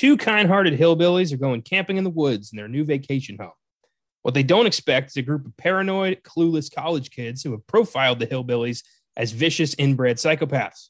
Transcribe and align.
Two 0.00 0.16
kind 0.16 0.48
hearted 0.48 0.80
hillbillies 0.80 1.30
are 1.30 1.36
going 1.36 1.60
camping 1.60 1.98
in 1.98 2.04
the 2.04 2.08
woods 2.08 2.52
in 2.52 2.56
their 2.56 2.68
new 2.68 2.84
vacation 2.84 3.36
home. 3.38 3.52
What 4.22 4.32
they 4.32 4.42
don't 4.42 4.64
expect 4.64 5.10
is 5.10 5.18
a 5.18 5.22
group 5.22 5.44
of 5.44 5.54
paranoid, 5.58 6.22
clueless 6.22 6.74
college 6.74 7.10
kids 7.10 7.42
who 7.42 7.50
have 7.50 7.66
profiled 7.66 8.18
the 8.18 8.26
hillbillies 8.26 8.82
as 9.14 9.32
vicious, 9.32 9.74
inbred 9.74 10.16
psychopaths. 10.16 10.88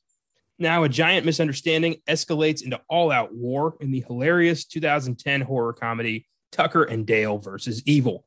Now, 0.61 0.85
a 0.85 0.89
giant 0.89 1.27
misunderstanding 1.27 1.97
escalates 2.09 2.63
into 2.63 2.81
all 2.89 3.11
out 3.11 3.35
war 3.35 3.75
in 3.81 3.91
the 3.91 4.05
hilarious 4.07 4.65
2010 4.65 5.41
horror 5.41 5.73
comedy 5.73 6.29
Tucker 6.53 6.85
and 6.85 7.05
Dale 7.05 7.39
versus 7.39 7.83
Evil. 7.87 8.25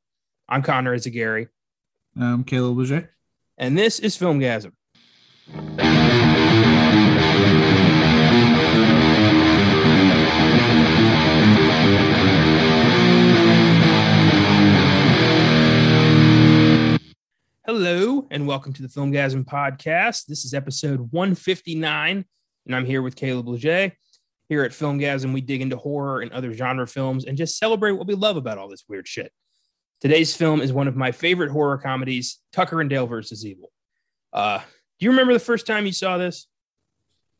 I'm 0.49 0.63
Connor 0.63 0.97
Eyzaguirre, 0.97 1.47
I'm 2.19 2.43
Caleb 2.43 2.79
Leger. 2.79 3.09
and 3.57 3.77
this 3.77 3.99
is 3.99 4.17
Filmgazm. 4.17 4.73
Hello, 17.65 18.27
and 18.29 18.45
welcome 18.45 18.73
to 18.73 18.81
the 18.81 18.89
Filmgazm 18.89 19.45
podcast. 19.45 20.25
This 20.25 20.43
is 20.43 20.53
episode 20.53 21.13
159, 21.13 22.25
and 22.65 22.75
I'm 22.75 22.83
here 22.83 23.01
with 23.01 23.15
Caleb 23.15 23.47
Leger. 23.47 23.93
Here 24.49 24.65
at 24.65 24.71
Filmgazm, 24.71 25.31
we 25.33 25.39
dig 25.39 25.61
into 25.61 25.77
horror 25.77 26.19
and 26.19 26.33
other 26.33 26.51
genre 26.51 26.85
films 26.85 27.23
and 27.23 27.37
just 27.37 27.57
celebrate 27.57 27.93
what 27.93 28.05
we 28.05 28.15
love 28.15 28.35
about 28.35 28.57
all 28.57 28.67
this 28.67 28.83
weird 28.89 29.07
shit. 29.07 29.31
Today's 30.01 30.35
film 30.35 30.59
is 30.59 30.73
one 30.73 30.89
of 30.89 30.97
my 30.97 31.13
favorite 31.13 31.51
horror 31.51 31.77
comedies, 31.77 32.41
Tucker 32.51 32.81
and 32.81 32.89
Dale 32.89 33.07
versus 33.07 33.45
Evil. 33.45 33.71
Uh, 34.33 34.57
do 34.99 35.05
you 35.05 35.11
remember 35.11 35.31
the 35.31 35.39
first 35.39 35.65
time 35.65 35.85
you 35.85 35.93
saw 35.93 36.17
this? 36.17 36.47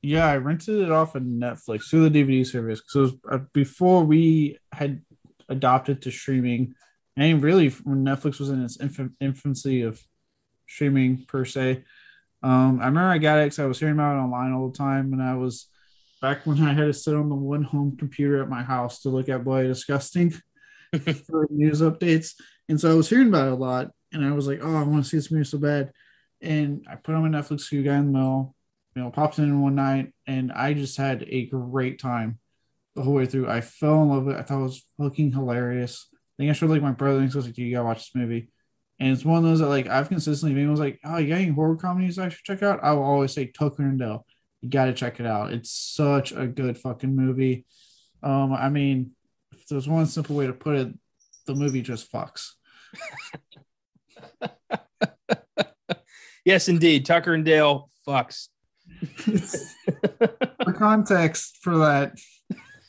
Yeah, 0.01 0.25
I 0.25 0.37
rented 0.37 0.79
it 0.79 0.89
off 0.89 1.15
of 1.15 1.23
Netflix 1.23 1.89
through 1.89 2.07
the 2.07 2.23
DVD 2.23 2.47
service 2.47 2.79
because 2.79 3.13
uh, 3.29 3.39
before 3.51 4.05
we 4.05 4.57
had 4.71 5.01
adopted 5.49 6.01
to 6.03 6.11
streaming, 6.11 6.75
and 7.17 7.43
really 7.43 7.67
when 7.67 8.05
Netflix 8.05 8.39
was 8.39 8.51
in 8.51 8.63
its 8.63 8.77
inf- 8.77 9.11
infancy 9.19 9.81
of 9.81 10.01
streaming 10.67 11.25
per 11.25 11.45
se. 11.45 11.83
Um, 12.41 12.79
I 12.81 12.85
remember 12.85 13.09
I 13.09 13.17
got 13.17 13.39
it 13.39 13.45
because 13.45 13.59
I 13.59 13.65
was 13.65 13.79
hearing 13.79 13.95
about 13.95 14.17
it 14.17 14.21
online 14.21 14.51
all 14.51 14.69
the 14.69 14.77
time, 14.77 15.13
and 15.13 15.21
I 15.21 15.35
was 15.35 15.67
back 16.21 16.45
when 16.45 16.61
I 16.61 16.73
had 16.73 16.85
to 16.85 16.93
sit 16.93 17.15
on 17.15 17.29
the 17.29 17.35
one 17.35 17.63
home 17.63 17.95
computer 17.97 18.41
at 18.41 18.49
my 18.49 18.63
house 18.63 19.01
to 19.01 19.09
look 19.09 19.29
at 19.29 19.43
Bloody 19.43 19.67
Disgusting 19.67 20.31
for 21.27 21.47
news 21.49 21.81
updates, 21.81 22.33
and 22.67 22.79
so 22.79 22.91
I 22.91 22.95
was 22.95 23.09
hearing 23.09 23.29
about 23.29 23.47
it 23.47 23.53
a 23.53 23.55
lot, 23.55 23.91
and 24.11 24.25
I 24.25 24.31
was 24.31 24.47
like, 24.47 24.59
oh, 24.61 24.75
I 24.75 24.83
want 24.83 25.03
to 25.03 25.09
see 25.09 25.17
this 25.17 25.31
movie 25.31 25.45
so 25.45 25.57
bad, 25.57 25.91
and 26.41 26.85
I 26.89 26.95
put 26.95 27.15
on 27.15 27.29
my 27.29 27.39
Netflix 27.39 27.69
queue, 27.69 27.83
got 27.83 27.93
in 27.93 28.11
the 28.11 28.19
mail, 28.19 28.55
you 28.95 29.01
know, 29.01 29.09
popped 29.09 29.39
in 29.39 29.61
one 29.61 29.75
night, 29.75 30.13
and 30.27 30.51
I 30.51 30.73
just 30.73 30.97
had 30.97 31.23
a 31.27 31.45
great 31.45 31.99
time 31.99 32.39
the 32.95 33.01
whole 33.01 33.13
way 33.13 33.25
through. 33.25 33.49
I 33.49 33.61
fell 33.61 34.03
in 34.03 34.09
love 34.09 34.25
with 34.25 34.35
it. 34.35 34.39
I 34.39 34.43
thought 34.43 34.59
it 34.59 34.63
was 34.63 34.85
fucking 35.01 35.31
hilarious. 35.31 36.07
I 36.13 36.17
think 36.37 36.49
I 36.49 36.53
showed 36.53 36.69
like 36.69 36.81
my 36.81 36.91
brother, 36.91 37.19
and 37.19 37.31
he 37.31 37.35
was 37.35 37.45
like, 37.45 37.57
"You 37.57 37.71
gotta 37.71 37.85
watch 37.85 37.99
this 37.99 38.15
movie." 38.15 38.49
And 39.03 39.11
it's 39.11 39.25
one 39.25 39.37
of 39.37 39.43
those 39.43 39.59
that 39.59 39.67
like 39.67 39.87
I've 39.87 40.07
consistently 40.07 40.55
been 40.55 40.71
was 40.71 40.79
like, 40.79 40.97
"Oh, 41.03 41.17
you 41.17 41.27
got 41.27 41.41
any 41.41 41.51
horror 41.51 41.75
comedies 41.75 42.17
I 42.17 42.29
should 42.29 42.45
check 42.45 42.63
out?" 42.63 42.79
I 42.81 42.93
will 42.93 43.03
always 43.03 43.33
say 43.33 43.47
Tucker 43.47 43.83
and 43.83 43.99
Dale. 43.99 44.25
You 44.61 44.69
gotta 44.69 44.93
check 44.93 45.19
it 45.19 45.25
out. 45.25 45.51
It's 45.51 45.71
such 45.71 46.31
a 46.31 46.47
good 46.47 46.77
fucking 46.77 47.13
movie. 47.13 47.65
Um, 48.23 48.53
I 48.53 48.69
mean, 48.69 49.11
if 49.51 49.67
there's 49.67 49.89
one 49.89 50.05
simple 50.05 50.37
way 50.37 50.47
to 50.47 50.53
put 50.53 50.77
it, 50.77 50.93
the 51.45 51.53
movie 51.53 51.81
just 51.81 52.09
fucks. 52.13 52.51
Yes, 56.45 56.67
indeed. 56.67 57.05
Tucker 57.05 57.33
and 57.33 57.45
Dale 57.45 57.89
fucks. 58.05 58.49
for 60.65 60.73
context 60.73 61.59
for 61.61 61.77
that, 61.77 62.19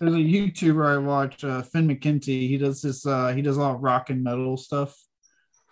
there's 0.01 0.15
a 0.15 0.17
YouTuber 0.17 0.85
I 0.85 0.99
watch, 0.99 1.45
uh, 1.45 1.63
Finn 1.63 1.87
McKenty. 1.87 2.49
He 2.49 2.59
does 2.59 2.83
this. 2.83 3.07
Uh, 3.07 3.29
he 3.29 3.43
does 3.43 3.57
a 3.57 3.61
lot 3.61 3.77
of 3.77 3.81
rock 3.81 4.11
and 4.11 4.25
metal 4.25 4.57
stuff 4.57 4.97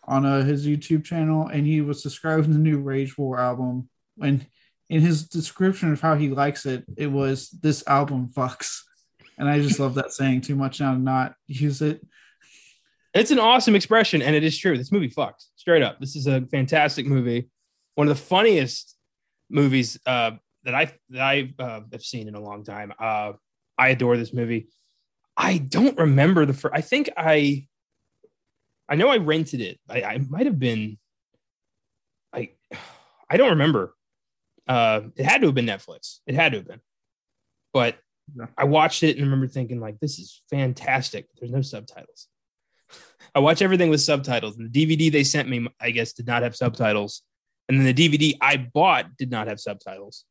on 0.04 0.26
uh, 0.26 0.42
his 0.42 0.66
YouTube 0.66 1.04
channel, 1.04 1.46
and 1.46 1.66
he 1.66 1.80
was 1.80 2.02
describing 2.02 2.52
the 2.52 2.58
new 2.58 2.78
Rage 2.78 3.16
War 3.16 3.38
album. 3.38 3.88
When 4.16 4.46
in 4.88 5.00
his 5.00 5.28
description 5.28 5.92
of 5.92 6.00
how 6.00 6.14
he 6.16 6.28
likes 6.28 6.66
it, 6.66 6.84
it 6.96 7.06
was 7.06 7.50
this 7.50 7.86
album 7.86 8.30
fucks, 8.34 8.80
and 9.38 9.48
I 9.48 9.60
just 9.60 9.80
love 9.80 9.94
that 9.94 10.12
saying 10.12 10.42
too 10.42 10.56
much 10.56 10.80
now 10.80 10.92
to 10.92 10.98
not 10.98 11.34
use 11.46 11.82
it. 11.82 12.04
It's 13.14 13.30
an 13.30 13.38
awesome 13.38 13.76
expression, 13.76 14.22
and 14.22 14.34
it 14.34 14.44
is 14.44 14.58
true. 14.58 14.76
This 14.76 14.92
movie 14.92 15.10
fucks 15.10 15.46
straight 15.56 15.82
up. 15.82 16.00
This 16.00 16.16
is 16.16 16.26
a 16.26 16.42
fantastic 16.50 17.06
movie, 17.06 17.50
one 17.94 18.08
of 18.08 18.16
the 18.16 18.22
funniest 18.22 18.96
movies 19.50 19.98
uh, 20.06 20.32
that 20.64 20.74
I 20.74 20.92
that 21.10 21.20
I 21.20 21.52
uh, 21.58 21.80
have 21.92 22.02
seen 22.02 22.28
in 22.28 22.34
a 22.34 22.40
long 22.40 22.64
time. 22.64 22.92
Uh, 22.98 23.32
I 23.78 23.90
adore 23.90 24.16
this 24.16 24.34
movie. 24.34 24.68
I 25.36 25.58
don't 25.58 25.98
remember 25.98 26.46
the 26.46 26.52
first. 26.52 26.74
I 26.74 26.80
think 26.80 27.10
I, 27.16 27.66
I 28.88 28.96
know 28.96 29.08
I 29.08 29.16
rented 29.18 29.60
it. 29.60 29.80
I, 29.88 30.02
I 30.02 30.18
might 30.18 30.46
have 30.46 30.58
been. 30.58 30.98
I, 32.32 32.50
I 33.30 33.36
don't 33.36 33.50
remember. 33.50 33.94
Uh, 34.66 35.02
it 35.16 35.24
had 35.24 35.40
to 35.40 35.48
have 35.48 35.54
been 35.54 35.66
Netflix. 35.66 36.18
It 36.26 36.34
had 36.34 36.52
to 36.52 36.58
have 36.58 36.68
been, 36.68 36.80
but 37.72 37.96
Yeah. 38.36 38.46
I 38.56 38.64
watched 38.64 39.02
it 39.02 39.16
and 39.16 39.26
remember 39.26 39.48
thinking 39.48 39.80
like, 39.80 39.98
"This 39.98 40.18
is 40.18 40.42
fantastic." 40.50 41.26
There's 41.38 41.50
no 41.50 41.62
subtitles. 41.62 42.28
I 43.34 43.40
watch 43.40 43.62
everything 43.62 43.90
with 43.90 44.00
subtitles. 44.00 44.56
And 44.56 44.70
the 44.72 44.86
DVD 44.86 45.10
they 45.10 45.24
sent 45.24 45.48
me, 45.48 45.66
I 45.80 45.90
guess, 45.90 46.12
did 46.12 46.26
not 46.26 46.42
have 46.42 46.54
subtitles. 46.54 47.22
And 47.68 47.78
then 47.78 47.86
the 47.86 47.94
DVD 47.94 48.36
I 48.40 48.56
bought 48.58 49.16
did 49.16 49.30
not 49.30 49.46
have 49.48 49.60
subtitles. 49.60 50.24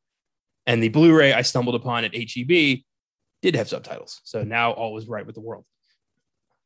And 0.67 0.81
the 0.83 0.89
Blu-ray 0.89 1.33
I 1.33 1.41
stumbled 1.41 1.75
upon 1.75 2.03
at 2.03 2.15
HEB 2.15 2.79
did 3.41 3.55
have 3.55 3.67
subtitles. 3.67 4.21
So 4.23 4.43
now 4.43 4.71
all 4.71 4.93
was 4.93 5.07
right 5.07 5.25
with 5.25 5.35
the 5.35 5.41
world. 5.41 5.65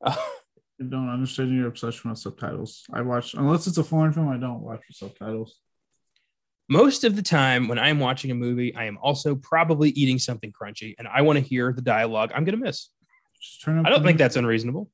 Uh, 0.03 0.16
I 0.79 0.83
don't 0.83 1.09
understand 1.09 1.55
your 1.55 1.67
obsession 1.67 2.09
with 2.09 2.19
subtitles. 2.19 2.83
I 2.91 3.01
watch 3.01 3.33
unless 3.33 3.67
it's 3.67 3.77
a 3.77 3.83
foreign 3.83 4.11
film. 4.11 4.29
I 4.29 4.37
don't 4.37 4.61
watch 4.61 4.81
with 4.87 4.97
subtitles. 4.97 5.55
most 6.67 7.03
of 7.03 7.15
the 7.15 7.21
time 7.21 7.67
when 7.67 7.79
I'm 7.79 7.99
watching 7.99 8.31
a 8.31 8.35
movie, 8.35 8.75
I 8.75 8.85
am 8.85 8.97
also 9.01 9.35
probably 9.35 9.91
eating 9.91 10.19
something 10.19 10.51
crunchy 10.51 10.95
and 10.99 11.07
I 11.07 11.21
want 11.21 11.37
to 11.37 11.45
hear 11.45 11.71
the 11.71 11.81
dialogue 11.81 12.31
I'm 12.35 12.43
going 12.43 12.59
to 12.59 12.65
miss. 12.65 12.89
Just 13.41 13.61
turn 13.61 13.79
up. 13.79 13.85
I 13.85 13.89
don't 13.89 13.99
think 13.99 14.15
movie. 14.15 14.17
that's 14.17 14.35
unreasonable. 14.35 14.89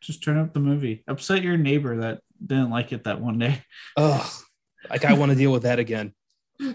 Just 0.00 0.24
turn 0.24 0.38
up 0.38 0.52
the 0.52 0.60
movie. 0.60 1.04
Upset 1.06 1.42
your 1.42 1.56
neighbor 1.56 1.98
that 1.98 2.20
didn't 2.44 2.70
like 2.70 2.92
it 2.92 3.04
that 3.04 3.20
one 3.20 3.38
day. 3.38 3.62
Ugh, 3.96 4.30
like 4.90 5.04
I 5.04 5.12
want 5.12 5.30
to 5.30 5.36
deal 5.36 5.52
with 5.52 5.62
that 5.62 5.78
again. 5.78 6.12
I'm 6.60 6.74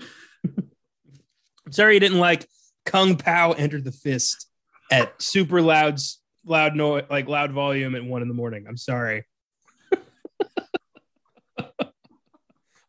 sorry 1.71 1.95
you 1.95 1.99
didn't 1.99 2.19
like 2.19 2.47
Kung 2.85 3.17
Pao 3.17 3.51
enter 3.51 3.81
the 3.81 3.91
fist 3.91 4.47
at 4.89 5.21
super 5.21 5.61
loud, 5.61 5.99
loud 6.47 6.75
noise, 6.75 7.05
like 7.09 7.27
loud 7.27 7.51
volume 7.51 7.95
at 7.95 8.03
one 8.03 8.21
in 8.21 8.27
the 8.27 8.33
morning. 8.33 8.65
I'm 8.67 8.77
sorry. 8.77 9.25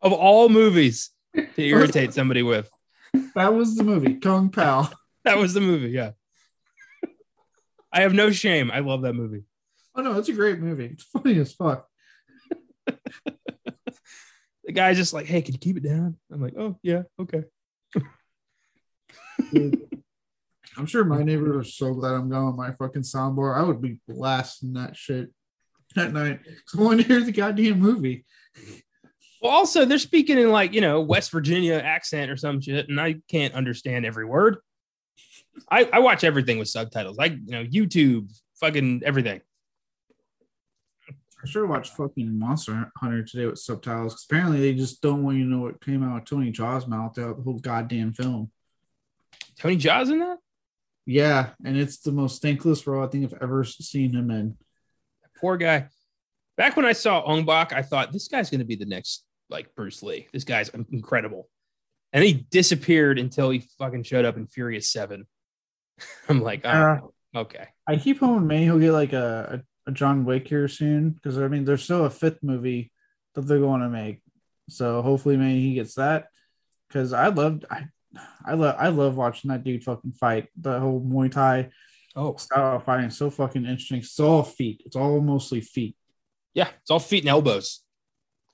of 0.01 0.13
all 0.13 0.49
movies 0.49 1.11
to 1.35 1.49
irritate 1.57 2.15
somebody 2.15 2.43
with, 2.43 2.71
That 3.35 3.55
was 3.55 3.77
the 3.77 3.85
movie, 3.85 4.15
Kung 4.15 4.51
Pao. 4.51 4.89
that 5.25 5.39
was 5.39 5.55
the 5.55 5.61
movie. 5.61 5.91
Yeah. 5.91 6.13
I 7.93 8.03
have 8.03 8.13
no 8.13 8.31
shame. 8.31 8.71
I 8.71 8.81
love 8.81 9.03
that 9.03 9.15
movie. 9.15 9.45
Oh 9.95 10.03
no, 10.03 10.19
it's 10.19 10.29
a 10.29 10.33
great 10.33 10.61
movie. 10.61 10.87
It's 10.87 11.05
funny 11.05 11.39
as 11.39 11.53
fuck. 11.53 11.89
The 14.69 14.73
guy's 14.75 14.99
just 14.99 15.15
like, 15.15 15.25
hey, 15.25 15.41
can 15.41 15.55
you 15.55 15.59
keep 15.59 15.79
it 15.79 15.83
down? 15.83 16.19
I'm 16.31 16.43
like, 16.43 16.53
oh, 16.59 16.79
yeah, 16.83 17.05
okay. 17.19 17.45
I'm 20.79 20.87
sure 20.87 21.05
my 21.05 21.25
neighbors 21.25 21.67
are 21.67 21.69
so 21.69 21.93
glad 21.93 22.15
I'm 22.15 22.31
gone 22.31 22.47
with 22.47 22.57
my 22.57 22.71
fucking 22.73 23.03
soundbar. 23.03 23.59
I 23.59 23.65
would 23.65 23.83
be 23.83 23.99
blasting 24.07 24.75
that 24.75 24.97
shit 24.97 25.31
at 25.97 26.13
night. 26.13 26.41
I 26.77 26.81
want 26.81 27.01
to 27.01 27.07
hear 27.07 27.21
the 27.21 27.33
goddamn 27.33 27.81
movie. 27.81 28.25
Well, 29.43 29.53
also 29.53 29.85
they're 29.85 29.99
speaking 29.99 30.39
in 30.39 30.51
like 30.51 30.73
you 30.73 30.81
know 30.81 31.01
West 31.01 31.33
Virginia 31.33 31.75
accent 31.75 32.31
or 32.31 32.37
some 32.37 32.61
shit, 32.61 32.89
and 32.89 33.01
I 33.01 33.17
can't 33.29 33.55
understand 33.55 34.07
every 34.07 34.25
word. 34.25 34.59
I, 35.69 35.89
I 35.93 35.99
watch 35.99 36.23
everything 36.23 36.59
with 36.59 36.69
subtitles, 36.69 37.19
like 37.19 37.33
you 37.33 37.53
know 37.53 37.65
YouTube, 37.65 38.33
fucking 38.61 39.03
everything. 39.05 39.41
I 41.43 41.47
should 41.47 41.63
have 41.63 41.71
watched 41.71 41.97
fucking 41.97 42.37
Monster 42.37 42.91
Hunter 42.97 43.23
today 43.23 43.47
with 43.47 43.59
subtitles 43.59 44.15
because 44.15 44.27
apparently 44.29 44.61
they 44.61 44.75
just 44.75 45.01
don't 45.01 45.23
want 45.23 45.39
you 45.39 45.45
to 45.45 45.51
know 45.51 45.61
what 45.61 45.81
came 45.81 46.03
out 46.03 46.19
of 46.19 46.25
Tony 46.25 46.51
Jaa's 46.51 46.87
mouth 46.87 47.15
throughout 47.15 47.37
the 47.37 47.43
whole 47.43 47.59
goddamn 47.59 48.13
film. 48.13 48.51
Tony 49.57 49.77
Jaa's 49.77 50.11
in 50.11 50.19
that. 50.19 50.39
Yeah, 51.11 51.51
and 51.65 51.75
it's 51.75 52.01
the 52.01 52.13
most 52.13 52.43
thankless 52.43 52.87
role 52.87 53.03
I 53.03 53.07
think 53.07 53.25
I've 53.25 53.43
ever 53.43 53.65
seen 53.65 54.13
him 54.13 54.31
in. 54.31 54.59
Poor 55.41 55.57
guy. 55.57 55.89
Back 56.59 56.77
when 56.77 56.85
I 56.85 56.93
saw 56.93 57.23
Ong 57.25 57.47
Bak, 57.47 57.73
I 57.73 57.81
thought 57.81 58.13
this 58.13 58.29
guy's 58.29 58.51
going 58.51 58.59
to 58.59 58.67
be 58.67 58.77
the 58.77 58.85
next 58.85 59.25
like 59.49 59.75
Bruce 59.75 60.03
Lee. 60.03 60.29
This 60.35 60.45
guy's 60.45 60.69
incredible, 60.69 61.49
and 62.13 62.23
he 62.23 62.35
disappeared 62.51 63.19
until 63.19 63.49
he 63.49 63.65
fucking 63.79 64.03
showed 64.03 64.27
up 64.27 64.37
in 64.37 64.49
Furious 64.49 64.91
Seven. 64.91 65.27
I'm 66.29 66.43
like, 66.43 66.61
oh, 66.67 66.69
Uh, 66.69 67.39
okay. 67.39 67.69
I 67.87 67.97
keep 67.97 68.21
hoping 68.21 68.47
maybe 68.47 68.65
he'll 68.65 68.79
get 68.79 68.93
like 68.93 69.15
a, 69.15 69.63
a, 69.87 69.91
a 69.91 69.93
John 69.95 70.27
Wick 70.27 70.47
here 70.47 70.69
soon 70.69 71.09
because 71.13 71.39
I 71.39 71.49
mean 71.49 71.65
there's 71.65 71.85
still 71.85 72.05
a 72.05 72.11
fifth 72.11 72.43
movie 72.43 72.93
that 73.35 73.47
they're 73.47 73.61
going 73.61 73.81
to 73.81 73.89
make, 73.89 74.21
so 74.69 75.01
hopefully 75.01 75.39
maybe 75.39 75.63
he 75.63 75.73
gets 75.73 75.95
that 75.95 76.27
because 76.87 77.15
I 77.15 77.29
loved 77.29 77.65
I 77.71 77.87
I 78.45 78.55
love 78.55 78.77
I 78.79 78.89
love 78.89 79.17
watching 79.17 79.49
that 79.51 79.65
dude 79.65 79.85
fucking 79.85 80.13
fight 80.13 80.49
the 80.57 80.79
whole 80.81 81.01
Muay 81.01 81.31
Thai 81.31 81.71
Oh, 82.17 82.35
style 82.37 82.77
of 82.77 82.85
fighting 82.85 83.11
so 83.11 83.31
fucking 83.31 83.65
interesting. 83.65 83.99
It's 83.99 84.19
all 84.19 84.43
feet. 84.43 84.83
It's 84.85 84.97
all 84.97 85.21
mostly 85.21 85.61
feet. 85.61 85.95
yeah, 86.53 86.69
it's 86.81 86.91
all 86.91 86.99
feet 86.99 87.23
and 87.23 87.29
elbows. 87.29 87.85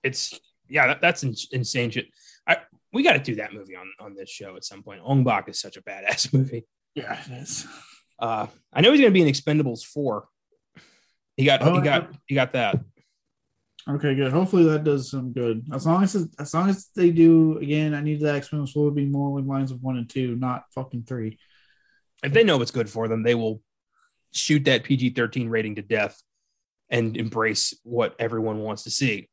It's 0.02 0.38
yeah, 0.68 0.88
that, 0.88 1.00
that's 1.00 1.22
in, 1.22 1.34
insane 1.50 1.90
shit. 1.90 2.08
I 2.46 2.58
we 2.92 3.02
got 3.02 3.14
to 3.14 3.18
do 3.20 3.36
that 3.36 3.54
movie 3.54 3.74
on 3.76 3.90
on 3.98 4.14
this 4.16 4.28
show 4.28 4.56
at 4.56 4.64
some 4.64 4.82
point. 4.82 5.00
Ong 5.02 5.24
Bak 5.24 5.48
is 5.48 5.60
such 5.60 5.76
a 5.78 5.82
badass 5.82 6.32
movie. 6.34 6.66
Yeah, 6.94 7.18
it 7.26 7.32
is. 7.42 7.66
Uh, 8.18 8.46
I 8.72 8.80
know 8.82 8.92
he's 8.92 9.00
going 9.00 9.12
to 9.12 9.14
be 9.18 9.22
in 9.22 9.32
Expendables 9.32 9.84
four. 9.84 10.28
He 11.36 11.44
got 11.46 11.62
Oh, 11.62 11.76
he 11.76 11.80
got 11.80 12.10
he 12.26 12.34
got 12.34 12.52
that. 12.52 12.80
Okay, 13.88 14.14
good. 14.14 14.32
Hopefully 14.32 14.64
that 14.64 14.84
does 14.84 15.10
some 15.10 15.32
good. 15.32 15.66
As 15.72 15.86
long 15.86 16.02
as 16.02 16.16
as 16.38 16.54
long 16.54 16.70
as 16.70 16.88
they 16.96 17.10
do 17.10 17.58
again, 17.58 17.94
I 17.94 18.00
need 18.00 18.20
the 18.20 18.32
X 18.32 18.52
Men 18.52 18.66
will 18.74 18.90
be 18.90 19.04
more 19.04 19.40
the 19.40 19.46
lines 19.46 19.70
of 19.70 19.82
one 19.82 19.98
and 19.98 20.08
two, 20.08 20.36
not 20.36 20.64
fucking 20.74 21.04
three. 21.04 21.38
If 22.22 22.32
they 22.32 22.44
know 22.44 22.56
what's 22.56 22.70
good 22.70 22.88
for 22.88 23.08
them, 23.08 23.22
they 23.22 23.34
will 23.34 23.60
shoot 24.32 24.64
that 24.64 24.84
PG 24.84 25.10
thirteen 25.10 25.50
rating 25.50 25.74
to 25.74 25.82
death 25.82 26.20
and 26.88 27.14
embrace 27.16 27.74
what 27.82 28.16
everyone 28.18 28.60
wants 28.60 28.84
to 28.84 28.90
see. 28.90 29.28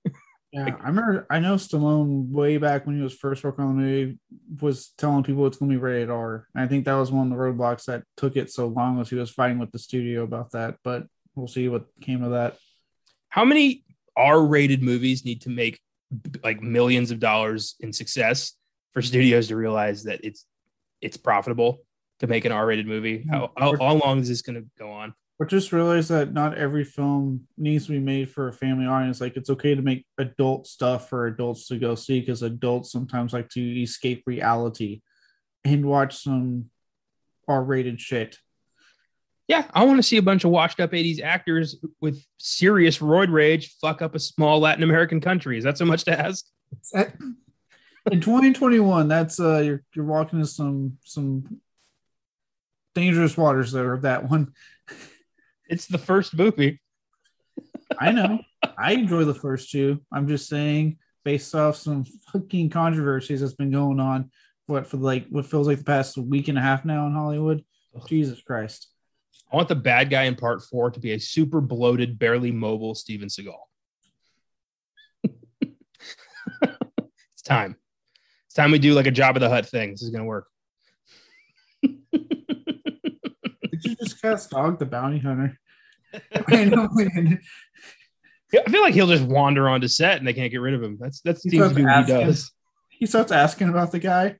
Yeah, 0.51 0.75
I 0.83 0.87
remember. 0.87 1.25
I 1.29 1.39
know 1.39 1.55
Stallone 1.55 2.29
way 2.29 2.57
back 2.57 2.85
when 2.85 2.97
he 2.97 3.01
was 3.01 3.13
first 3.13 3.45
working 3.45 3.63
on 3.63 3.77
the 3.77 3.83
movie 3.83 4.19
was 4.59 4.91
telling 4.97 5.23
people 5.23 5.47
it's 5.47 5.57
going 5.57 5.71
to 5.71 5.77
be 5.77 5.81
rated 5.81 6.09
R. 6.09 6.45
And 6.53 6.61
I 6.61 6.67
think 6.67 6.83
that 6.83 6.95
was 6.95 7.09
one 7.09 7.31
of 7.31 7.37
the 7.37 7.41
roadblocks 7.41 7.85
that 7.85 8.03
took 8.17 8.35
it 8.35 8.51
so 8.51 8.67
long 8.67 8.99
as 8.99 9.09
he 9.09 9.15
was 9.15 9.31
fighting 9.31 9.59
with 9.59 9.71
the 9.71 9.79
studio 9.79 10.23
about 10.23 10.51
that. 10.51 10.75
But 10.83 11.05
we'll 11.35 11.47
see 11.47 11.69
what 11.69 11.85
came 12.01 12.21
of 12.21 12.31
that. 12.31 12.57
How 13.29 13.45
many 13.45 13.85
R 14.15 14.43
rated 14.43 14.81
movies 14.81 15.25
need 15.25 15.41
to 15.41 15.49
make 15.49 15.79
like 16.43 16.61
millions 16.61 17.11
of 17.11 17.19
dollars 17.19 17.75
in 17.79 17.93
success 17.93 18.53
for 18.93 19.01
studios 19.01 19.47
to 19.47 19.55
realize 19.55 20.03
that 20.03 20.19
it's 20.23 20.45
it's 21.01 21.17
profitable 21.17 21.83
to 22.19 22.27
make 22.27 22.45
an 22.45 22.51
R 22.51 22.65
rated 22.65 22.87
movie? 22.87 23.19
Mm-hmm. 23.19 23.31
How, 23.31 23.51
how, 23.57 23.75
how 23.77 23.93
long 23.95 24.19
is 24.19 24.29
this 24.29 24.41
going 24.41 24.61
to 24.61 24.65
go 24.77 24.91
on? 24.91 25.13
But 25.39 25.49
just 25.49 25.71
realize 25.71 26.07
that 26.09 26.33
not 26.33 26.55
every 26.55 26.83
film 26.83 27.47
needs 27.57 27.87
to 27.87 27.93
be 27.93 27.99
made 27.99 28.29
for 28.29 28.47
a 28.47 28.53
family 28.53 28.85
audience. 28.85 29.19
Like 29.19 29.37
it's 29.37 29.49
okay 29.49 29.73
to 29.73 29.81
make 29.81 30.05
adult 30.19 30.67
stuff 30.67 31.09
for 31.09 31.25
adults 31.25 31.67
to 31.67 31.79
go 31.79 31.95
see 31.95 32.19
because 32.19 32.43
adults 32.43 32.91
sometimes 32.91 33.33
like 33.33 33.49
to 33.49 33.81
escape 33.81 34.21
reality 34.27 35.01
and 35.63 35.83
watch 35.83 36.23
some 36.23 36.65
R-rated 37.47 37.99
shit. 37.99 38.37
Yeah, 39.51 39.65
I 39.73 39.83
want 39.83 39.97
to 39.97 40.03
see 40.03 40.15
a 40.15 40.21
bunch 40.21 40.45
of 40.45 40.51
washed 40.51 40.79
up 40.79 40.93
80s 40.93 41.21
actors 41.21 41.75
with 41.99 42.25
serious 42.37 42.99
roid 42.99 43.29
rage 43.33 43.75
fuck 43.81 44.01
up 44.01 44.15
a 44.15 44.19
small 44.19 44.61
Latin 44.61 44.81
American 44.81 45.19
country. 45.19 45.57
Is 45.57 45.65
that 45.65 45.77
so 45.77 45.83
much 45.83 46.05
to 46.05 46.17
ask? 46.17 46.45
In 46.93 48.21
2021, 48.21 49.09
that's 49.09 49.41
uh 49.41 49.57
you're 49.57 49.83
you're 49.93 50.05
walking 50.05 50.39
into 50.39 50.49
some 50.49 50.97
some 51.03 51.59
dangerous 52.95 53.35
waters 53.35 53.73
there 53.73 53.91
of 53.91 54.03
that 54.03 54.29
one. 54.29 54.53
It's 55.67 55.85
the 55.85 55.97
first 55.97 56.33
movie. 56.33 56.79
I 57.99 58.13
know. 58.13 58.39
I 58.77 58.93
enjoy 58.93 59.25
the 59.25 59.33
first 59.33 59.69
two. 59.69 59.99
I'm 60.13 60.29
just 60.29 60.47
saying, 60.47 60.97
based 61.25 61.53
off 61.53 61.75
some 61.75 62.05
fucking 62.31 62.69
controversies 62.69 63.41
that's 63.41 63.55
been 63.55 63.71
going 63.71 63.99
on, 63.99 64.31
what 64.67 64.87
for 64.87 64.95
like 64.95 65.27
what 65.27 65.45
feels 65.45 65.67
like 65.67 65.79
the 65.79 65.83
past 65.83 66.17
week 66.17 66.47
and 66.47 66.57
a 66.57 66.61
half 66.61 66.85
now 66.85 67.05
in 67.05 67.11
Hollywood. 67.11 67.65
Jesus 68.07 68.41
Christ. 68.41 68.87
I 69.51 69.55
want 69.55 69.67
the 69.67 69.75
bad 69.75 70.09
guy 70.09 70.23
in 70.23 70.35
part 70.35 70.63
four 70.63 70.91
to 70.91 70.99
be 70.99 71.11
a 71.11 71.19
super 71.19 71.59
bloated, 71.59 72.17
barely 72.17 72.51
mobile 72.51 72.95
Steven 72.95 73.27
Seagal. 73.27 73.57
it's 76.61 77.41
time. 77.43 77.75
It's 78.45 78.55
time 78.55 78.71
we 78.71 78.79
do 78.79 78.93
like 78.93 79.07
a 79.07 79.11
Jabba 79.11 79.39
the 79.39 79.49
Hutt 79.49 79.65
thing. 79.65 79.91
This 79.91 80.01
is 80.01 80.09
gonna 80.09 80.25
work. 80.25 80.47
Did 81.83 81.99
you 83.83 83.95
just 83.95 84.21
cast 84.21 84.51
Dog 84.51 84.79
the 84.79 84.85
Bounty 84.85 85.19
Hunter? 85.19 85.59
I 86.47 86.65
know, 86.65 86.87
man. 86.91 87.41
I 88.53 88.69
feel 88.69 88.81
like 88.81 88.93
he'll 88.93 89.07
just 89.07 89.23
wander 89.23 89.69
onto 89.69 89.87
set 89.87 90.17
and 90.17 90.27
they 90.27 90.33
can't 90.33 90.51
get 90.51 90.61
rid 90.61 90.73
of 90.73 90.83
him. 90.83 90.97
That's 90.99 91.21
that 91.21 91.37
He 91.41 91.51
seems 91.51 91.69
to 91.69 91.75
be 91.75 91.85
what 91.85 92.05
he 92.05 92.11
does. 92.11 92.51
He 92.89 93.05
starts 93.05 93.31
asking 93.31 93.69
about 93.69 93.91
the 93.91 93.99
guy. 93.99 94.35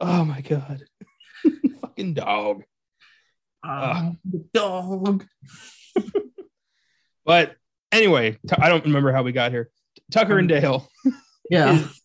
Oh 0.00 0.24
my 0.24 0.40
god. 0.40 0.82
Fucking 1.80 2.14
dog. 2.14 2.64
Uh, 3.62 4.12
the 4.24 4.44
dog. 4.52 5.24
But 7.24 7.54
anyway, 7.90 8.38
I 8.58 8.68
don't 8.68 8.84
remember 8.84 9.12
how 9.12 9.22
we 9.22 9.32
got 9.32 9.50
here. 9.50 9.70
Tucker 10.12 10.38
and 10.38 10.48
Dale. 10.48 10.88
Yeah. 11.50 11.74
is, 11.74 12.00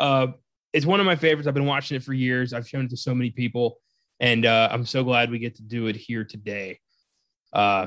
uh, 0.00 0.26
it's 0.72 0.84
one 0.84 0.98
of 0.98 1.06
my 1.06 1.14
favorites. 1.14 1.46
I've 1.46 1.54
been 1.54 1.64
watching 1.64 1.96
it 1.96 2.02
for 2.02 2.12
years. 2.12 2.52
I've 2.52 2.68
shown 2.68 2.86
it 2.86 2.90
to 2.90 2.96
so 2.96 3.14
many 3.14 3.30
people, 3.30 3.78
and 4.18 4.44
uh, 4.44 4.68
I'm 4.72 4.84
so 4.84 5.04
glad 5.04 5.30
we 5.30 5.38
get 5.38 5.54
to 5.56 5.62
do 5.62 5.86
it 5.86 5.94
here 5.94 6.24
today. 6.24 6.80
Uh, 7.52 7.86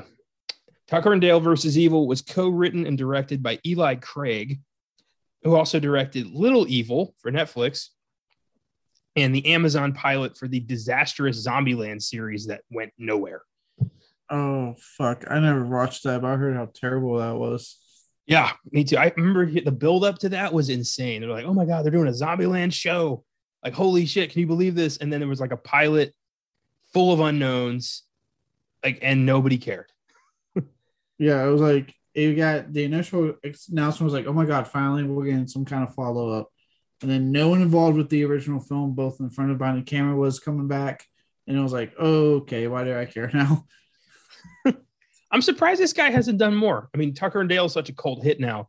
Tucker 0.86 1.12
and 1.12 1.20
Dale 1.20 1.40
versus 1.40 1.76
Evil 1.76 2.08
was 2.08 2.22
co-written 2.22 2.86
and 2.86 2.96
directed 2.96 3.42
by 3.42 3.58
Eli 3.66 3.96
Craig, 3.96 4.60
who 5.42 5.54
also 5.54 5.78
directed 5.78 6.26
Little 6.28 6.66
Evil 6.66 7.14
for 7.18 7.30
Netflix 7.30 7.88
and 9.22 9.34
the 9.34 9.46
Amazon 9.46 9.92
pilot 9.92 10.36
for 10.36 10.48
the 10.48 10.60
disastrous 10.60 11.46
Zombieland 11.46 12.02
series 12.02 12.46
that 12.46 12.62
went 12.70 12.92
nowhere. 12.98 13.42
Oh 14.30 14.74
fuck! 14.78 15.24
I 15.28 15.40
never 15.40 15.64
watched 15.64 16.04
that, 16.04 16.20
but 16.22 16.28
I 16.28 16.36
heard 16.36 16.56
how 16.56 16.68
terrible 16.74 17.18
that 17.18 17.36
was. 17.36 17.78
Yeah, 18.26 18.52
me 18.70 18.84
too. 18.84 18.98
I 18.98 19.12
remember 19.16 19.46
the 19.60 19.72
build 19.72 20.04
up 20.04 20.18
to 20.18 20.28
that 20.30 20.52
was 20.52 20.68
insane. 20.68 21.22
They're 21.22 21.30
like, 21.30 21.46
oh 21.46 21.54
my 21.54 21.64
God, 21.64 21.82
they're 21.82 21.90
doing 21.90 22.08
a 22.08 22.12
Zombieland 22.12 22.74
show. 22.74 23.24
Like, 23.64 23.72
holy 23.72 24.04
shit, 24.04 24.30
can 24.30 24.40
you 24.40 24.46
believe 24.46 24.74
this? 24.74 24.98
And 24.98 25.10
then 25.10 25.20
there 25.20 25.28
was 25.28 25.40
like 25.40 25.52
a 25.52 25.56
pilot 25.56 26.14
full 26.92 27.12
of 27.12 27.20
unknowns, 27.20 28.02
like, 28.84 28.98
and 29.02 29.26
nobody 29.26 29.58
cared. 29.58 29.90
Yeah, 31.20 31.44
it 31.44 31.50
was 31.50 31.60
like 31.60 31.92
it 32.14 32.34
got 32.34 32.72
the 32.72 32.84
initial 32.84 33.34
announcement 33.68 34.04
was 34.04 34.12
like, 34.12 34.26
"Oh 34.26 34.32
my 34.32 34.44
god, 34.44 34.68
finally 34.68 35.02
we're 35.02 35.24
getting 35.24 35.48
some 35.48 35.64
kind 35.64 35.82
of 35.82 35.94
follow 35.94 36.30
up," 36.30 36.48
and 37.02 37.10
then 37.10 37.32
no 37.32 37.48
one 37.48 37.62
involved 37.62 37.96
with 37.96 38.08
the 38.08 38.24
original 38.24 38.60
film, 38.60 38.94
both 38.94 39.20
in 39.20 39.30
front 39.30 39.50
and 39.50 39.58
behind 39.58 39.78
the 39.78 39.90
camera, 39.90 40.16
was 40.16 40.40
coming 40.40 40.68
back, 40.68 41.04
and 41.46 41.56
it 41.56 41.60
was 41.60 41.72
like, 41.72 41.92
oh, 41.98 42.36
"Okay, 42.36 42.66
why 42.66 42.84
do 42.84 42.96
I 42.96 43.04
care 43.04 43.30
now?" 43.32 43.64
I'm 45.30 45.42
surprised 45.42 45.80
this 45.80 45.92
guy 45.92 46.10
hasn't 46.10 46.38
done 46.38 46.54
more. 46.54 46.88
I 46.94 46.98
mean, 46.98 47.14
Tucker 47.14 47.40
and 47.40 47.48
Dale 47.48 47.66
is 47.66 47.72
such 47.72 47.88
a 47.88 47.94
cold 47.94 48.22
hit 48.24 48.40
now, 48.40 48.68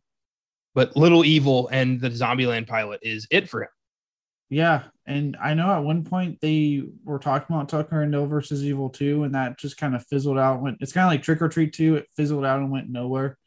but 0.75 0.95
Little 0.95 1.25
Evil 1.25 1.69
and 1.71 1.99
the 1.99 2.09
Zombieland 2.09 2.67
pilot 2.67 2.99
is 3.03 3.27
it 3.31 3.49
for 3.49 3.63
him. 3.63 3.69
Yeah, 4.49 4.83
and 5.05 5.37
I 5.41 5.53
know 5.53 5.71
at 5.71 5.83
one 5.83 6.03
point 6.03 6.39
they 6.41 6.83
were 7.03 7.19
talking 7.19 7.55
about 7.55 7.69
Tucker 7.69 8.01
and 8.01 8.11
Dale 8.11 8.25
versus 8.25 8.63
Evil 8.63 8.89
2, 8.89 9.23
and 9.23 9.35
that 9.35 9.59
just 9.59 9.77
kind 9.77 9.95
of 9.95 10.05
fizzled 10.07 10.39
out. 10.39 10.61
Went 10.61 10.77
it's 10.81 10.91
kind 10.91 11.05
of 11.05 11.11
like 11.11 11.23
Trick 11.23 11.41
or 11.41 11.49
Treat 11.49 11.73
2, 11.73 11.97
it 11.97 12.07
fizzled 12.15 12.45
out 12.45 12.59
and 12.59 12.71
went 12.71 12.89
nowhere. 12.89 13.37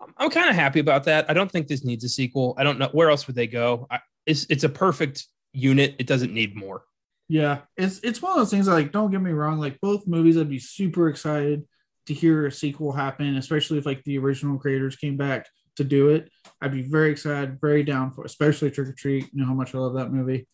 I'm- 0.00 0.30
kind 0.30 0.48
of 0.48 0.54
happy 0.56 0.80
about 0.80 1.04
that. 1.04 1.28
I 1.28 1.34
don't 1.34 1.50
think 1.50 1.66
this 1.66 1.84
needs 1.84 2.04
a 2.04 2.08
sequel. 2.08 2.54
I 2.56 2.64
don't 2.64 2.78
know 2.78 2.88
where 2.92 3.10
else 3.10 3.26
would 3.26 3.36
they 3.36 3.46
go. 3.46 3.86
I, 3.90 4.00
it's 4.26 4.46
it's 4.50 4.64
a 4.64 4.68
perfect 4.68 5.26
unit. 5.52 5.96
It 5.98 6.06
doesn't 6.06 6.32
need 6.32 6.54
more. 6.54 6.82
Yeah, 7.28 7.60
it's 7.76 8.00
it's 8.02 8.22
one 8.22 8.32
of 8.32 8.38
those 8.38 8.50
things 8.50 8.68
like 8.68 8.92
don't 8.92 9.10
get 9.10 9.20
me 9.20 9.32
wrong, 9.32 9.58
like 9.58 9.80
both 9.80 10.06
movies 10.06 10.36
I'd 10.38 10.48
be 10.48 10.58
super 10.58 11.08
excited 11.08 11.66
to 12.06 12.14
hear 12.14 12.46
a 12.46 12.52
sequel 12.52 12.92
happen, 12.92 13.36
especially 13.36 13.78
if 13.78 13.86
like 13.86 14.02
the 14.04 14.18
original 14.18 14.58
creators 14.58 14.96
came 14.96 15.16
back 15.16 15.46
to 15.76 15.84
do 15.84 16.08
it. 16.08 16.30
I'd 16.60 16.72
be 16.72 16.82
very 16.82 17.10
excited, 17.10 17.60
very 17.60 17.82
down 17.82 18.12
for, 18.12 18.24
especially 18.24 18.70
Trick 18.70 18.88
or 18.88 18.92
Treat. 18.92 19.28
You 19.32 19.40
know 19.40 19.46
how 19.46 19.54
much 19.54 19.74
I 19.74 19.78
love 19.78 19.94
that 19.94 20.12
movie. 20.12 20.46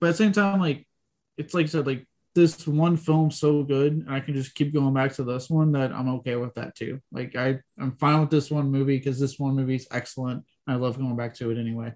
But 0.00 0.08
at 0.08 0.10
the 0.12 0.16
same 0.16 0.32
time, 0.32 0.60
like 0.60 0.86
it's 1.36 1.54
like 1.54 1.64
I 1.64 1.68
said, 1.68 1.86
like 1.86 2.06
this 2.38 2.66
one 2.66 2.96
film 2.96 3.30
so 3.30 3.62
good, 3.62 3.92
and 3.92 4.10
I 4.10 4.20
can 4.20 4.34
just 4.34 4.54
keep 4.54 4.72
going 4.72 4.94
back 4.94 5.12
to 5.14 5.24
this 5.24 5.50
one 5.50 5.72
that 5.72 5.92
I'm 5.92 6.08
okay 6.16 6.36
with 6.36 6.54
that 6.54 6.74
too. 6.74 7.00
Like 7.12 7.36
I, 7.36 7.58
I'm 7.78 7.96
fine 7.96 8.20
with 8.20 8.30
this 8.30 8.50
one 8.50 8.70
movie 8.70 8.96
because 8.96 9.18
this 9.18 9.38
one 9.38 9.56
movie 9.56 9.74
is 9.74 9.88
excellent. 9.90 10.44
I 10.66 10.76
love 10.76 10.96
going 10.98 11.16
back 11.16 11.34
to 11.34 11.50
it 11.50 11.58
anyway. 11.58 11.92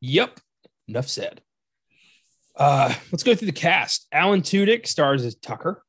Yep. 0.00 0.40
Enough 0.88 1.08
said. 1.08 1.42
Uh, 2.56 2.92
let's 3.12 3.22
go 3.22 3.34
through 3.34 3.46
the 3.46 3.52
cast. 3.52 4.06
Alan 4.10 4.42
Tudyk 4.42 4.86
stars 4.86 5.24
as 5.24 5.34
Tucker. 5.36 5.82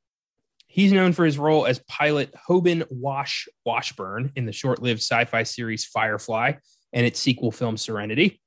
He's 0.67 0.91
known 0.91 1.13
for 1.13 1.25
his 1.25 1.37
role 1.37 1.65
as 1.65 1.79
pilot 1.79 2.33
Hoban 2.47 2.85
Wash 2.89 3.47
Washburn 3.65 4.31
in 4.35 4.45
the 4.45 4.53
short-lived 4.53 5.01
sci-fi 5.01 5.43
series 5.43 5.85
Firefly 5.85 6.53
and 6.93 7.05
its 7.05 7.19
sequel 7.19 7.51
film 7.51 7.77
Serenity. 7.77 8.41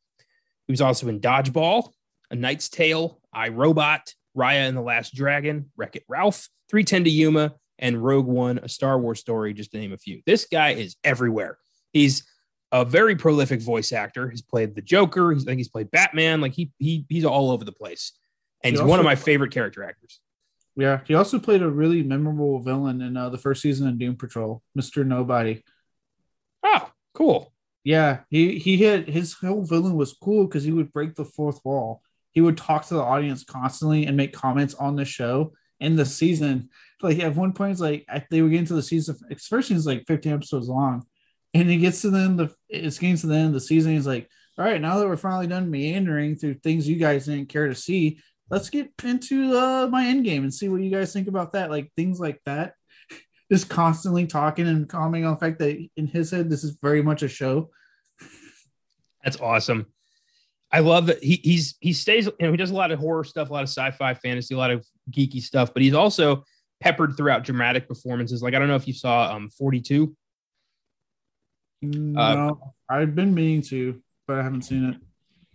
He 0.67 0.73
was 0.73 0.81
also 0.81 1.09
in 1.09 1.21
Dodgeball, 1.21 1.91
A 2.31 2.37
Knight's 2.37 2.69
Tale, 2.69 3.21
I 3.33 3.49
Robot, 3.49 4.15
Raya 4.37 4.69
and 4.69 4.77
the 4.77 4.83
Last 4.83 5.15
Dragon, 5.15 5.71
Wreck 5.77 5.97
It 5.97 6.05
Ralph, 6.09 6.49
310 6.71 7.05
to 7.05 7.11
Yuma, 7.11 7.55
and 7.79 8.03
Rogue 8.03 8.27
One, 8.27 8.59
a 8.59 8.69
Star 8.69 8.99
Wars 8.99 9.21
story, 9.21 9.53
just 9.53 9.73
to 9.73 9.79
name 9.79 9.93
a 9.93 9.99
few. 9.99 10.23
This 10.27 10.47
guy 10.47 10.71
is 10.71 10.97
everywhere. 11.05 11.59
He's 11.93 12.25
a 12.73 12.85
very 12.85 13.15
prolific 13.17 13.61
voice 13.61 13.93
actor. 13.93 14.29
He's 14.29 14.43
played 14.43 14.75
the 14.75 14.83
Joker. 14.83 15.33
He's, 15.33 15.45
I 15.45 15.51
think 15.51 15.59
he's 15.59 15.69
played 15.69 15.91
Batman. 15.91 16.41
Like 16.41 16.53
he 16.53 16.73
he 16.79 17.07
he's 17.09 17.25
all 17.25 17.51
over 17.51 17.65
the 17.65 17.73
place, 17.73 18.13
and 18.63 18.75
He 18.75 18.81
he's 18.81 18.89
one 18.89 18.99
of 18.99 19.05
my 19.05 19.15
favorite 19.15 19.53
character 19.53 19.85
actors. 19.85 20.21
Yeah, 20.77 21.01
he 21.07 21.15
also 21.15 21.39
played 21.39 21.63
a 21.63 21.71
really 21.71 22.03
memorable 22.03 22.59
villain 22.59 23.01
in 23.01 23.17
uh, 23.17 23.29
the 23.29 23.39
first 23.39 23.63
season 23.63 23.87
of 23.87 23.99
Doom 23.99 24.17
Patrol, 24.17 24.63
Mister 24.75 25.05
Nobody. 25.05 25.63
Oh, 26.65 26.91
cool. 27.13 27.53
Yeah, 27.85 28.21
he 28.29 28.59
he 28.59 28.79
had 28.79 29.09
his 29.09 29.35
whole 29.35 29.65
villain 29.65 29.95
was 29.95 30.13
cool 30.13 30.47
because 30.47 30.65
he 30.65 30.73
would 30.73 30.93
break 30.93 31.15
the 31.15 31.25
fourth 31.25 31.61
wall. 31.65 32.03
He 32.35 32.41
would 32.41 32.59
talk 32.59 32.85
to 32.87 32.95
the 32.95 33.03
audience 33.03 33.45
constantly 33.45 34.07
and 34.07 34.17
make 34.17 34.33
comments 34.33 34.75
on 34.75 34.97
the 34.97 35.05
show 35.05 35.53
in 35.81 35.97
the 35.97 36.05
season. 36.05 36.69
Like 37.01 37.21
at 37.21 37.37
one 37.37 37.53
point, 37.53 37.73
it's 37.73 37.81
like 37.81 38.07
they 38.31 38.43
were 38.43 38.49
getting 38.49 38.67
to 38.67 38.75
the 38.75 38.83
season. 38.83 39.17
First 39.39 39.69
season's 39.69 39.87
like 39.87 40.05
15 40.07 40.33
episodes 40.33 40.69
long, 40.69 41.07
and 41.53 41.71
he 41.71 41.79
gets 41.79 42.03
to 42.03 42.11
the 42.11 42.19
end. 42.19 42.39
The 42.39 42.55
it's 42.69 42.99
getting 42.99 43.17
to 43.17 43.27
the 43.29 43.35
end 43.35 43.47
of 43.49 43.53
the 43.55 43.61
season. 43.61 43.93
He's 43.93 44.07
like, 44.07 44.29
"All 44.59 44.65
right, 44.65 44.81
now 44.81 44.99
that 44.99 45.07
we're 45.07 45.17
finally 45.17 45.47
done 45.47 45.71
meandering 45.71 46.37
through 46.37 46.55
things 46.55 46.89
you 46.89 46.97
guys 46.97 47.27
didn't 47.27 47.51
care 47.51 47.69
to 47.69 47.75
see, 47.75 48.19
let's 48.51 48.71
get 48.71 48.91
into 49.05 49.57
uh, 49.57 49.87
my 49.91 50.07
end 50.07 50.25
game 50.25 50.43
and 50.43 50.53
see 50.53 50.69
what 50.69 50.83
you 50.83 50.91
guys 50.91 51.13
think 51.13 51.29
about 51.29 51.53
that." 51.53 51.71
Like 51.71 51.93
things 51.95 52.19
like 52.19 52.41
that. 52.47 52.75
Just 53.53 53.69
constantly 53.69 54.27
talking 54.27 54.67
and 54.67 54.89
commenting 54.89 55.27
on 55.27 55.35
the 55.35 55.41
fact 55.41 55.59
that 55.61 55.89
in 55.97 56.07
his 56.09 56.31
head, 56.31 56.51
this 56.51 56.65
is 56.65 56.79
very 56.83 57.03
much 57.03 57.23
a 57.23 57.29
show. 57.29 57.71
That's 59.23 59.41
awesome. 59.41 59.87
I 60.75 60.81
love 60.81 61.07
that 61.07 61.23
he 61.23 61.41
he's 61.45 61.77
he 61.79 61.93
stays, 61.93 62.27
you 62.27 62.35
know, 62.41 62.51
he 62.51 62.57
does 62.57 62.73
a 62.73 62.75
lot 62.75 62.91
of 62.91 62.99
horror 62.99 63.23
stuff, 63.23 63.49
a 63.49 63.53
lot 63.53 63.63
of 63.63 63.69
sci-fi, 63.69 64.13
fantasy, 64.15 64.57
a 64.57 64.59
lot 64.59 64.73
of 64.73 64.85
geeky 65.09 65.41
stuff, 65.41 65.73
but 65.73 65.83
he's 65.83 65.95
also 65.95 66.45
peppered 66.81 67.17
throughout 67.17 67.45
dramatic 67.45 67.87
performances. 67.87 68.43
Like 68.43 68.55
I 68.55 68.59
don't 68.59 68.67
know 68.67 68.75
if 68.75 68.89
you 68.89 68.93
saw 68.93 69.33
um 69.33 69.51
42. 69.51 70.17
No, 71.83 72.21
uh, 72.21 72.93
I've 72.93 73.15
been 73.15 73.33
meaning 73.33 73.63
to, 73.63 74.03
but 74.27 74.41
I 74.41 74.43
haven't 74.43 74.63
seen 74.63 74.87
it. 74.87 74.97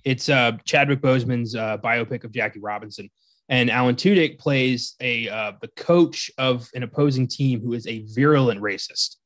It's 0.06 0.30
uh 0.30 0.54
Chadwick 0.64 1.02
Boseman's 1.02 1.54
uh, 1.54 1.78
biopic 1.80 2.24
of 2.24 2.32
Jackie 2.32 2.62
Robinson, 2.62 3.12
and 3.50 3.70
Alan 3.70 3.96
Tudyk 3.96 4.40
plays 4.40 4.96
a 5.02 5.28
uh, 5.28 5.52
the 5.60 5.68
coach 5.76 6.32
of 6.38 6.70
an 6.76 6.84
opposing 6.84 7.28
team 7.28 7.60
who 7.60 7.74
is 7.74 7.86
a 7.88 8.06
virulent 8.06 8.62
racist 8.62 9.18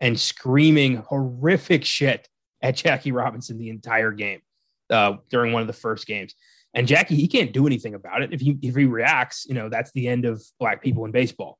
and 0.00 0.20
screaming 0.20 0.96
horrific 0.96 1.86
shit 1.86 2.28
at 2.60 2.76
Jackie 2.76 3.12
Robinson 3.12 3.56
the 3.56 3.70
entire 3.70 4.12
game 4.12 4.42
uh, 4.90 5.16
during 5.30 5.52
one 5.52 5.62
of 5.62 5.66
the 5.66 5.72
first 5.72 6.06
games. 6.06 6.34
And 6.74 6.86
Jackie, 6.86 7.16
he 7.16 7.26
can't 7.28 7.52
do 7.52 7.66
anything 7.66 7.94
about 7.94 8.22
it. 8.22 8.32
If 8.32 8.40
he 8.40 8.56
if 8.62 8.76
he 8.76 8.84
reacts, 8.84 9.46
you 9.48 9.54
know, 9.54 9.68
that's 9.68 9.90
the 9.92 10.06
end 10.06 10.24
of 10.24 10.42
black 10.58 10.82
people 10.82 11.04
in 11.04 11.10
baseball. 11.10 11.58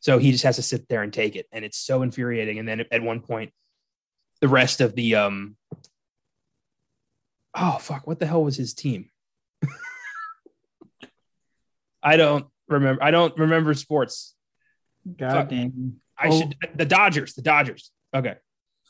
So 0.00 0.18
he 0.18 0.32
just 0.32 0.44
has 0.44 0.56
to 0.56 0.62
sit 0.62 0.86
there 0.88 1.02
and 1.02 1.12
take 1.12 1.34
it, 1.34 1.46
and 1.50 1.64
it's 1.64 1.78
so 1.78 2.02
infuriating. 2.02 2.58
And 2.58 2.68
then 2.68 2.84
at 2.90 3.02
one 3.02 3.20
point, 3.20 3.52
the 4.42 4.48
rest 4.48 4.82
of 4.82 4.94
the 4.94 5.14
um, 5.14 5.56
oh 7.54 7.78
fuck, 7.80 8.06
what 8.06 8.18
the 8.18 8.26
hell 8.26 8.44
was 8.44 8.56
his 8.56 8.74
team? 8.74 9.08
I 12.02 12.18
don't 12.18 12.46
remember. 12.68 13.02
I 13.02 13.10
don't 13.10 13.36
remember 13.38 13.72
sports. 13.72 14.34
God 15.16 15.48
damn. 15.48 16.00
I 16.18 16.28
oh. 16.28 16.38
should 16.38 16.56
the 16.74 16.84
Dodgers. 16.84 17.32
The 17.34 17.42
Dodgers. 17.42 17.90
Okay. 18.14 18.36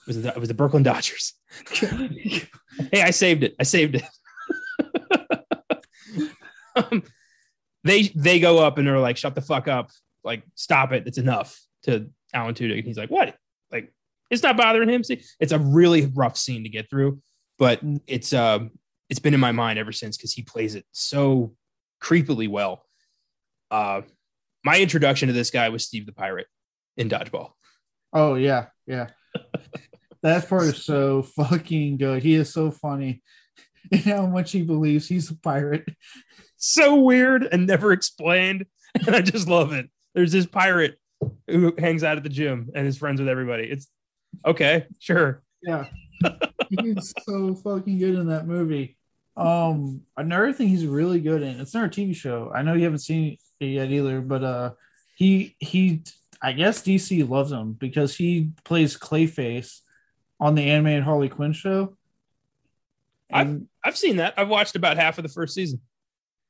It 0.05 0.09
was 0.09 0.23
the, 0.23 0.29
it 0.29 0.39
was 0.39 0.49
the 0.49 0.55
Brooklyn 0.55 0.83
Dodgers. 0.83 1.33
hey, 1.71 3.03
I 3.03 3.11
saved 3.11 3.43
it. 3.43 3.55
I 3.59 3.63
saved 3.63 3.95
it. 3.97 4.05
um, 6.77 7.03
they 7.85 8.13
they 8.15 8.39
go 8.39 8.59
up 8.59 8.77
and 8.77 8.87
they're 8.87 8.99
like, 8.99 9.17
"Shut 9.17 9.35
the 9.35 9.41
fuck 9.41 9.67
up! 9.67 9.91
Like, 10.23 10.43
stop 10.55 10.93
it! 10.93 11.05
It's 11.07 11.19
enough." 11.19 11.59
To 11.85 12.11
Alan 12.33 12.55
Tudyk, 12.55 12.79
and 12.79 12.87
he's 12.87 12.99
like, 12.99 13.11
"What? 13.11 13.35
Like, 13.71 13.93
it's 14.31 14.43
not 14.43 14.57
bothering 14.57 14.89
him." 14.89 15.05
See, 15.05 15.23
it's 15.41 15.53
a 15.53 15.59
really 15.59 16.07
rough 16.15 16.37
scene 16.37 16.65
to 16.65 16.69
get 16.69 16.91
through, 16.91 17.21
but 17.59 17.81
it's 18.07 18.33
um, 18.35 18.73
it's 19.09 19.21
been 19.21 19.35
in 19.35 19.41
my 19.41 19.53
mind 19.53 19.79
ever 19.79 19.93
since 19.93 20.17
because 20.17 20.33
he 20.33 20.43
plays 20.43 20.75
it 20.75 20.85
so 20.93 21.55
creepily 22.03 22.49
well. 22.49 22.85
Uh, 23.71 24.03
my 24.65 24.81
introduction 24.81 25.29
to 25.29 25.33
this 25.33 25.51
guy 25.51 25.69
was 25.71 25.85
Steve 25.85 26.07
the 26.07 26.13
Pirate 26.13 26.47
in 26.97 27.09
Dodgeball. 27.09 27.53
Oh 28.13 28.35
yeah, 28.35 28.67
yeah. 28.87 29.09
That 30.25 30.49
part 30.49 30.65
is 30.65 30.85
so 30.85 31.23
fucking 31.23 31.99
good. 31.99 32.23
He 32.23 32.35
is 32.35 32.53
so 32.53 32.71
funny. 32.73 33.23
And 33.93 34.01
how 34.01 34.25
much 34.25 34.51
he 34.53 34.63
believes 34.63 35.07
he's 35.07 35.31
a 35.31 35.37
pirate 35.37 35.87
so 36.57 36.97
weird 36.97 37.45
and 37.45 37.67
never 37.67 37.93
explained. 37.93 38.67
And 39.07 39.15
I 39.15 39.21
just 39.21 39.49
love 39.49 39.73
it. 39.73 39.91
There's 40.15 40.31
this 40.31 40.47
pirate 40.47 40.99
who 41.49 41.75
hangs 41.77 42.05
out 42.05 42.17
at 42.17 42.23
the 42.23 42.29
gym 42.29 42.71
and 42.75 42.87
is 42.87 42.97
friends 42.97 43.21
with 43.21 43.29
everybody. 43.29 43.65
It's 43.65 43.89
okay, 44.47 44.87
sure. 45.01 45.43
Yeah. 45.63 45.87
he's 46.71 47.13
so 47.25 47.57
fucking 47.57 47.99
good 47.99 48.15
in 48.15 48.29
that 48.29 48.47
movie. 48.47 48.97
Um, 49.37 50.03
another 50.17 50.53
thing 50.53 50.69
he's 50.69 50.87
really 50.87 51.21
good 51.21 51.43
in, 51.43 51.61
it's 51.61 51.75
not 51.75 51.87
a 51.87 51.89
TV 51.89 52.15
show. 52.15 52.53
I 52.55 52.63
know 52.63 52.75
you 52.75 52.85
haven't 52.85 53.01
seen 53.01 53.37
it 53.59 53.67
yet 53.67 53.91
either, 53.91 54.21
but 54.21 54.45
uh 54.45 54.71
he 55.17 55.57
he 55.59 56.05
I 56.41 56.53
guess 56.53 56.83
DC 56.83 57.29
loves 57.29 57.51
him 57.51 57.73
because 57.73 58.17
he 58.17 58.53
plays 58.65 58.97
Clayface 58.97 59.81
on 60.41 60.55
the 60.55 60.71
animated 60.71 61.05
Harley 61.05 61.29
Quinn 61.29 61.53
show. 61.53 61.97
And, 63.31 63.69
I've 63.85 63.93
I've 63.93 63.97
seen 63.97 64.17
that. 64.17 64.35
I've 64.37 64.49
watched 64.49 64.77
about 64.77 64.97
half 64.97 65.19
of 65.19 65.23
the 65.23 65.29
first 65.29 65.55
season. 65.55 65.81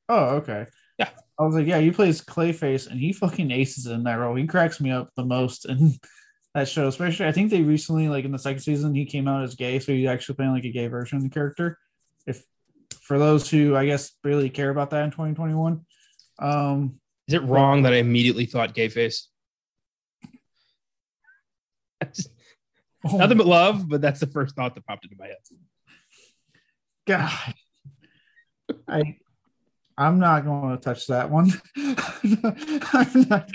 Oh, 0.09 0.37
okay. 0.37 0.67
Yeah. 0.99 1.09
I 1.39 1.43
was 1.43 1.55
like, 1.55 1.67
yeah, 1.67 1.79
he 1.79 1.91
plays 1.91 2.21
Clayface 2.21 2.89
and 2.89 3.01
he 3.01 3.13
fucking 3.13 3.51
aces 3.51 3.87
in 3.87 4.05
that 4.05 4.15
role. 4.15 4.37
He 4.37 4.47
cracks 4.47 4.81
me 4.81 4.91
up 4.91 5.11
the 5.17 5.25
most 5.25 5.67
in 5.67 5.95
that 6.55 6.69
show, 6.69 6.87
especially 6.87 7.27
I 7.27 7.33
think 7.33 7.51
they 7.51 7.63
recently, 7.63 8.09
like 8.09 8.25
in 8.25 8.33
the 8.33 8.39
second 8.39 8.61
season, 8.61 8.95
he 8.95 9.05
came 9.05 9.27
out 9.27 9.43
as 9.43 9.55
gay, 9.55 9.79
so 9.79 9.93
he's 9.93 10.09
actually 10.09 10.37
playing 10.37 10.53
like 10.53 10.65
a 10.65 10.71
gay 10.71 10.87
version 10.87 11.17
of 11.17 11.25
the 11.25 11.31
character. 11.31 11.79
If 12.27 12.45
for 13.03 13.19
those 13.19 13.51
who 13.51 13.77
I 13.77 13.87
guess 13.87 14.13
really 14.23 14.51
care 14.51 14.71
about 14.71 14.91
that 14.91 15.05
in 15.05 15.11
2021. 15.11 15.85
Um 16.39 17.01
is 17.27 17.35
it 17.35 17.43
wrong 17.43 17.83
that 17.83 17.95
I 17.95 17.97
immediately 17.97 18.47
thought 18.47 18.75
gay 18.75 18.89
face? 18.89 19.29
Oh. 23.05 23.17
Nothing 23.17 23.39
but 23.39 23.47
love, 23.47 23.89
but 23.89 24.01
that's 24.01 24.21
the 24.21 24.27
first 24.27 24.57
thought 24.57 24.75
that 24.75 24.87
popped 24.87 25.05
into 25.05 25.17
my 25.19 25.27
head. 25.27 25.37
God. 27.07 27.55
I 28.89 29.17
I'm 29.97 30.19
not 30.19 30.45
going 30.45 30.77
to 30.77 30.83
touch 30.83 31.07
that 31.07 31.31
one. 31.31 31.53
I'm 31.77 33.29
not. 33.29 33.49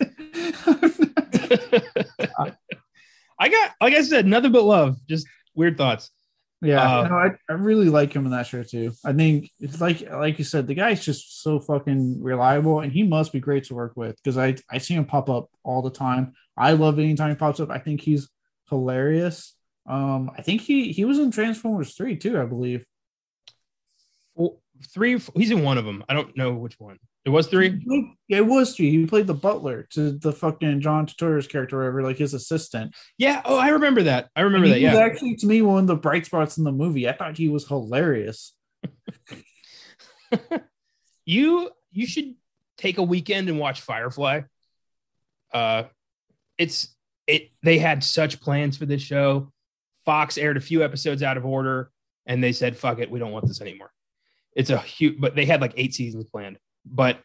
I 3.40 3.48
got, 3.48 3.70
like 3.80 3.94
I 3.94 4.02
said, 4.02 4.26
nothing 4.26 4.52
but 4.52 4.64
love. 4.64 4.96
Just 5.08 5.26
weird 5.54 5.76
thoughts. 5.76 6.10
Yeah, 6.60 6.82
uh, 6.82 7.08
no, 7.08 7.14
I, 7.14 7.30
I 7.48 7.52
really 7.52 7.88
like 7.88 8.12
him 8.12 8.24
in 8.24 8.32
that 8.32 8.48
show 8.48 8.64
too. 8.64 8.92
I 9.04 9.12
think 9.12 9.50
it's 9.60 9.80
like 9.80 10.00
like 10.10 10.38
you 10.38 10.44
said, 10.44 10.66
the 10.66 10.74
guy's 10.74 11.04
just 11.04 11.42
so 11.42 11.60
fucking 11.60 12.20
reliable, 12.20 12.80
and 12.80 12.90
he 12.92 13.04
must 13.04 13.32
be 13.32 13.38
great 13.38 13.64
to 13.64 13.74
work 13.74 13.92
with 13.94 14.16
because 14.16 14.36
I 14.36 14.56
I 14.68 14.78
see 14.78 14.94
him 14.94 15.04
pop 15.04 15.30
up 15.30 15.50
all 15.62 15.82
the 15.82 15.90
time. 15.90 16.32
I 16.56 16.72
love 16.72 16.98
anytime 16.98 17.30
he 17.30 17.36
pops 17.36 17.60
up. 17.60 17.70
I 17.70 17.78
think 17.78 18.00
he's 18.00 18.28
hilarious. 18.70 19.54
Um, 19.86 20.32
I 20.36 20.42
think 20.42 20.60
he 20.62 20.90
he 20.90 21.04
was 21.04 21.20
in 21.20 21.30
Transformers 21.30 21.94
three 21.94 22.16
too, 22.16 22.40
I 22.40 22.44
believe. 22.44 22.84
Well, 24.34 24.60
three. 24.92 25.20
He's 25.36 25.52
in 25.52 25.62
one 25.62 25.78
of 25.78 25.84
them. 25.84 26.04
I 26.08 26.14
don't 26.14 26.36
know 26.36 26.54
which 26.54 26.80
one. 26.80 26.98
It 27.24 27.30
was 27.30 27.46
three. 27.46 27.82
Yeah, 28.28 28.38
it 28.38 28.46
was 28.46 28.74
three. 28.74 28.90
He 28.90 29.06
played 29.06 29.26
the 29.26 29.34
butler 29.34 29.86
to 29.90 30.12
the 30.12 30.32
fucking 30.32 30.80
John 30.80 31.06
Turturro's 31.06 31.46
character, 31.46 31.78
whatever, 31.78 32.02
like 32.02 32.16
his 32.16 32.32
assistant. 32.32 32.94
Yeah. 33.18 33.42
Oh, 33.44 33.58
I 33.58 33.68
remember 33.68 34.04
that. 34.04 34.28
I 34.34 34.42
remember 34.42 34.68
that. 34.68 34.80
Yeah. 34.80 34.96
actually, 34.96 35.36
to 35.36 35.46
me, 35.46 35.60
one 35.60 35.80
of 35.80 35.86
the 35.88 35.96
bright 35.96 36.26
spots 36.26 36.56
in 36.56 36.64
the 36.64 36.72
movie. 36.72 37.08
I 37.08 37.12
thought 37.12 37.36
he 37.36 37.48
was 37.48 37.66
hilarious. 37.68 38.54
you 41.26 41.70
you 41.92 42.06
should 42.06 42.34
take 42.76 42.98
a 42.98 43.02
weekend 43.02 43.48
and 43.48 43.58
watch 43.58 43.80
Firefly. 43.80 44.42
Uh, 45.52 45.84
it's 46.56 46.94
it. 47.26 47.50
They 47.62 47.78
had 47.78 48.02
such 48.04 48.40
plans 48.40 48.76
for 48.76 48.86
this 48.86 49.02
show. 49.02 49.52
Fox 50.04 50.38
aired 50.38 50.56
a 50.56 50.60
few 50.60 50.82
episodes 50.82 51.22
out 51.22 51.36
of 51.36 51.44
order, 51.44 51.90
and 52.26 52.42
they 52.42 52.52
said, 52.52 52.76
"Fuck 52.76 53.00
it, 53.00 53.10
we 53.10 53.18
don't 53.18 53.32
want 53.32 53.46
this 53.46 53.60
anymore." 53.60 53.90
It's 54.54 54.70
a 54.70 54.78
huge, 54.78 55.20
but 55.20 55.34
they 55.34 55.44
had 55.44 55.60
like 55.60 55.74
eight 55.76 55.94
seasons 55.94 56.24
planned. 56.24 56.58
But 56.84 57.20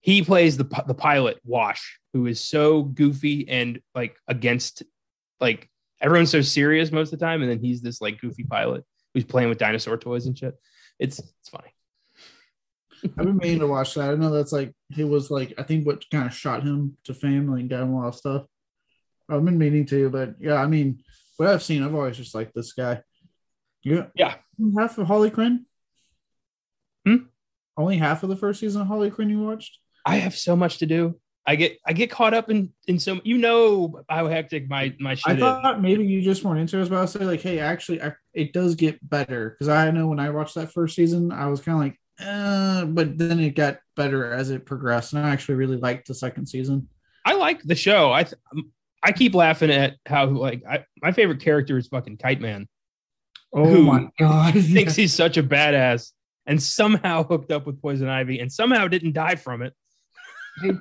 he 0.00 0.22
plays 0.22 0.56
the 0.56 0.68
the 0.86 0.94
pilot 0.94 1.38
Wash, 1.44 1.98
who 2.12 2.26
is 2.26 2.40
so 2.40 2.82
goofy 2.82 3.48
and 3.48 3.80
like 3.94 4.16
against 4.28 4.82
like 5.40 5.68
everyone's 6.00 6.30
so 6.30 6.42
serious 6.42 6.92
most 6.92 7.12
of 7.12 7.18
the 7.18 7.24
time, 7.24 7.42
and 7.42 7.50
then 7.50 7.60
he's 7.60 7.80
this 7.80 8.00
like 8.00 8.20
goofy 8.20 8.44
pilot 8.44 8.84
who's 9.14 9.24
playing 9.24 9.48
with 9.48 9.58
dinosaur 9.58 9.96
toys 9.96 10.26
and 10.26 10.36
shit. 10.36 10.54
It's 10.98 11.18
it's 11.18 11.48
funny. 11.48 11.70
I've 13.04 13.26
been 13.26 13.36
meaning 13.36 13.60
to 13.60 13.66
watch 13.66 13.94
that. 13.94 14.10
I 14.10 14.14
know 14.14 14.30
that's 14.30 14.52
like 14.52 14.72
he 14.90 15.04
was 15.04 15.30
like 15.30 15.54
I 15.58 15.62
think 15.62 15.86
what 15.86 16.08
kind 16.10 16.26
of 16.26 16.34
shot 16.34 16.62
him 16.62 16.96
to 17.04 17.14
fame, 17.14 17.50
like 17.50 17.68
got 17.68 17.82
him 17.82 17.94
a 17.94 18.00
lot 18.00 18.08
of 18.08 18.14
stuff. 18.14 18.44
I've 19.28 19.44
been 19.44 19.58
meaning 19.58 19.86
to, 19.86 20.10
but 20.10 20.34
yeah, 20.38 20.56
I 20.56 20.66
mean, 20.66 21.02
what 21.36 21.48
I've 21.48 21.62
seen, 21.62 21.82
I've 21.82 21.94
always 21.94 22.16
just 22.16 22.34
liked 22.34 22.54
this 22.54 22.72
guy. 22.72 23.02
Yeah, 23.82 24.06
yeah. 24.14 24.34
Half 24.78 24.98
of 24.98 25.06
Harley 25.06 25.30
Quinn. 25.30 25.66
Only 27.76 27.96
half 27.96 28.22
of 28.22 28.28
the 28.28 28.36
first 28.36 28.60
season 28.60 28.82
of 28.82 28.88
Harley 28.88 29.10
Quinn 29.10 29.30
you 29.30 29.40
watched? 29.40 29.78
I 30.06 30.16
have 30.16 30.36
so 30.36 30.54
much 30.54 30.78
to 30.78 30.86
do. 30.86 31.18
I 31.46 31.56
get 31.56 31.78
I 31.86 31.92
get 31.92 32.10
caught 32.10 32.32
up 32.32 32.48
in 32.50 32.72
in 32.86 32.98
so 32.98 33.20
you 33.22 33.36
know 33.36 34.02
how 34.08 34.28
hectic 34.28 34.68
my 34.68 34.94
my 34.98 35.14
shit 35.14 35.36
I 35.36 35.38
thought 35.38 35.76
is. 35.76 35.82
maybe 35.82 36.04
you 36.04 36.22
just 36.22 36.42
weren't 36.42 36.60
into 36.60 36.80
it. 36.80 36.88
But 36.88 36.96
I'll 36.96 37.06
say 37.06 37.24
like, 37.24 37.42
hey, 37.42 37.58
actually, 37.58 38.00
I, 38.02 38.12
it 38.32 38.52
does 38.52 38.74
get 38.74 39.06
better 39.08 39.50
because 39.50 39.68
I 39.68 39.90
know 39.90 40.06
when 40.06 40.20
I 40.20 40.30
watched 40.30 40.54
that 40.54 40.72
first 40.72 40.96
season, 40.96 41.32
I 41.32 41.48
was 41.48 41.60
kind 41.60 41.76
of 41.76 41.82
like, 41.82 42.00
uh, 42.26 42.86
but 42.86 43.18
then 43.18 43.40
it 43.40 43.54
got 43.54 43.78
better 43.94 44.32
as 44.32 44.50
it 44.50 44.64
progressed, 44.64 45.12
and 45.12 45.24
I 45.24 45.30
actually 45.30 45.56
really 45.56 45.76
liked 45.76 46.08
the 46.08 46.14
second 46.14 46.46
season. 46.46 46.88
I 47.26 47.34
like 47.34 47.62
the 47.62 47.74
show. 47.74 48.10
I 48.10 48.24
I 49.02 49.12
keep 49.12 49.34
laughing 49.34 49.70
at 49.70 49.96
how 50.06 50.26
like 50.26 50.62
I, 50.68 50.86
my 51.02 51.12
favorite 51.12 51.40
character 51.40 51.76
is 51.76 51.88
fucking 51.88 52.16
Kite 52.16 52.40
Man. 52.40 52.68
Oh 53.52 53.82
my 53.82 54.08
god! 54.18 54.54
He 54.54 54.62
thinks 54.62 54.96
he's 54.96 55.12
such 55.12 55.36
a 55.36 55.42
badass 55.42 56.12
and 56.46 56.62
somehow 56.62 57.24
hooked 57.24 57.50
up 57.50 57.66
with 57.66 57.80
poison 57.80 58.08
ivy 58.08 58.40
and 58.40 58.52
somehow 58.52 58.88
didn't 58.88 59.12
die 59.12 59.36
from 59.36 59.62
it. 59.62 59.74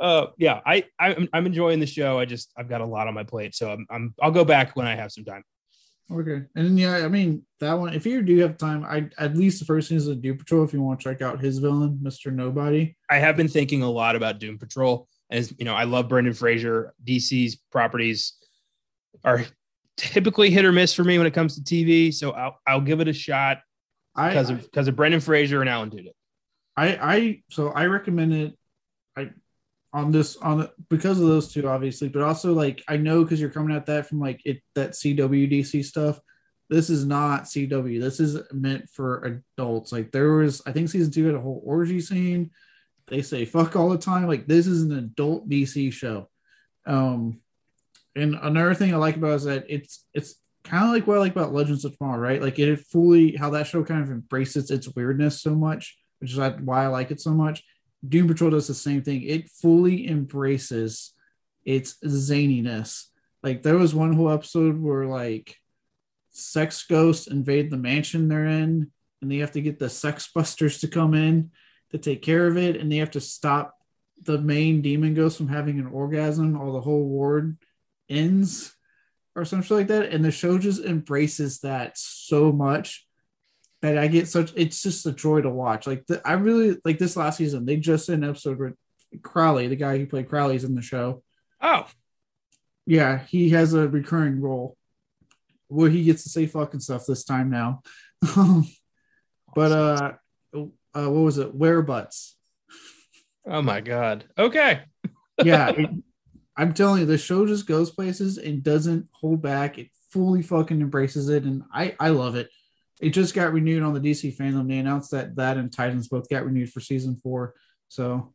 uh, 0.00 0.26
yeah, 0.38 0.60
I, 0.64 0.84
I 0.98 1.28
I'm 1.32 1.46
enjoying 1.46 1.80
the 1.80 1.86
show. 1.86 2.18
I 2.18 2.24
just 2.24 2.50
I've 2.56 2.68
got 2.68 2.80
a 2.80 2.86
lot 2.86 3.06
on 3.08 3.14
my 3.14 3.24
plate, 3.24 3.54
so 3.54 3.70
I'm, 3.70 3.86
I'm 3.90 4.14
I'll 4.20 4.30
go 4.30 4.44
back 4.44 4.76
when 4.76 4.86
I 4.86 4.94
have 4.94 5.12
some 5.12 5.24
time. 5.24 5.44
Okay, 6.12 6.42
and 6.56 6.76
yeah, 6.76 6.96
I 6.96 7.08
mean 7.08 7.44
that 7.60 7.74
one. 7.74 7.94
If 7.94 8.04
you 8.04 8.22
do 8.22 8.36
have 8.38 8.58
time, 8.58 8.84
I 8.84 9.08
at 9.18 9.36
least 9.36 9.60
the 9.60 9.64
first 9.64 9.88
thing 9.88 9.96
is 9.96 10.06
the 10.06 10.16
Doom 10.16 10.38
Patrol. 10.38 10.64
If 10.64 10.72
you 10.72 10.82
want 10.82 10.98
to 11.00 11.04
check 11.04 11.22
out 11.22 11.40
his 11.40 11.58
villain, 11.58 12.00
Mister 12.02 12.32
Nobody. 12.32 12.96
I 13.08 13.18
have 13.18 13.36
been 13.36 13.46
thinking 13.46 13.82
a 13.82 13.90
lot 13.90 14.16
about 14.16 14.40
Doom 14.40 14.58
Patrol, 14.58 15.06
as 15.30 15.54
you 15.58 15.64
know, 15.64 15.74
I 15.74 15.84
love 15.84 16.08
Brendan 16.08 16.34
Fraser. 16.34 16.94
DC's 17.04 17.56
properties 17.70 18.34
are 19.24 19.44
typically 20.00 20.50
hit 20.50 20.64
or 20.64 20.72
miss 20.72 20.94
for 20.94 21.04
me 21.04 21.18
when 21.18 21.26
it 21.26 21.34
comes 21.34 21.54
to 21.54 21.60
TV, 21.60 22.12
so 22.12 22.30
I'll 22.32 22.58
I'll 22.66 22.80
give 22.80 23.00
it 23.00 23.08
a 23.08 23.12
shot 23.12 23.58
because 24.16 24.50
of 24.50 24.62
because 24.62 24.88
of 24.88 24.96
Brendan 24.96 25.20
Fraser 25.20 25.60
and 25.60 25.68
Alan 25.68 25.90
Tudyk. 25.90 26.12
I 26.76 26.88
I 26.96 27.42
so 27.50 27.68
I 27.68 27.86
recommend 27.86 28.34
it. 28.34 28.58
I 29.16 29.30
on 29.92 30.12
this 30.12 30.36
on 30.36 30.60
it 30.60 30.70
because 30.88 31.20
of 31.20 31.26
those 31.26 31.52
two 31.52 31.66
obviously 31.66 32.08
but 32.08 32.22
also 32.22 32.52
like 32.52 32.80
i 32.86 32.96
know 32.96 33.24
because 33.24 33.40
you're 33.40 33.50
coming 33.50 33.74
at 33.74 33.86
that 33.86 34.06
from 34.06 34.20
like 34.20 34.40
it 34.44 34.62
that 34.74 34.92
cwdc 34.92 35.84
stuff. 35.84 36.20
This 36.68 36.88
is 36.88 37.04
not 37.04 37.44
cw 37.44 38.00
this 38.00 38.20
is 38.20 38.40
meant 38.52 38.88
for 38.90 39.42
adults. 39.58 39.90
Like 39.90 40.12
there 40.12 40.32
was 40.34 40.62
i 40.66 40.72
think 40.72 40.88
season 40.88 41.12
two 41.12 41.26
had 41.26 41.34
a 41.34 41.40
whole 41.40 41.62
orgy 41.64 42.00
scene. 42.00 42.50
They 43.08 43.22
say 43.22 43.44
fuck 43.44 43.74
all 43.74 43.88
the 43.88 43.98
time. 43.98 44.28
Like 44.28 44.46
this 44.46 44.66
is 44.66 44.82
an 44.82 44.96
adult 44.96 45.48
dc 45.48 45.92
show. 45.92 46.28
Um 46.86 47.40
and 48.16 48.34
another 48.42 48.74
thing 48.74 48.92
i 48.92 48.96
like 48.96 49.16
about 49.16 49.36
is 49.36 49.44
that 49.44 49.64
it's 49.68 50.06
it's 50.14 50.36
kind 50.64 50.84
of 50.84 50.90
like 50.90 51.06
what 51.06 51.16
i 51.16 51.20
like 51.20 51.32
about 51.32 51.54
legends 51.54 51.84
of 51.84 51.96
tomorrow 51.96 52.18
right 52.18 52.42
like 52.42 52.58
it 52.58 52.80
fully 52.80 53.36
how 53.36 53.50
that 53.50 53.66
show 53.66 53.82
kind 53.82 54.02
of 54.02 54.10
embraces 54.10 54.70
its 54.70 54.88
weirdness 54.94 55.40
so 55.40 55.54
much 55.54 55.96
which 56.18 56.32
is 56.32 56.38
why 56.38 56.84
i 56.84 56.86
like 56.86 57.10
it 57.10 57.20
so 57.20 57.32
much 57.32 57.62
Doom 58.06 58.28
Patrol 58.28 58.50
does 58.50 58.66
the 58.66 58.74
same 58.74 59.02
thing. 59.02 59.22
It 59.22 59.50
fully 59.50 60.08
embraces 60.08 61.12
its 61.64 61.96
zaniness. 62.04 63.06
Like 63.42 63.62
there 63.62 63.76
was 63.76 63.94
one 63.94 64.14
whole 64.14 64.30
episode 64.30 64.80
where 64.80 65.06
like 65.06 65.56
sex 66.30 66.84
ghosts 66.86 67.26
invade 67.26 67.70
the 67.70 67.76
mansion 67.76 68.28
they're 68.28 68.46
in, 68.46 68.90
and 69.20 69.30
they 69.30 69.38
have 69.38 69.52
to 69.52 69.60
get 69.60 69.78
the 69.78 69.90
sex 69.90 70.30
busters 70.34 70.80
to 70.80 70.88
come 70.88 71.14
in 71.14 71.50
to 71.90 71.98
take 71.98 72.22
care 72.22 72.46
of 72.46 72.56
it, 72.56 72.76
and 72.76 72.90
they 72.90 72.96
have 72.96 73.10
to 73.12 73.20
stop 73.20 73.76
the 74.22 74.38
main 74.38 74.82
demon 74.82 75.14
ghost 75.14 75.36
from 75.36 75.48
having 75.48 75.78
an 75.78 75.86
orgasm, 75.86 76.58
or 76.58 76.72
the 76.72 76.80
whole 76.80 77.04
ward 77.04 77.58
ends, 78.10 78.74
or 79.34 79.44
something 79.44 79.76
like 79.76 79.86
that. 79.88 80.10
And 80.12 80.24
the 80.24 80.30
show 80.30 80.58
just 80.58 80.84
embraces 80.84 81.60
that 81.60 81.96
so 81.96 82.52
much 82.52 83.06
that 83.82 83.96
I 83.96 84.08
get 84.08 84.28
such 84.28 84.52
it's 84.56 84.82
just 84.82 85.06
a 85.06 85.12
joy 85.12 85.40
to 85.40 85.50
watch. 85.50 85.86
Like 85.86 86.06
the, 86.06 86.20
I 86.24 86.32
really 86.32 86.76
like 86.84 86.98
this 86.98 87.16
last 87.16 87.38
season. 87.38 87.64
They 87.64 87.76
just 87.76 88.06
did 88.06 88.16
an 88.16 88.24
episode 88.24 88.58
with 88.58 88.74
Crowley, 89.22 89.68
the 89.68 89.76
guy 89.76 89.98
who 89.98 90.06
played 90.06 90.28
Crowley's 90.28 90.64
in 90.64 90.74
the 90.74 90.82
show. 90.82 91.22
Oh, 91.62 91.86
yeah, 92.86 93.24
he 93.28 93.50
has 93.50 93.74
a 93.74 93.88
recurring 93.88 94.40
role 94.40 94.76
where 95.68 95.90
he 95.90 96.04
gets 96.04 96.24
to 96.24 96.28
say 96.28 96.46
fucking 96.46 96.80
stuff 96.80 97.06
this 97.06 97.24
time 97.24 97.50
now. 97.50 97.82
but 99.54 99.72
uh, 99.72 100.12
uh, 100.52 100.62
what 100.92 101.10
was 101.10 101.38
it? 101.38 101.54
Where 101.54 101.82
butts? 101.82 102.36
Oh 103.46 103.62
my 103.62 103.80
god. 103.80 104.24
Okay. 104.36 104.80
yeah, 105.42 105.68
it, 105.70 105.90
I'm 106.60 106.74
telling 106.74 107.00
you, 107.00 107.06
the 107.06 107.18
show 107.18 107.46
just 107.46 107.66
goes 107.66 107.90
places 107.90 108.38
and 108.38 108.62
doesn't 108.62 109.08
hold 109.12 109.42
back. 109.42 109.78
It 109.78 109.88
fully 110.10 110.42
fucking 110.42 110.80
embraces 110.80 111.28
it, 111.28 111.44
and 111.44 111.62
I 111.72 111.94
I 111.98 112.10
love 112.10 112.36
it 112.36 112.50
it 113.00 113.10
just 113.10 113.34
got 113.34 113.52
renewed 113.52 113.82
on 113.82 113.94
the 113.94 114.00
DC 114.00 114.36
fandom. 114.36 114.68
They 114.68 114.78
announced 114.78 115.10
that 115.12 115.34
that 115.36 115.56
and 115.56 115.72
Titans 115.72 116.08
both 116.08 116.28
got 116.28 116.44
renewed 116.44 116.70
for 116.70 116.80
season 116.80 117.16
four. 117.16 117.54
So, 117.88 118.34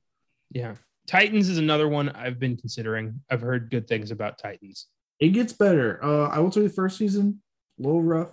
yeah, 0.51 0.75
Titans 1.07 1.49
is 1.49 1.59
another 1.59 1.88
one 1.88 2.09
I've 2.09 2.39
been 2.39 2.57
considering. 2.57 3.21
I've 3.29 3.41
heard 3.41 3.69
good 3.69 3.88
things 3.88 4.11
about 4.11 4.39
Titans. 4.39 4.88
It 5.19 5.29
gets 5.29 5.53
better. 5.53 6.03
Uh, 6.03 6.27
I 6.27 6.39
will 6.39 6.51
say 6.51 6.61
the 6.61 6.69
first 6.69 6.97
season 6.97 7.41
a 7.79 7.83
little 7.83 8.01
rough, 8.01 8.29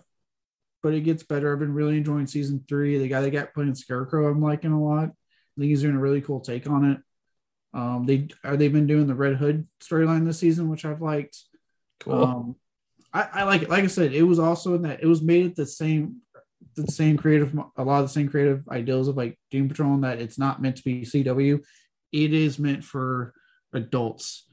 but 0.83 0.95
it 0.95 1.03
gets 1.03 1.23
better. 1.23 1.53
I've 1.53 1.61
been 1.61 1.75
really 1.75 1.99
enjoying 1.99 2.27
season 2.27 2.65
three. 2.67 2.99
The 2.99 3.09
guy 3.09 3.21
that 3.21 3.31
got 3.31 3.55
playing 3.55 3.75
Scarecrow, 3.75 4.29
I'm 4.29 4.43
liking 4.43 4.73
a 4.73 4.83
lot. 4.83 5.11
I 5.11 5.61
think 5.61 5.69
he's 5.69 5.83
doing 5.83 5.97
a 5.97 6.01
really 6.01 6.23
cool 6.23 6.41
take 6.41 6.67
on 6.67 6.91
it. 6.93 6.99
Um, 7.75 8.05
they 8.07 8.29
are 8.45 8.57
they've 8.57 8.73
been 8.73 8.87
doing 8.87 9.07
the 9.07 9.15
Red 9.15 9.37
Hood 9.37 9.67
storyline 9.83 10.27
this 10.27 10.39
season, 10.39 10.69
which 10.69 10.85
I've 10.85 11.01
liked. 11.01 11.39
Cool. 12.01 12.25
Um, 12.25 12.57
I, 13.13 13.29
I, 13.33 13.43
like 13.45 13.63
it. 13.63 13.71
Like 13.71 13.85
I 13.85 13.89
said, 13.89 14.13
it 14.13 14.23
was 14.23 14.39
also 14.39 14.75
in 14.75 14.83
that 14.83 15.03
it 15.03 15.07
was 15.07 15.23
made 15.23 15.47
at 15.47 15.57
the 15.57 15.67
same 15.67 16.17
the 16.75 16.91
same 16.91 17.17
creative 17.17 17.55
a 17.77 17.85
lot 17.85 18.01
of 18.01 18.07
the 18.07 18.13
same 18.13 18.29
creative 18.29 18.69
ideals 18.69 19.09
of 19.09 19.17
like 19.17 19.39
Doom 19.51 19.69
Patrol 19.69 19.95
and 19.95 20.05
that 20.05 20.21
it's 20.21 20.39
not 20.39 20.63
meant 20.63 20.77
to 20.77 20.85
be 20.85 21.03
CW. 21.03 21.63
It 22.13 22.33
is 22.33 22.59
meant 22.59 22.85
for 22.85 23.35
adults. 23.73 24.47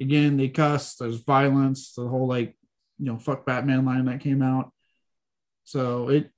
Again, 0.00 0.36
they 0.36 0.48
cuss, 0.48 0.96
there's 0.96 1.16
violence, 1.16 1.92
the 1.92 2.06
whole 2.06 2.26
like, 2.26 2.56
you 2.98 3.06
know, 3.06 3.18
fuck 3.18 3.46
Batman 3.46 3.84
line 3.86 4.04
that 4.06 4.20
came 4.20 4.42
out. 4.42 4.72
So 5.64 6.08
it 6.10 6.30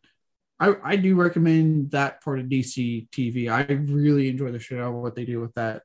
I, 0.61 0.75
I 0.83 0.97
do 0.97 1.15
recommend 1.15 1.93
that 1.93 2.23
part 2.23 2.41
of 2.41 2.47
DC 2.47 3.09
TV. 3.11 3.49
I 3.49 3.63
really 3.73 4.29
enjoy 4.29 4.51
the 4.51 4.59
shit 4.59 4.81
out 4.81 4.95
of 4.95 4.95
what 4.95 5.15
they 5.15 5.25
do 5.25 5.41
with 5.41 5.55
that. 5.55 5.83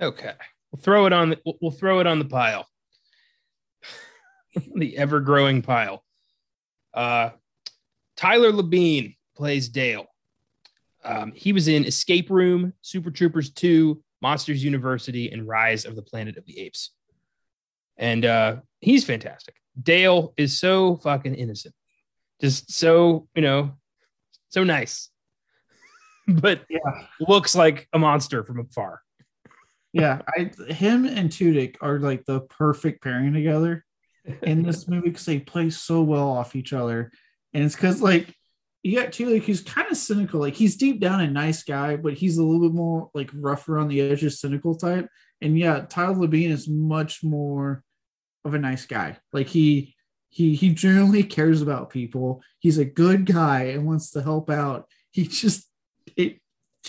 Okay. 0.00 0.32
We'll 0.70 0.82
throw 0.82 1.06
it 1.06 1.12
on 1.12 1.30
the 1.30 1.38
we'll 1.60 1.70
throw 1.70 2.00
it 2.00 2.06
on 2.06 2.18
the 2.18 2.24
pile. 2.24 2.66
the 4.74 4.96
ever 4.98 5.20
growing 5.20 5.62
pile. 5.62 6.04
Uh, 6.92 7.30
Tyler 8.16 8.52
Labine 8.52 9.16
plays 9.36 9.68
Dale. 9.68 10.06
Um, 11.04 11.32
he 11.34 11.52
was 11.52 11.68
in 11.68 11.84
Escape 11.84 12.30
Room, 12.30 12.72
Super 12.80 13.10
Troopers 13.10 13.50
2, 13.50 14.02
Monsters 14.22 14.64
University, 14.64 15.30
and 15.30 15.46
Rise 15.46 15.84
of 15.84 15.94
the 15.94 16.02
Planet 16.02 16.36
of 16.36 16.44
the 16.46 16.58
Apes. 16.58 16.90
And 17.96 18.24
uh, 18.24 18.56
he's 18.80 19.04
fantastic. 19.04 19.54
Dale 19.80 20.34
is 20.36 20.58
so 20.58 20.96
fucking 20.96 21.34
innocent. 21.34 21.74
Just 22.40 22.72
so, 22.72 23.28
you 23.34 23.42
know, 23.42 23.72
so 24.48 24.64
nice. 24.64 25.10
but 26.28 26.62
yeah. 26.68 26.78
looks 27.20 27.54
like 27.54 27.88
a 27.92 27.98
monster 27.98 28.42
from 28.42 28.60
afar. 28.60 29.00
Yeah, 29.96 30.20
I 30.28 30.50
him 30.72 31.06
and 31.06 31.30
Tudyk 31.30 31.76
are 31.80 31.98
like 31.98 32.26
the 32.26 32.40
perfect 32.40 33.02
pairing 33.02 33.32
together 33.32 33.82
in 34.42 34.62
this 34.62 34.86
movie 34.88 35.08
because 35.08 35.24
they 35.24 35.38
play 35.38 35.70
so 35.70 36.02
well 36.02 36.28
off 36.28 36.54
each 36.54 36.74
other. 36.74 37.10
And 37.54 37.64
it's 37.64 37.74
because 37.74 38.02
like 38.02 38.34
you 38.82 39.00
got 39.00 39.12
Tudyk 39.12 39.44
who's 39.44 39.62
kind 39.62 39.90
of 39.90 39.96
cynical. 39.96 40.38
Like 40.38 40.54
he's 40.54 40.76
deep 40.76 41.00
down 41.00 41.22
a 41.22 41.30
nice 41.30 41.62
guy, 41.62 41.96
but 41.96 42.12
he's 42.12 42.36
a 42.36 42.42
little 42.42 42.68
bit 42.68 42.76
more 42.76 43.08
like 43.14 43.30
rougher 43.32 43.78
on 43.78 43.88
the 43.88 44.02
edges, 44.02 44.38
cynical 44.38 44.74
type. 44.74 45.08
And 45.40 45.58
yeah, 45.58 45.86
Tyler 45.88 46.26
Labine 46.26 46.50
is 46.50 46.68
much 46.68 47.24
more 47.24 47.82
of 48.44 48.52
a 48.52 48.58
nice 48.58 48.84
guy. 48.84 49.16
Like 49.32 49.46
he 49.46 49.94
he 50.28 50.54
he 50.54 50.74
generally 50.74 51.22
cares 51.22 51.62
about 51.62 51.88
people. 51.88 52.42
He's 52.58 52.76
a 52.76 52.84
good 52.84 53.24
guy 53.24 53.68
and 53.68 53.86
wants 53.86 54.10
to 54.10 54.20
help 54.20 54.50
out. 54.50 54.88
He 55.10 55.26
just 55.26 55.66
it 56.18 56.38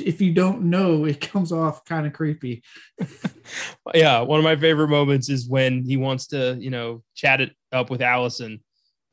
if 0.01 0.21
you 0.21 0.33
don't 0.33 0.63
know, 0.63 1.05
it 1.05 1.21
comes 1.21 1.51
off 1.51 1.86
kind 1.86 2.05
of 2.05 2.13
creepy. 2.13 2.63
yeah, 3.93 4.21
one 4.21 4.39
of 4.39 4.43
my 4.43 4.55
favorite 4.55 4.89
moments 4.89 5.29
is 5.29 5.47
when 5.47 5.83
he 5.83 5.97
wants 5.97 6.27
to, 6.27 6.57
you 6.60 6.69
know, 6.69 7.03
chat 7.15 7.41
it 7.41 7.51
up 7.71 7.89
with 7.89 8.01
Allison, 8.01 8.63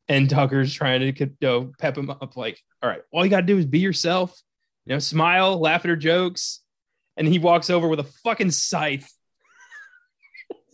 and 0.08 0.28
Tucker's 0.28 0.72
trying 0.72 1.00
to 1.00 1.18
you 1.18 1.36
know, 1.40 1.72
pep 1.78 1.96
him 1.96 2.10
up, 2.10 2.36
like, 2.36 2.60
"All 2.82 2.88
right, 2.88 3.02
all 3.12 3.24
you 3.24 3.30
got 3.30 3.40
to 3.40 3.46
do 3.46 3.58
is 3.58 3.66
be 3.66 3.78
yourself, 3.78 4.38
you 4.86 4.94
know, 4.94 4.98
smile, 4.98 5.58
laugh 5.58 5.84
at 5.84 5.88
her 5.88 5.96
jokes." 5.96 6.60
And 7.16 7.28
he 7.28 7.38
walks 7.38 7.70
over 7.70 7.86
with 7.86 8.00
a 8.00 8.10
fucking 8.24 8.50
scythe, 8.50 9.08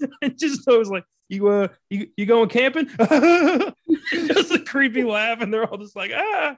and 0.23 0.38
just 0.38 0.64
so 0.64 0.79
was 0.79 0.90
like, 0.90 1.05
"You 1.29 1.49
uh, 1.49 1.68
you 1.88 2.09
you 2.16 2.27
going 2.27 2.49
camping?" 2.49 2.87
just 4.12 4.53
a 4.53 4.62
creepy 4.66 5.05
laugh, 5.05 5.40
and 5.40 5.53
they're 5.53 5.66
all 5.66 5.79
just 5.79 5.96
like, 5.96 6.12
"Ah." 6.14 6.57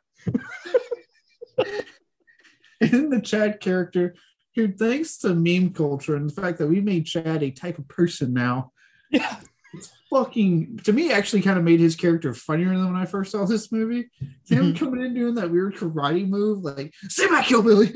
In 2.82 3.10
the 3.10 3.20
Chad 3.20 3.60
character, 3.60 4.14
who 4.54 4.72
thanks 4.72 5.18
to 5.18 5.34
meme 5.34 5.70
culture 5.70 6.16
and 6.16 6.28
the 6.28 6.40
fact 6.40 6.58
that 6.58 6.66
we 6.66 6.80
made 6.80 7.06
Chad 7.06 7.42
a 7.42 7.50
type 7.50 7.78
of 7.78 7.88
person 7.88 8.32
now. 8.34 8.72
Yeah. 9.10 9.36
It's 9.74 9.90
fucking 10.10 10.80
to 10.84 10.92
me 10.92 11.10
actually 11.12 11.40
kind 11.40 11.58
of 11.58 11.64
made 11.64 11.80
his 11.80 11.96
character 11.96 12.34
funnier 12.34 12.68
than 12.68 12.92
when 12.92 12.96
I 12.96 13.06
first 13.06 13.32
saw 13.32 13.46
this 13.46 13.72
movie. 13.72 14.10
Him 14.46 14.74
mm-hmm. 14.74 14.76
coming 14.76 15.02
in 15.02 15.14
doing 15.14 15.34
that 15.36 15.50
weird 15.50 15.76
karate 15.76 16.28
move, 16.28 16.62
like 16.62 16.92
"Say 17.08 17.26
my 17.28 17.42
kill, 17.42 17.62
Billy." 17.62 17.94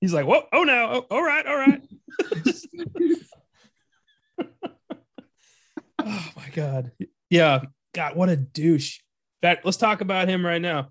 He's 0.00 0.12
like, 0.12 0.26
"Whoa, 0.26 0.42
oh 0.52 0.64
no, 0.64 1.06
oh, 1.08 1.14
all 1.14 1.22
right, 1.22 1.46
all 1.46 1.56
right." 1.56 1.80
oh 6.00 6.30
my 6.36 6.48
god, 6.52 6.90
yeah, 7.30 7.60
God, 7.94 8.16
what 8.16 8.28
a 8.28 8.36
douche. 8.36 8.98
That 9.42 9.64
let's 9.64 9.76
talk 9.76 10.00
about 10.00 10.26
him 10.26 10.44
right 10.44 10.60
now. 10.60 10.90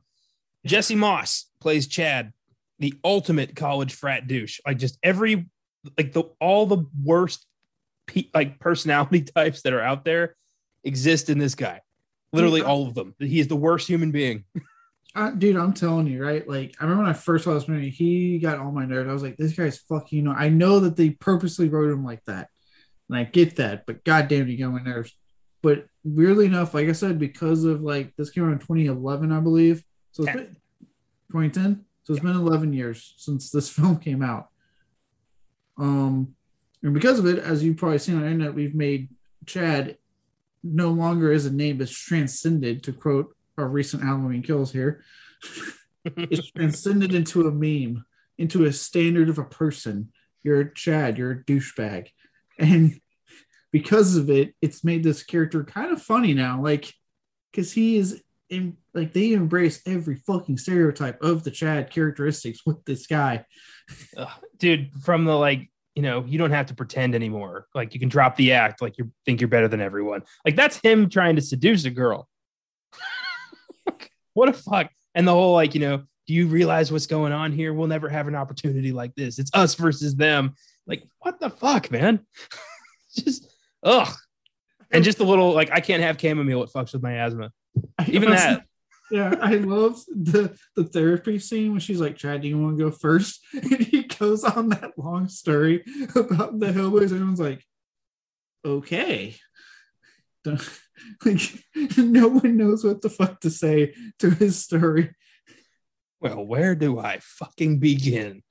Jesse 0.65 0.95
Moss 0.95 1.47
plays 1.60 1.88
Chad 1.88 2.32
the 2.80 2.94
ultimate 3.04 3.56
college 3.56 3.94
frat 3.94 4.28
douche. 4.28 4.60
Like 4.66 4.78
just 4.78 4.98
every 5.04 5.50
like 5.98 6.13
the 6.13 6.24
all 6.40 6.66
the 6.66 6.86
worst 7.04 7.46
pe- 8.06 8.30
like 8.34 8.60
personality 8.60 9.22
types 9.36 9.62
that 9.63 9.74
are 9.74 9.82
out 9.82 10.06
there 10.06 10.36
exist 10.84 11.30
in 11.30 11.38
this 11.38 11.56
guy. 11.56 11.82
Literally 12.34 12.62
Dude, 12.62 12.70
all 12.70 12.88
of 12.88 12.94
them. 12.94 13.16
He 13.20 13.40
is 13.40 13.48
the 13.48 13.56
worst 13.56 13.88
human 13.88 14.12
being. 14.12 14.44
Uh, 15.16 15.32
dude, 15.32 15.56
I'm 15.56 15.74
telling 15.74 16.06
you, 16.06 16.24
right? 16.24 16.48
Like, 16.48 16.76
I 16.80 16.84
remember 16.84 17.02
when 17.02 17.10
I 17.10 17.16
first 17.16 17.46
saw 17.46 17.56
this 17.56 17.68
movie, 17.68 17.90
he 17.90 18.38
got 18.38 18.60
all 18.60 18.72
my 18.72 18.86
nerves. 18.86 19.10
I 19.10 19.13
was 19.13 19.24
like, 19.24 19.36
this 19.36 19.54
guy's 19.54 19.80
fucking. 19.80 20.16
You 20.16 20.24
know, 20.24 20.32
I 20.32 20.50
know 20.50 20.82
that 20.82 20.96
they 20.96 21.10
purposely 21.10 21.70
wrote 21.70 21.90
him 21.90 22.06
like 22.06 22.24
that, 22.26 22.50
and 23.10 23.18
I 23.18 23.24
get 23.24 23.56
that, 23.56 23.88
but 23.88 24.04
goddamn, 24.04 24.46
he 24.46 24.58
got 24.58 24.72
my 24.74 24.84
nerves. 24.84 25.12
But 25.63 25.88
weirdly 26.04 26.46
enough, 26.46 26.76
like 26.76 26.88
I 26.88 26.92
said, 26.92 27.18
because 27.18 27.63
of 27.63 27.82
like 27.82 28.16
this 28.16 28.30
came 28.30 28.46
out 28.46 28.52
in 28.52 28.60
2011, 28.60 29.32
I 29.32 29.40
believe. 29.40 29.84
So 30.12 30.24
it's 30.24 30.34
2010. 30.34 31.84
So 32.08 32.13
it's 32.13 32.24
been 32.24 32.38
11 32.38 32.72
years 32.72 33.15
since 33.17 33.50
this 33.50 33.70
film 33.78 33.98
came 33.98 34.24
out. 34.24 34.48
Um, 35.78 36.36
and 36.82 36.93
because 36.93 37.20
of 37.20 37.26
it, 37.26 37.38
as 37.38 37.62
you've 37.62 37.76
probably 37.76 37.98
seen 37.98 38.15
on 38.15 38.22
the 38.22 38.28
internet, 38.28 38.56
we've 38.56 38.74
made 38.74 39.10
Chad 39.46 39.98
no 40.63 40.88
longer 40.88 41.34
is 41.34 41.46
a 41.46 41.52
name, 41.52 41.82
it's 41.82 41.91
transcended 41.91 42.82
to 42.84 42.93
quote 42.93 43.36
our 43.58 43.67
recent 43.67 44.04
Halloween 44.04 44.41
kills 44.41 44.72
here. 44.72 45.04
it's 46.06 46.50
transcended 46.52 47.13
into 47.13 47.46
a 47.46 47.52
meme, 47.52 48.06
into 48.38 48.63
a 48.63 48.72
standard 48.72 49.28
of 49.28 49.38
a 49.38 49.43
person. 49.43 50.13
You're 50.43 50.62
a 50.62 50.74
Chad, 50.74 51.17
you're 51.17 51.32
a 51.32 51.43
douchebag. 51.43 52.08
And 52.58 53.02
because 53.74 54.15
of 54.15 54.30
it, 54.30 54.54
it's 54.62 54.82
made 54.82 55.04
this 55.04 55.24
character 55.24 55.65
kind 55.65 55.91
of 55.91 56.02
funny 56.02 56.34
now. 56.34 56.62
Like, 56.62 56.93
because 57.52 57.74
he 57.74 57.98
is 57.98 58.24
in 58.50 58.78
like 58.94 59.14
they 59.14 59.34
embrace 59.34 59.82
every 59.86 60.16
fucking 60.16 60.58
stereotype 60.58 61.22
of 61.22 61.44
the 61.44 61.52
Chad 61.52 61.90
characteristics 61.92 62.62
with 62.66 62.84
this 62.86 63.08
guy. 63.08 63.46
Ugh, 64.16 64.30
dude 64.58 64.92
from 65.02 65.26
the 65.26 65.36
like 65.36 65.70
you 65.96 66.02
know 66.02 66.24
you 66.26 66.38
don't 66.38 66.52
have 66.52 66.68
to 66.68 66.76
pretend 66.76 67.16
anymore. 67.16 67.68
Like 67.76 67.94
you 67.94 68.00
can 68.00 68.10
drop 68.10 68.36
the 68.36 68.54
act 68.54 68.82
like 68.82 68.98
you 68.98 69.12
think 69.26 69.42
you're 69.42 69.48
better 69.48 69.68
than 69.68 69.82
everyone. 69.82 70.24
Like 70.46 70.56
that's 70.56 70.78
him 70.78 71.10
trying 71.10 71.36
to 71.36 71.42
seduce 71.42 71.86
a 71.86 71.92
girl. 71.92 72.28
What 74.34 74.50
a 74.50 74.54
fuck. 74.54 74.92
And 75.16 75.28
the 75.28 75.32
whole 75.32 75.54
like 75.54 75.74
you 75.74 75.82
know 75.82 76.04
do 76.28 76.34
you 76.36 76.46
realize 76.46 76.92
what's 76.92 77.08
going 77.08 77.32
on 77.32 77.52
here? 77.52 77.74
We'll 77.74 77.88
never 77.88 78.08
have 78.08 78.28
an 78.28 78.36
opportunity 78.36 78.92
like 78.92 79.16
this. 79.16 79.40
It's 79.40 79.50
us 79.56 79.74
versus 79.74 80.16
them. 80.16 80.54
Like 80.86 81.04
what 81.20 81.40
the 81.40 81.50
fuck 81.50 81.90
man? 81.90 82.24
Just 83.16 83.48
ugh. 83.82 84.14
And 84.92 85.04
just 85.04 85.20
a 85.20 85.24
little 85.24 85.54
like 85.54 85.70
i 85.72 85.82
can't 85.82 86.02
have 86.02 86.18
chamomile 86.18 86.64
it 86.64 86.70
fucks 86.74 86.94
with 86.94 87.04
my 87.04 87.14
asthma 87.16 87.52
even 88.08 88.32
that 88.32 88.63
Yeah, 89.10 89.36
I 89.42 89.56
love 89.56 90.04
the 90.08 90.58
the 90.76 90.84
therapy 90.84 91.40
scene 91.40 91.72
when 91.72 91.80
she's 91.80 92.02
like, 92.02 92.18
"Chad, 92.18 92.42
do 92.42 92.50
you 92.50 92.60
want 92.60 92.78
to 92.78 92.84
go 92.84 92.92
first? 92.92 93.40
And 93.54 93.80
he 93.80 94.04
goes 94.04 94.44
on 94.44 94.68
that 94.70 94.98
long 94.98 95.30
story 95.30 95.82
about 96.13 96.60
the 96.60 96.68
Hellboys. 96.74 97.04
Everyone's 97.13 97.40
like, 97.40 97.63
"Okay." 98.66 99.36
Don't- 100.44 100.70
Like, 101.24 101.40
no 101.96 102.28
one 102.28 102.58
knows 102.58 102.84
what 102.84 103.02
the 103.04 103.10
fuck 103.10 103.40
to 103.42 103.52
say 103.52 103.94
to 104.18 104.32
his 104.32 104.62
story. 104.62 105.13
well, 106.20 106.44
where 106.44 106.74
do 106.74 106.98
I 107.00 107.20
fucking 107.22 107.78
begin? 107.80 108.42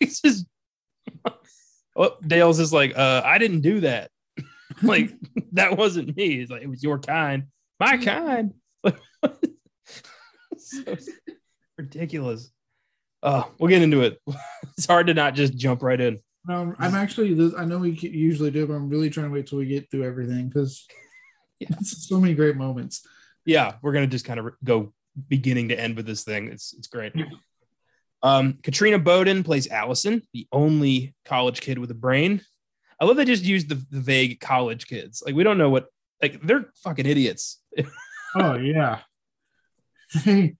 It's 0.00 0.20
just, 0.20 0.46
oh, 1.96 2.16
Dale's 2.26 2.58
just 2.58 2.72
like, 2.72 2.98
uh, 2.98 3.22
I 3.24 3.38
didn't 3.38 3.60
do 3.60 3.80
that. 3.80 4.10
like, 4.82 5.12
that 5.52 5.76
wasn't 5.78 6.16
me. 6.16 6.40
It's 6.40 6.50
like, 6.50 6.62
it 6.62 6.68
was 6.68 6.82
your 6.82 6.98
kind, 6.98 7.44
my 7.80 7.96
kind. 7.96 8.54
so 10.56 10.96
ridiculous. 11.76 12.50
Oh, 13.22 13.50
we'll 13.58 13.68
get 13.68 13.82
into 13.82 14.02
it. 14.02 14.20
It's 14.78 14.86
hard 14.86 15.08
to 15.08 15.14
not 15.14 15.34
just 15.34 15.56
jump 15.56 15.82
right 15.82 16.00
in. 16.00 16.20
Um, 16.48 16.74
I'm 16.78 16.94
actually, 16.94 17.34
this- 17.34 17.52
I 17.54 17.66
know 17.66 17.78
we 17.78 17.90
usually 17.90 18.50
do, 18.50 18.66
but 18.66 18.72
I'm 18.74 18.88
really 18.88 19.10
trying 19.10 19.26
to 19.26 19.32
wait 19.32 19.46
till 19.46 19.58
we 19.58 19.66
get 19.66 19.90
through 19.90 20.04
everything 20.04 20.48
because 20.48 20.86
Yeah. 21.58 21.68
it's 21.80 22.08
so 22.08 22.18
many 22.18 22.34
great 22.34 22.56
moments. 22.56 23.06
Yeah, 23.44 23.74
we're 23.82 23.92
gonna 23.92 24.06
just 24.06 24.24
kind 24.24 24.40
of 24.40 24.52
go 24.64 24.94
beginning 25.28 25.68
to 25.68 25.78
end 25.78 25.96
with 25.96 26.06
this 26.06 26.24
thing. 26.24 26.48
It's 26.48 26.72
it's 26.72 26.86
great. 26.88 27.12
Um, 28.22 28.58
Katrina 28.62 28.98
Bowden 28.98 29.42
plays 29.44 29.66
Allison, 29.68 30.22
the 30.32 30.46
only 30.52 31.14
college 31.24 31.60
kid 31.60 31.78
with 31.78 31.90
a 31.90 31.94
brain. 31.94 32.42
I 33.00 33.06
love 33.06 33.16
they 33.16 33.24
just 33.24 33.44
used 33.44 33.68
the, 33.70 33.74
the 33.90 34.00
vague 34.00 34.40
college 34.40 34.86
kids. 34.86 35.22
Like 35.24 35.34
we 35.34 35.42
don't 35.42 35.58
know 35.58 35.70
what 35.70 35.86
like 36.22 36.40
they're 36.42 36.70
fucking 36.82 37.06
idiots. 37.06 37.62
Oh 38.34 38.56
yeah. 38.56 39.00
I 40.26 40.56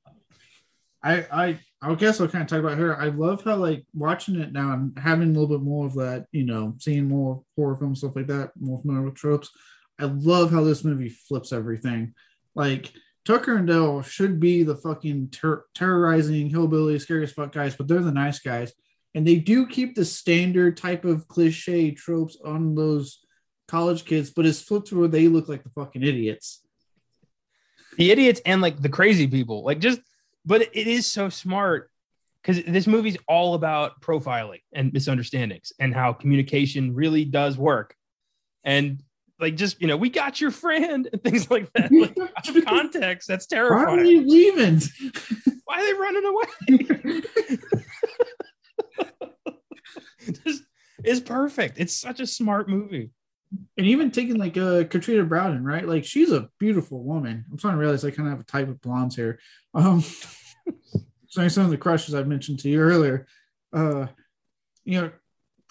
I 1.02 1.58
I 1.82 1.94
guess 1.94 2.20
I'll 2.20 2.28
kind 2.28 2.42
of 2.42 2.48
talk 2.48 2.60
about 2.60 2.78
her. 2.78 3.00
I 3.00 3.08
love 3.08 3.42
how 3.42 3.56
like 3.56 3.84
watching 3.94 4.38
it 4.38 4.52
now 4.52 4.72
and 4.72 4.98
having 4.98 5.30
a 5.30 5.32
little 5.38 5.58
bit 5.58 5.64
more 5.64 5.86
of 5.86 5.94
that, 5.94 6.26
you 6.30 6.44
know, 6.44 6.74
seeing 6.78 7.08
more 7.08 7.42
horror 7.56 7.76
films 7.76 8.00
stuff 8.00 8.16
like 8.16 8.26
that, 8.26 8.50
more 8.58 8.78
familiar 8.78 9.02
with 9.02 9.14
tropes. 9.14 9.50
I 9.98 10.04
love 10.04 10.50
how 10.50 10.62
this 10.62 10.84
movie 10.84 11.08
flips 11.08 11.52
everything. 11.52 12.14
Like 12.54 12.92
Tucker 13.24 13.56
and 13.56 13.66
Dale 13.66 14.02
should 14.02 14.40
be 14.40 14.62
the 14.62 14.76
fucking 14.76 15.30
ter- 15.30 15.64
terrorizing 15.74 16.50
hillbilly, 16.50 16.98
scary 16.98 17.22
as 17.22 17.32
fuck 17.32 17.52
guys, 17.52 17.76
but 17.76 17.86
they're 17.86 18.00
the 18.00 18.12
nice 18.12 18.40
guys, 18.40 18.72
and 19.14 19.26
they 19.26 19.36
do 19.36 19.66
keep 19.66 19.94
the 19.94 20.04
standard 20.04 20.76
type 20.76 21.04
of 21.04 21.28
cliche 21.28 21.92
tropes 21.92 22.36
on 22.44 22.74
those 22.74 23.20
college 23.70 24.04
kids, 24.04 24.30
but 24.30 24.44
it's 24.46 24.60
flipped 24.60 24.88
to 24.88 24.98
where 24.98 25.08
they 25.08 25.28
look 25.28 25.48
like 25.48 25.62
the 25.62 25.70
fucking 25.70 26.02
idiots. 26.02 26.60
the 27.96 28.10
idiots 28.10 28.40
and 28.44 28.60
like 28.60 28.80
the 28.80 28.88
crazy 28.88 29.26
people 29.26 29.64
like 29.64 29.78
just 29.78 30.00
but 30.44 30.62
it 30.62 30.86
is 30.86 31.06
so 31.06 31.28
smart 31.28 31.90
because 32.42 32.62
this 32.64 32.86
movie's 32.86 33.16
all 33.28 33.54
about 33.54 34.00
profiling 34.00 34.60
and 34.72 34.92
misunderstandings 34.92 35.72
and 35.78 35.94
how 35.94 36.12
communication 36.12 36.94
really 36.94 37.24
does 37.24 37.58
work 37.58 37.94
and 38.64 39.02
like 39.38 39.56
just 39.56 39.80
you 39.80 39.86
know 39.86 39.96
we 39.96 40.08
got 40.10 40.40
your 40.40 40.50
friend 40.50 41.08
and 41.12 41.22
things 41.24 41.50
like 41.50 41.70
that 41.72 41.90
like, 41.92 42.16
out 42.18 42.56
of 42.56 42.64
context 42.76 43.28
that's 43.28 43.46
terrifying. 43.46 43.86
Why 43.86 44.02
are 44.02 44.04
you 44.04 44.26
leaving? 44.26 44.80
why 45.64 45.80
are 45.80 45.86
they 45.86 45.94
running 45.94 46.24
away 46.24 47.22
this 50.44 50.62
is 51.04 51.20
perfect 51.20 51.78
it's 51.78 51.96
such 51.96 52.20
a 52.20 52.26
smart 52.26 52.68
movie 52.68 53.10
and 53.76 53.86
even 53.86 54.10
taking 54.10 54.36
like 54.36 54.56
uh 54.56 54.84
Katrina 54.84 55.24
Bowden, 55.24 55.64
right? 55.64 55.86
Like 55.86 56.04
she's 56.04 56.32
a 56.32 56.48
beautiful 56.58 57.02
woman. 57.02 57.44
I'm 57.50 57.58
starting 57.58 57.78
to 57.78 57.80
realize 57.80 58.04
I 58.04 58.10
kind 58.10 58.28
of 58.28 58.32
have 58.32 58.40
a 58.40 58.44
type 58.44 58.68
of 58.68 58.80
blondes 58.80 59.16
here. 59.16 59.38
Um 59.74 60.04
so 61.28 61.48
some 61.48 61.64
of 61.64 61.70
the 61.70 61.76
crushes 61.76 62.14
I 62.14 62.22
mentioned 62.22 62.60
to 62.60 62.68
you 62.68 62.80
earlier, 62.80 63.26
uh, 63.72 64.06
you 64.84 65.00
know, 65.00 65.10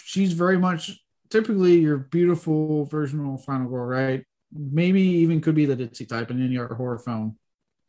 she's 0.01 0.33
very 0.33 0.57
much 0.57 0.99
typically 1.29 1.79
your 1.79 1.97
beautiful 1.97 2.85
version 2.85 3.25
of 3.25 3.43
Final 3.43 3.69
Girl, 3.69 3.85
right? 3.85 4.25
Maybe 4.51 5.01
even 5.01 5.41
could 5.41 5.55
be 5.55 5.65
the 5.65 5.75
ditzy 5.75 6.07
type 6.07 6.31
in 6.31 6.43
any 6.43 6.57
other 6.57 6.75
horror 6.75 6.99
film. 6.99 7.37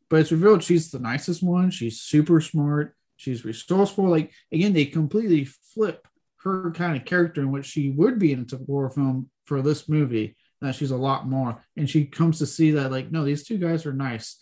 But 0.09 0.20
it's 0.20 0.33
revealed 0.33 0.62
she's 0.62 0.90
the 0.90 0.98
nicest 0.98 1.42
one. 1.42 1.70
She's 1.70 2.00
super 2.00 2.40
smart. 2.40 2.96
She's 3.16 3.44
resourceful. 3.44 4.09
Like 4.09 4.33
again, 4.53 4.72
they 4.72 4.87
completely 4.87 5.44
flip 5.44 6.07
her 6.42 6.70
kind 6.72 6.96
of 6.96 7.05
character 7.05 7.40
in 7.40 7.53
what 7.53 7.66
she 7.66 7.90
would 7.90 8.18
be 8.18 8.33
in 8.33 8.46
a 8.53 8.57
horror 8.66 8.90
film 8.90 9.31
for 9.44 9.62
this 9.62 9.88
movie. 9.88 10.37
That 10.61 10.74
she's 10.74 10.90
a 10.90 10.96
lot 10.96 11.26
more, 11.26 11.64
and 11.76 11.88
she 11.88 12.05
comes 12.05 12.38
to 12.38 12.46
see 12.46 12.72
that 12.72 12.90
like, 12.90 13.11
no, 13.11 13.24
these 13.24 13.44
two 13.44 13.57
guys 13.57 13.87
are 13.87 13.94
nice. 13.94 14.37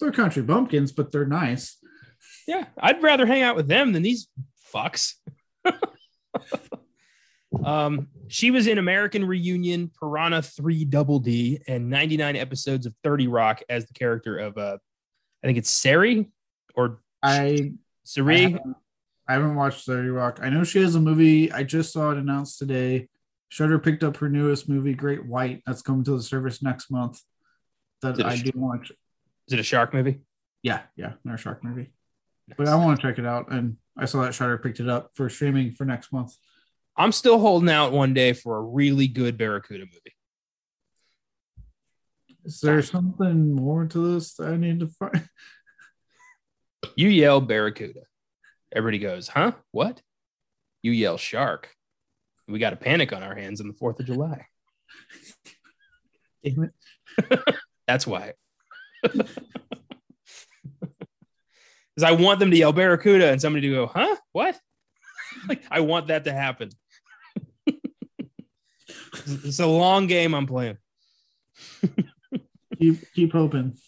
They're 0.00 0.10
country 0.10 0.42
bumpkins, 0.42 0.90
but 0.90 1.12
they're 1.12 1.26
nice. 1.26 1.76
Yeah, 2.48 2.64
I'd 2.78 3.02
rather 3.02 3.26
hang 3.26 3.42
out 3.42 3.54
with 3.54 3.68
them 3.68 3.92
than 3.92 4.02
these 4.02 4.26
fucks. 4.74 5.14
um, 7.64 8.08
she 8.28 8.50
was 8.50 8.66
in 8.66 8.78
American 8.78 9.24
Reunion, 9.24 9.90
Piranha 10.00 10.42
3 10.42 10.84
Double 10.86 11.18
D, 11.18 11.60
and 11.68 11.88
99 11.88 12.36
episodes 12.36 12.86
of 12.86 12.94
30 13.04 13.28
Rock 13.28 13.62
as 13.68 13.86
the 13.86 13.94
character 13.94 14.38
of 14.38 14.58
uh 14.58 14.78
I 15.42 15.46
think 15.46 15.58
it's 15.58 15.70
Cerie 15.70 16.28
or 16.74 17.00
I 17.22 17.38
I 17.38 17.72
Cerie. 18.04 18.42
haven't, 18.42 18.76
I 19.28 19.34
haven't 19.34 19.56
watched 19.56 19.86
30 19.86 20.08
Rock. 20.08 20.38
I 20.42 20.50
know 20.50 20.64
she 20.64 20.80
has 20.82 20.94
a 20.94 21.00
movie. 21.00 21.50
I 21.52 21.64
just 21.64 21.92
saw 21.92 22.10
it 22.10 22.18
announced 22.18 22.58
today. 22.58 23.08
Shudder 23.48 23.78
picked 23.78 24.04
up 24.04 24.16
her 24.18 24.28
newest 24.28 24.68
movie, 24.68 24.94
Great 24.94 25.24
White, 25.24 25.62
that's 25.66 25.82
coming 25.82 26.04
to 26.04 26.16
the 26.16 26.22
service 26.22 26.62
next 26.62 26.90
month. 26.90 27.20
That 28.02 28.20
a 28.20 28.26
I 28.26 28.36
sh- 28.36 28.42
do 28.42 28.52
watch. 28.54 28.90
Is 29.48 29.54
it 29.54 29.60
a 29.60 29.64
shark 29.64 29.94
movie? 29.94 30.20
Yeah, 30.62 30.82
yeah, 30.96 31.12
another 31.24 31.38
shark 31.38 31.62
movie. 31.64 31.92
But 32.56 32.68
I 32.68 32.76
want 32.76 33.00
to 33.00 33.06
check 33.06 33.18
it 33.18 33.26
out, 33.26 33.50
and 33.50 33.76
I 33.96 34.04
saw 34.04 34.22
that 34.22 34.34
Shudder 34.34 34.58
picked 34.58 34.80
it 34.80 34.88
up 34.88 35.10
for 35.14 35.28
streaming 35.28 35.72
for 35.72 35.84
next 35.84 36.12
month. 36.12 36.34
I'm 36.96 37.12
still 37.12 37.38
holding 37.38 37.68
out 37.68 37.92
one 37.92 38.14
day 38.14 38.32
for 38.32 38.56
a 38.56 38.62
really 38.62 39.08
good 39.08 39.36
Barracuda 39.36 39.84
movie. 39.84 40.16
Is 42.44 42.60
there 42.60 42.80
something 42.82 43.54
more 43.54 43.86
to 43.86 44.14
this 44.14 44.34
that 44.34 44.48
I 44.48 44.56
need 44.56 44.80
to 44.80 44.88
find? 44.88 45.28
You 46.94 47.08
yell 47.08 47.40
Barracuda. 47.40 48.02
Everybody 48.74 48.98
goes, 48.98 49.28
huh? 49.28 49.52
What? 49.70 50.02
You 50.82 50.92
yell 50.92 51.16
shark. 51.16 51.70
We 52.48 52.58
got 52.58 52.72
a 52.72 52.76
panic 52.76 53.12
on 53.12 53.22
our 53.22 53.34
hands 53.34 53.60
on 53.60 53.68
the 53.68 53.74
4th 53.74 54.00
of 54.00 54.06
July. 54.06 54.46
Damn 56.44 56.70
it. 57.18 57.54
That's 57.86 58.06
why. 58.06 58.34
Because 61.96 62.10
I 62.10 62.12
want 62.12 62.40
them 62.40 62.50
to 62.50 62.56
yell 62.56 62.72
Barracuda 62.72 63.30
and 63.30 63.40
somebody 63.40 63.68
to 63.68 63.74
go, 63.74 63.86
huh? 63.86 64.16
What? 64.32 64.58
like, 65.48 65.62
I 65.70 65.80
want 65.80 66.08
that 66.08 66.24
to 66.24 66.32
happen. 66.32 66.70
it's 69.26 69.60
a 69.60 69.66
long 69.66 70.06
game 70.06 70.34
I'm 70.34 70.46
playing. 70.46 70.76
keep 72.78 73.12
keep 73.14 73.32
hoping. 73.32 73.78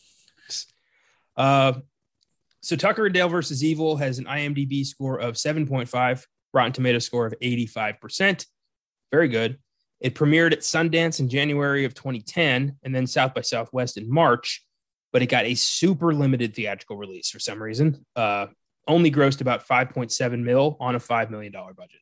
Uh, 1.37 1.75
so 2.68 2.76
Tucker 2.76 3.07
and 3.07 3.14
Dale 3.14 3.31
versus 3.31 3.64
Evil 3.64 3.96
has 3.96 4.18
an 4.18 4.26
IMDb 4.26 4.85
score 4.85 5.18
of 5.18 5.37
7.5, 5.37 6.26
Rotten 6.52 6.72
Tomato 6.72 6.98
score 6.98 7.24
of 7.24 7.33
85%. 7.42 8.44
Very 9.11 9.28
good. 9.28 9.57
It 10.00 10.14
premiered 10.14 10.52
at 10.52 10.59
Sundance 10.59 11.18
in 11.18 11.31
January 11.31 11.87
of 11.87 11.94
2010 11.94 12.76
and 12.83 12.94
then 12.94 13.07
South 13.07 13.33
by 13.33 13.40
Southwest 13.40 13.96
in 13.96 14.12
March, 14.12 14.62
but 15.14 15.22
it 15.22 15.28
got 15.28 15.46
a 15.46 15.54
super 15.54 16.12
limited 16.12 16.54
theatrical 16.54 16.98
release 16.98 17.31
for 17.31 17.38
some 17.38 17.62
reason. 17.62 18.04
Uh, 18.14 18.48
only 18.87 19.11
grossed 19.11 19.40
about 19.40 19.66
5.7 19.66 20.42
mil 20.42 20.76
on 20.78 20.94
a 20.94 20.98
$5 20.98 21.31
million 21.31 21.50
budget. 21.50 22.00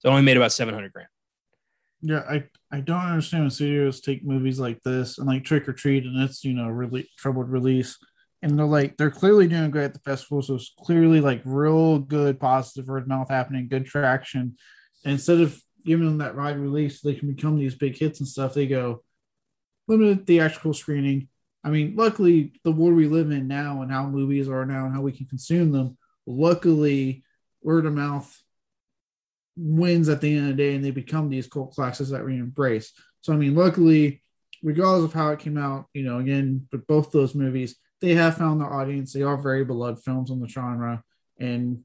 So 0.00 0.08
only 0.08 0.22
made 0.22 0.36
about 0.36 0.50
700 0.50 0.92
grand. 0.92 1.08
Yeah, 2.02 2.24
I, 2.28 2.42
I 2.72 2.80
don't 2.80 2.98
understand 2.98 3.44
when 3.44 3.50
studios 3.50 4.00
take 4.00 4.24
movies 4.24 4.58
like 4.58 4.82
this 4.82 5.18
and 5.18 5.28
like 5.28 5.44
Trick 5.44 5.68
or 5.68 5.72
Treat 5.72 6.04
and 6.04 6.20
it's 6.20 6.42
you 6.42 6.54
know 6.54 6.66
really 6.66 7.08
troubled 7.16 7.48
release 7.48 7.96
and 8.42 8.58
they're 8.58 8.66
like 8.66 8.96
they're 8.96 9.10
clearly 9.10 9.46
doing 9.46 9.70
great 9.70 9.84
at 9.84 9.94
the 9.94 10.00
festival, 10.00 10.42
so 10.42 10.54
it's 10.54 10.72
clearly 10.78 11.20
like 11.20 11.42
real 11.44 11.98
good 11.98 12.40
positive 12.40 12.88
word 12.88 13.02
of 13.02 13.08
mouth 13.08 13.28
happening, 13.28 13.68
good 13.68 13.86
traction. 13.86 14.56
And 15.04 15.12
instead 15.12 15.40
of 15.40 15.60
giving 15.84 16.06
them 16.06 16.18
that 16.18 16.36
wide 16.36 16.58
release, 16.58 17.00
so 17.00 17.08
they 17.08 17.14
can 17.14 17.32
become 17.32 17.58
these 17.58 17.74
big 17.74 17.96
hits 17.96 18.20
and 18.20 18.28
stuff. 18.28 18.54
They 18.54 18.66
go 18.66 19.02
limited 19.88 20.26
theatrical 20.26 20.74
screening. 20.74 21.28
I 21.64 21.70
mean, 21.70 21.94
luckily 21.96 22.52
the 22.64 22.72
world 22.72 22.94
we 22.94 23.06
live 23.06 23.30
in 23.30 23.48
now 23.48 23.82
and 23.82 23.90
how 23.90 24.06
movies 24.06 24.48
are 24.48 24.64
now 24.64 24.86
and 24.86 24.94
how 24.94 25.02
we 25.02 25.12
can 25.12 25.26
consume 25.26 25.72
them. 25.72 25.98
Luckily, 26.26 27.24
word 27.62 27.86
of 27.86 27.94
mouth 27.94 28.42
wins 29.56 30.08
at 30.08 30.20
the 30.20 30.34
end 30.34 30.50
of 30.50 30.56
the 30.56 30.62
day 30.62 30.74
and 30.74 30.84
they 30.84 30.90
become 30.90 31.28
these 31.28 31.46
cult 31.46 31.74
classics 31.74 32.10
that 32.10 32.24
we 32.24 32.38
embrace. 32.38 32.92
So 33.20 33.32
I 33.32 33.36
mean, 33.36 33.54
luckily, 33.54 34.22
regardless 34.62 35.04
of 35.04 35.12
how 35.12 35.30
it 35.30 35.40
came 35.40 35.58
out, 35.58 35.86
you 35.92 36.02
know, 36.02 36.18
again, 36.18 36.66
but 36.70 36.86
both 36.86 37.10
those 37.10 37.34
movies, 37.34 37.76
they 38.00 38.14
have 38.14 38.36
found 38.36 38.60
their 38.60 38.72
audience. 38.72 39.12
They 39.12 39.22
are 39.22 39.36
very 39.36 39.64
beloved 39.64 40.02
films 40.02 40.30
in 40.30 40.40
the 40.40 40.48
genre. 40.48 41.02
And 41.38 41.82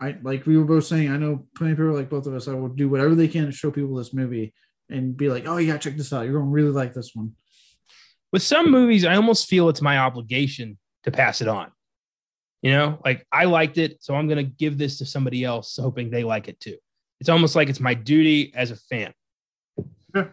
I 0.00 0.16
like 0.22 0.46
we 0.46 0.56
were 0.56 0.64
both 0.64 0.84
saying, 0.84 1.10
I 1.10 1.16
know 1.16 1.46
plenty 1.56 1.72
of 1.72 1.78
people 1.78 1.92
like 1.92 2.10
both 2.10 2.26
of 2.26 2.34
us, 2.34 2.48
I 2.48 2.54
will 2.54 2.68
do 2.68 2.88
whatever 2.88 3.14
they 3.14 3.28
can 3.28 3.46
to 3.46 3.52
show 3.52 3.70
people 3.70 3.94
this 3.96 4.14
movie 4.14 4.54
and 4.88 5.16
be 5.16 5.28
like, 5.28 5.46
oh, 5.46 5.58
yeah, 5.58 5.78
check 5.78 5.96
this 5.96 6.12
out. 6.12 6.24
You're 6.24 6.38
gonna 6.38 6.50
really 6.50 6.70
like 6.70 6.94
this 6.94 7.12
one. 7.14 7.32
With 8.32 8.42
some 8.42 8.70
movies, 8.70 9.04
I 9.04 9.16
almost 9.16 9.48
feel 9.48 9.68
it's 9.68 9.82
my 9.82 9.98
obligation 9.98 10.78
to 11.04 11.10
pass 11.10 11.40
it 11.40 11.48
on. 11.48 11.70
You 12.62 12.72
know, 12.72 12.98
like 13.04 13.26
I 13.32 13.44
liked 13.44 13.78
it, 13.78 14.02
so 14.02 14.14
I'm 14.14 14.28
gonna 14.28 14.42
give 14.42 14.78
this 14.78 14.98
to 14.98 15.06
somebody 15.06 15.44
else, 15.44 15.78
hoping 15.80 16.10
they 16.10 16.24
like 16.24 16.48
it 16.48 16.60
too. 16.60 16.76
It's 17.20 17.28
almost 17.28 17.56
like 17.56 17.68
it's 17.68 17.80
my 17.80 17.94
duty 17.94 18.52
as 18.54 18.70
a 18.70 18.76
fan. 18.76 19.12
Yeah, 20.14 20.28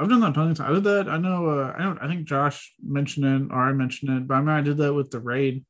I've 0.00 0.08
done 0.08 0.20
that 0.20 0.32
plenty 0.32 0.52
of 0.52 0.56
times. 0.56 0.70
I 0.70 0.72
did 0.72 0.84
that. 0.84 1.08
I 1.08 1.18
know. 1.18 1.50
Uh, 1.50 1.74
I 1.76 1.82
don't. 1.82 1.98
I 1.98 2.08
think 2.08 2.26
Josh 2.26 2.72
mentioned 2.82 3.26
it, 3.26 3.52
or 3.52 3.58
I 3.58 3.72
mentioned 3.72 4.10
it, 4.10 4.26
but 4.26 4.34
I 4.34 4.38
remember 4.38 4.58
I 4.58 4.62
did 4.62 4.78
that 4.78 4.94
with 4.94 5.10
the 5.10 5.20
raid. 5.20 5.64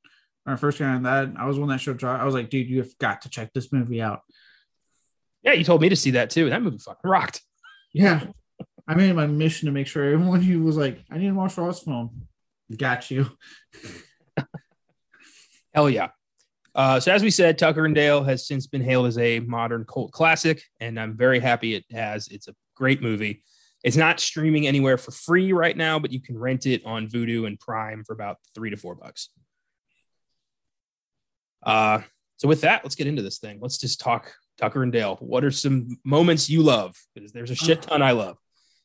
Our 0.46 0.56
first 0.56 0.78
guy 0.78 0.86
on 0.86 1.02
that, 1.02 1.32
I 1.36 1.46
was 1.46 1.58
one 1.58 1.68
that 1.68 1.80
showed 1.80 1.98
Josh. 1.98 2.20
I 2.20 2.24
was 2.24 2.34
like, 2.34 2.48
dude, 2.48 2.68
you 2.68 2.78
have 2.78 2.96
got 2.98 3.22
to 3.22 3.28
check 3.28 3.52
this 3.52 3.72
movie 3.72 4.00
out. 4.00 4.20
Yeah, 5.42 5.54
you 5.54 5.64
told 5.64 5.80
me 5.80 5.88
to 5.88 5.96
see 5.96 6.12
that 6.12 6.30
too. 6.30 6.48
That 6.48 6.62
movie 6.62 6.78
fucking 6.78 7.10
rocked. 7.10 7.42
Yeah, 7.92 8.24
I 8.86 8.94
made 8.94 9.10
it 9.10 9.14
my 9.14 9.26
mission 9.26 9.66
to 9.66 9.72
make 9.72 9.88
sure 9.88 10.04
everyone 10.04 10.40
who 10.40 10.62
was 10.62 10.76
like, 10.76 11.04
I 11.10 11.18
need 11.18 11.28
to 11.28 11.34
watch 11.34 11.58
Ross 11.58 11.82
film. 11.82 12.28
Got 12.76 13.10
you. 13.10 13.26
Hell 15.74 15.90
yeah. 15.90 16.10
Uh, 16.72 17.00
so 17.00 17.12
as 17.12 17.22
we 17.22 17.30
said, 17.30 17.58
Tucker 17.58 17.84
and 17.84 17.96
Dale 17.96 18.22
has 18.22 18.46
since 18.46 18.68
been 18.68 18.82
hailed 18.82 19.06
as 19.06 19.18
a 19.18 19.40
modern 19.40 19.84
cult 19.84 20.12
classic, 20.12 20.62
and 20.78 21.00
I'm 21.00 21.16
very 21.16 21.40
happy 21.40 21.74
it 21.74 21.84
has. 21.90 22.28
It's 22.28 22.46
a 22.46 22.54
great 22.76 23.02
movie. 23.02 23.42
It's 23.82 23.96
not 23.96 24.20
streaming 24.20 24.66
anywhere 24.66 24.98
for 24.98 25.10
free 25.10 25.52
right 25.52 25.76
now, 25.76 25.98
but 25.98 26.12
you 26.12 26.20
can 26.20 26.38
rent 26.38 26.66
it 26.66 26.82
on 26.84 27.08
Vudu 27.08 27.46
and 27.46 27.58
Prime 27.58 28.04
for 28.04 28.12
about 28.12 28.36
three 28.54 28.70
to 28.70 28.76
four 28.76 28.94
bucks. 28.94 29.30
Uh, 31.62 32.00
so 32.36 32.48
with 32.48 32.62
that, 32.62 32.84
let's 32.84 32.94
get 32.94 33.06
into 33.06 33.22
this 33.22 33.38
thing. 33.38 33.58
Let's 33.60 33.78
just 33.78 34.00
talk 34.00 34.32
Tucker 34.58 34.82
and 34.82 34.92
Dale. 34.92 35.16
What 35.20 35.44
are 35.44 35.50
some 35.50 35.98
moments 36.04 36.50
you 36.50 36.62
love? 36.62 36.96
Because 37.14 37.32
there's 37.32 37.50
a 37.50 37.54
shit 37.54 37.82
ton 37.82 38.02
I 38.02 38.12
love. 38.12 38.36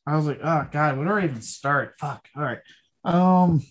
I 0.06 0.16
was 0.16 0.26
like, 0.26 0.40
oh 0.42 0.66
god, 0.70 0.96
where 0.96 1.06
do 1.06 1.14
I 1.14 1.24
even 1.24 1.42
start? 1.42 1.94
Fuck. 1.98 2.28
All 2.36 2.42
right. 2.42 2.60
Um, 3.04 3.62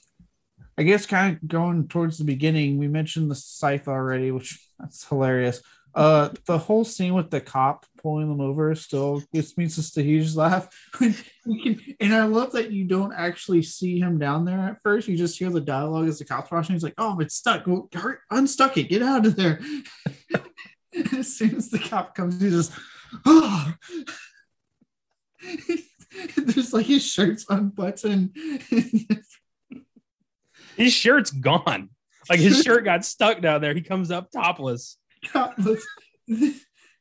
I 0.77 0.83
guess 0.83 1.05
kind 1.05 1.37
of 1.37 1.47
going 1.47 1.87
towards 1.87 2.17
the 2.17 2.25
beginning, 2.25 2.77
we 2.77 2.87
mentioned 2.87 3.31
the 3.31 3.35
scythe 3.35 3.87
already, 3.87 4.31
which 4.31 4.59
that's 4.79 5.07
hilarious. 5.07 5.61
Uh, 5.93 6.29
the 6.45 6.57
whole 6.57 6.83
scene 6.83 7.13
with 7.13 7.29
the 7.29 7.39
cop 7.39 7.85
pulling 8.05 8.29
them 8.29 8.39
over 8.39 8.75
still 8.75 9.23
gives 9.33 9.57
me 9.57 9.65
just 9.65 9.97
a 9.97 10.03
huge 10.03 10.35
laugh. 10.35 10.69
and 11.01 12.13
I 12.13 12.25
love 12.25 12.51
that 12.51 12.69
you 12.69 12.83
don't 12.83 13.11
actually 13.11 13.63
see 13.63 13.99
him 13.99 14.19
down 14.19 14.45
there 14.45 14.59
at 14.59 14.79
first. 14.83 15.07
You 15.07 15.17
just 15.17 15.39
hear 15.39 15.49
the 15.49 15.59
dialogue 15.59 16.07
as 16.07 16.19
the 16.19 16.25
cop's 16.25 16.51
watching. 16.51 16.75
He's 16.75 16.83
like, 16.83 16.93
"Oh, 16.99 17.19
it's 17.19 17.33
stuck. 17.33 17.65
Hurry, 17.65 18.17
unstuck 18.29 18.77
it. 18.77 18.89
Get 18.89 19.01
out 19.01 19.25
of 19.25 19.35
there." 19.35 19.59
as 21.17 21.35
soon 21.35 21.55
as 21.55 21.71
the 21.71 21.79
cop 21.79 22.13
comes, 22.13 22.39
he 22.39 22.51
just, 22.51 22.71
oh. 23.25 23.73
There's 26.37 26.73
like 26.73 26.85
his 26.85 27.03
shirt's 27.03 27.47
unbuttoned. 27.49 28.37
his 30.77 30.93
shirt's 30.93 31.31
gone. 31.31 31.89
Like 32.29 32.39
his 32.39 32.61
shirt 32.61 32.85
got 32.85 33.03
stuck 33.03 33.41
down 33.41 33.61
there. 33.61 33.73
He 33.73 33.81
comes 33.81 34.11
up 34.11 34.29
topless. 34.29 34.97
topless. 35.33 35.83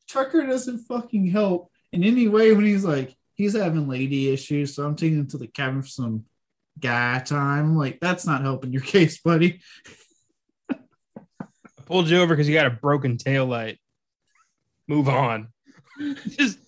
Tucker 0.09 0.47
doesn't 0.47 0.87
fucking 0.87 1.29
help 1.29 1.71
in 1.93 2.05
any 2.05 2.29
way 2.29 2.53
when 2.53 2.65
he's 2.65 2.85
like, 2.85 3.17
he's 3.35 3.57
having 3.57 3.89
lady 3.89 4.33
issues, 4.33 4.75
so 4.75 4.85
I'm 4.85 4.97
taking 4.97 5.19
him 5.19 5.27
to 5.29 5.39
the 5.39 5.47
cabin 5.47 5.83
for 5.83 5.89
some 5.89 6.25
guy 6.79 7.21
time. 7.21 7.77
Like, 7.77 8.01
that's 8.01 8.27
not 8.27 8.43
helping 8.43 8.73
your 8.73 8.83
case, 8.95 9.21
buddy. 9.21 9.61
I 10.71 10.77
pulled 11.87 12.09
you 12.09 12.21
over 12.21 12.35
because 12.35 12.49
you 12.49 12.55
got 12.55 12.67
a 12.67 12.71
broken 12.71 13.19
tail 13.19 13.47
light. 13.47 13.79
Move 14.89 15.09
on. 15.09 15.49
Just 16.29 16.59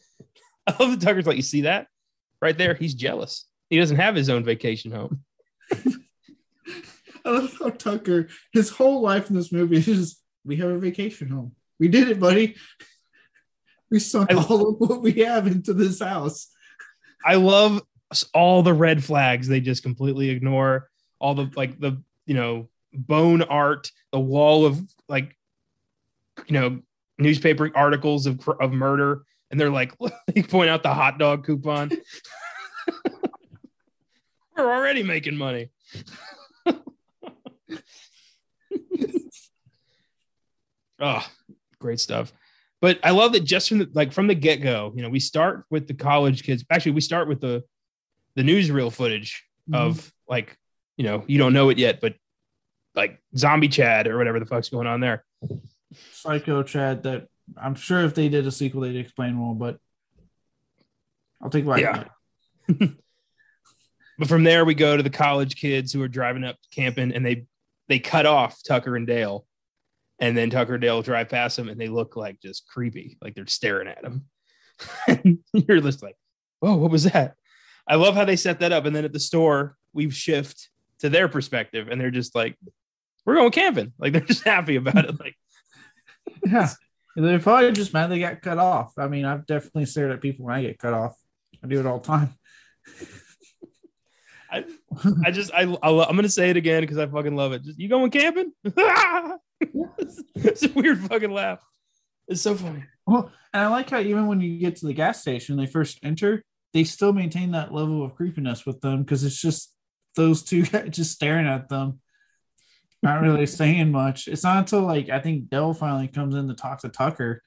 I 0.66 0.74
love 0.80 0.98
the 0.98 1.04
Tucker's 1.04 1.26
like, 1.26 1.36
you 1.36 1.42
see 1.42 1.62
that? 1.62 1.86
Right 2.42 2.56
there, 2.56 2.74
he's 2.74 2.94
jealous. 2.94 3.46
He 3.70 3.78
doesn't 3.78 3.96
have 3.96 4.14
his 4.14 4.28
own 4.28 4.44
vacation 4.44 4.92
home. 4.92 5.24
I 5.72 7.30
love 7.30 7.56
how 7.58 7.70
Tucker, 7.70 8.28
his 8.52 8.70
whole 8.70 9.00
life 9.00 9.30
in 9.30 9.36
this 9.36 9.50
movie 9.50 9.76
is 9.76 9.86
just, 9.86 10.22
we 10.44 10.56
have 10.56 10.70
a 10.70 10.78
vacation 10.78 11.28
home. 11.28 11.52
We 11.78 11.88
did 11.88 12.08
it, 12.08 12.20
buddy. 12.20 12.56
We 13.90 13.98
sunk 13.98 14.32
I, 14.32 14.34
all 14.34 14.70
of 14.70 14.76
what 14.78 15.02
we 15.02 15.12
have 15.24 15.46
into 15.46 15.72
this 15.72 16.00
house. 16.00 16.48
I 17.24 17.36
love 17.36 17.82
all 18.34 18.62
the 18.62 18.74
red 18.74 19.02
flags 19.02 19.48
they 19.48 19.60
just 19.60 19.82
completely 19.82 20.30
ignore. 20.30 20.88
All 21.18 21.34
the 21.34 21.50
like 21.56 21.78
the 21.80 22.02
you 22.26 22.34
know 22.34 22.68
bone 22.92 23.42
art, 23.42 23.90
the 24.12 24.20
wall 24.20 24.66
of 24.66 24.80
like 25.08 25.36
you 26.46 26.58
know 26.58 26.80
newspaper 27.18 27.70
articles 27.74 28.26
of 28.26 28.46
of 28.48 28.72
murder, 28.72 29.22
and 29.50 29.58
they're 29.60 29.70
like 29.70 29.92
they 30.34 30.42
point 30.42 30.70
out 30.70 30.82
the 30.82 30.94
hot 30.94 31.18
dog 31.18 31.44
coupon. 31.44 31.90
We're 34.56 34.72
already 34.72 35.02
making 35.02 35.36
money. 35.36 35.70
oh, 40.98 41.26
great 41.78 42.00
stuff. 42.00 42.32
But 42.86 43.00
I 43.02 43.10
love 43.10 43.32
that 43.32 43.42
just 43.42 43.68
from 43.68 43.78
the 43.78 43.90
like 43.94 44.12
from 44.12 44.28
the 44.28 44.34
get 44.36 44.62
go, 44.62 44.92
you 44.94 45.02
know, 45.02 45.08
we 45.08 45.18
start 45.18 45.64
with 45.70 45.88
the 45.88 45.94
college 45.94 46.44
kids. 46.44 46.64
Actually, 46.70 46.92
we 46.92 47.00
start 47.00 47.26
with 47.26 47.40
the 47.40 47.64
the 48.36 48.42
newsreel 48.42 48.92
footage 48.92 49.44
mm-hmm. 49.68 49.74
of 49.74 50.12
like, 50.28 50.56
you 50.96 51.02
know, 51.02 51.24
you 51.26 51.36
don't 51.36 51.52
know 51.52 51.68
it 51.70 51.78
yet, 51.78 52.00
but 52.00 52.14
like 52.94 53.20
zombie 53.36 53.66
Chad 53.66 54.06
or 54.06 54.16
whatever 54.16 54.38
the 54.38 54.46
fuck's 54.46 54.68
going 54.68 54.86
on 54.86 55.00
there. 55.00 55.24
Psycho 56.12 56.62
Chad 56.62 57.02
that 57.02 57.26
I'm 57.60 57.74
sure 57.74 58.04
if 58.04 58.14
they 58.14 58.28
did 58.28 58.46
a 58.46 58.52
sequel, 58.52 58.82
they'd 58.82 58.94
explain 58.94 59.34
more, 59.34 59.56
but 59.56 59.80
I'll 61.42 61.50
take 61.50 61.66
what 61.66 61.80
yeah. 61.80 62.04
but 62.68 64.28
from 64.28 64.44
there 64.44 64.64
we 64.64 64.74
go 64.74 64.96
to 64.96 65.02
the 65.02 65.10
college 65.10 65.56
kids 65.56 65.92
who 65.92 66.00
are 66.02 66.08
driving 66.08 66.44
up 66.44 66.54
camping 66.70 67.12
and 67.12 67.26
they 67.26 67.46
they 67.88 67.98
cut 67.98 68.26
off 68.26 68.60
Tucker 68.64 68.94
and 68.94 69.08
Dale 69.08 69.44
and 70.18 70.36
then 70.36 70.50
Tucker 70.50 70.78
Dale 70.78 71.02
drive 71.02 71.28
past 71.28 71.56
them 71.56 71.68
and 71.68 71.80
they 71.80 71.88
look 71.88 72.16
like 72.16 72.40
just 72.40 72.68
creepy, 72.68 73.18
like 73.20 73.34
they're 73.34 73.46
staring 73.46 73.88
at 73.88 74.04
him. 74.04 74.24
you're 75.52 75.80
just 75.80 76.02
like, 76.02 76.16
"Oh, 76.62 76.76
what 76.76 76.90
was 76.90 77.04
that?" 77.04 77.34
I 77.88 77.94
love 77.96 78.14
how 78.14 78.24
they 78.24 78.36
set 78.36 78.60
that 78.60 78.72
up. 78.72 78.84
And 78.84 78.94
then 78.94 79.04
at 79.04 79.12
the 79.12 79.20
store, 79.20 79.76
we 79.92 80.10
shift 80.10 80.68
to 81.00 81.08
their 81.08 81.28
perspective, 81.28 81.88
and 81.88 82.00
they're 82.00 82.10
just 82.10 82.34
like, 82.34 82.56
"We're 83.24 83.36
going 83.36 83.52
camping." 83.52 83.92
Like 83.98 84.12
they're 84.12 84.22
just 84.22 84.44
happy 84.44 84.76
about 84.76 85.04
it. 85.04 85.20
Like, 85.20 85.36
yeah, 86.46 86.70
they're 87.16 87.38
probably 87.38 87.72
just 87.72 87.94
mad 87.94 88.08
they 88.08 88.18
got 88.18 88.42
cut 88.42 88.58
off. 88.58 88.92
I 88.98 89.08
mean, 89.08 89.24
I've 89.24 89.46
definitely 89.46 89.86
stared 89.86 90.12
at 90.12 90.22
people 90.22 90.46
when 90.46 90.54
I 90.54 90.62
get 90.62 90.78
cut 90.78 90.94
off. 90.94 91.16
I 91.62 91.66
do 91.66 91.80
it 91.80 91.86
all 91.86 91.98
the 91.98 92.06
time. 92.06 92.34
I, 94.56 94.64
I 95.24 95.30
just 95.30 95.52
I, 95.52 95.62
I 95.62 96.08
am 96.08 96.16
gonna 96.16 96.28
say 96.28 96.50
it 96.50 96.56
again 96.56 96.82
because 96.82 96.98
I 96.98 97.06
fucking 97.06 97.36
love 97.36 97.52
it. 97.52 97.62
Just 97.62 97.78
you 97.78 97.88
going 97.88 98.10
camping? 98.10 98.52
it's 98.64 100.62
a 100.62 100.72
weird 100.74 101.00
fucking 101.06 101.30
laugh. 101.30 101.60
It's 102.28 102.42
so 102.42 102.54
funny. 102.54 102.84
Well, 103.06 103.30
and 103.52 103.62
I 103.62 103.68
like 103.68 103.90
how 103.90 104.00
even 104.00 104.26
when 104.26 104.40
you 104.40 104.58
get 104.58 104.76
to 104.76 104.86
the 104.86 104.94
gas 104.94 105.20
station, 105.20 105.56
they 105.56 105.66
first 105.66 105.98
enter, 106.02 106.44
they 106.72 106.84
still 106.84 107.12
maintain 107.12 107.52
that 107.52 107.72
level 107.72 108.04
of 108.04 108.16
creepiness 108.16 108.66
with 108.66 108.80
them 108.80 109.02
because 109.02 109.24
it's 109.24 109.40
just 109.40 109.72
those 110.16 110.42
two 110.42 110.62
guys 110.66 110.88
just 110.90 111.12
staring 111.12 111.46
at 111.46 111.68
them, 111.68 112.00
not 113.02 113.22
really 113.22 113.46
saying 113.46 113.92
much. 113.92 114.28
It's 114.28 114.44
not 114.44 114.58
until 114.58 114.80
like 114.80 115.08
I 115.08 115.20
think 115.20 115.48
Dale 115.48 115.74
finally 115.74 116.08
comes 116.08 116.34
in 116.34 116.48
to 116.48 116.54
talk 116.54 116.80
to 116.80 116.88
Tucker 116.88 117.42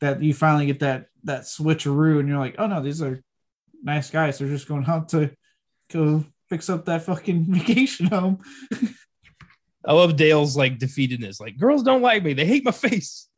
that 0.00 0.22
you 0.22 0.34
finally 0.34 0.66
get 0.66 0.80
that 0.80 1.06
that 1.24 1.42
switcheroo, 1.42 2.20
and 2.20 2.28
you're 2.28 2.38
like, 2.38 2.56
oh 2.58 2.66
no, 2.66 2.82
these 2.82 3.02
are 3.02 3.22
nice 3.82 4.10
guys. 4.10 4.38
They're 4.38 4.48
just 4.48 4.68
going 4.68 4.86
out 4.86 5.10
to 5.10 5.30
go 5.92 6.24
fix 6.48 6.68
up 6.70 6.84
that 6.86 7.02
fucking 7.02 7.44
vacation 7.52 8.06
home. 8.06 8.38
I 9.84 9.92
love 9.92 10.16
Dale's 10.16 10.56
like 10.56 10.78
defeatedness. 10.78 11.40
Like 11.40 11.56
girls 11.58 11.82
don't 11.82 12.02
like 12.02 12.22
me. 12.24 12.32
They 12.32 12.46
hate 12.46 12.64
my 12.64 12.72
face. 12.72 13.28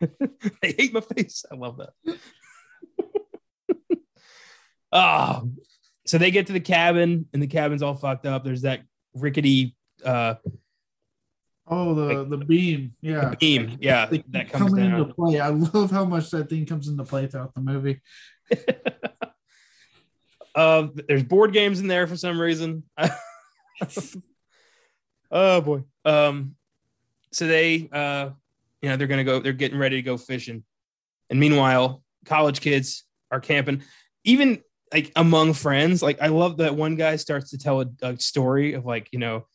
they 0.00 0.72
hate 0.78 0.92
my 0.92 1.00
face. 1.00 1.44
I 1.50 1.54
love 1.54 1.78
that. 1.78 2.18
oh, 4.92 5.50
so 6.06 6.18
they 6.18 6.30
get 6.30 6.46
to 6.48 6.52
the 6.52 6.60
cabin 6.60 7.26
and 7.32 7.42
the 7.42 7.46
cabin's 7.46 7.82
all 7.82 7.94
fucked 7.94 8.26
up. 8.26 8.44
There's 8.44 8.62
that 8.62 8.82
rickety 9.14 9.76
uh 10.04 10.34
Oh, 11.66 11.94
the 11.94 12.02
Like- 12.22 12.28
the 12.28 12.36
beam, 12.44 12.92
yeah, 13.00 13.30
the 13.30 13.36
beam. 13.38 13.78
Yeah, 13.80 14.10
that 14.28 14.50
comes 14.52 14.74
down. 14.74 15.00
into 15.00 15.14
play. 15.14 15.40
I 15.40 15.48
love 15.48 15.90
how 15.90 16.04
much 16.04 16.28
that 16.32 16.50
thing 16.50 16.66
comes 16.66 16.88
into 16.88 17.04
play 17.04 17.26
throughout 17.26 17.54
the 17.54 17.62
movie. 17.62 18.02
Uh, 20.54 20.88
there's 21.08 21.24
board 21.24 21.52
games 21.52 21.80
in 21.80 21.88
there 21.88 22.06
for 22.06 22.16
some 22.16 22.40
reason. 22.40 22.84
oh 25.30 25.60
boy. 25.60 25.84
Um, 26.04 26.54
so 27.32 27.46
they, 27.46 27.88
uh, 27.92 28.30
you 28.80 28.88
know, 28.88 28.96
they're 28.96 29.06
gonna 29.06 29.24
go. 29.24 29.40
They're 29.40 29.52
getting 29.52 29.78
ready 29.78 29.96
to 29.96 30.02
go 30.02 30.16
fishing, 30.16 30.62
and 31.30 31.40
meanwhile, 31.40 32.02
college 32.24 32.60
kids 32.60 33.04
are 33.30 33.40
camping. 33.40 33.82
Even 34.24 34.62
like 34.92 35.10
among 35.16 35.54
friends, 35.54 36.02
like 36.02 36.20
I 36.22 36.28
love 36.28 36.58
that 36.58 36.76
one 36.76 36.94
guy 36.94 37.16
starts 37.16 37.50
to 37.50 37.58
tell 37.58 37.80
a, 37.80 37.86
a 38.02 38.20
story 38.20 38.74
of 38.74 38.86
like, 38.86 39.08
you 39.10 39.18
know, 39.18 39.46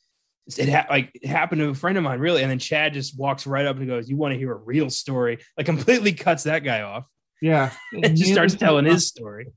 it 0.58 0.68
ha- 0.68 0.88
like 0.90 1.12
it 1.14 1.28
happened 1.28 1.60
to 1.62 1.70
a 1.70 1.76
friend 1.76 1.98
of 1.98 2.04
mine, 2.04 2.20
really, 2.20 2.42
and 2.42 2.50
then 2.52 2.60
Chad 2.60 2.94
just 2.94 3.18
walks 3.18 3.46
right 3.46 3.66
up 3.66 3.78
and 3.78 3.88
goes, 3.88 4.10
"You 4.10 4.18
want 4.18 4.34
to 4.34 4.38
hear 4.38 4.52
a 4.52 4.58
real 4.58 4.90
story?" 4.90 5.40
Like 5.56 5.66
completely 5.66 6.14
cuts 6.14 6.44
that 6.44 6.64
guy 6.64 6.82
off 6.82 7.06
Yeah, 7.42 7.72
and 7.94 8.18
just 8.18 8.32
starts 8.32 8.56
telling 8.56 8.86
his 8.86 9.08
story. 9.08 9.48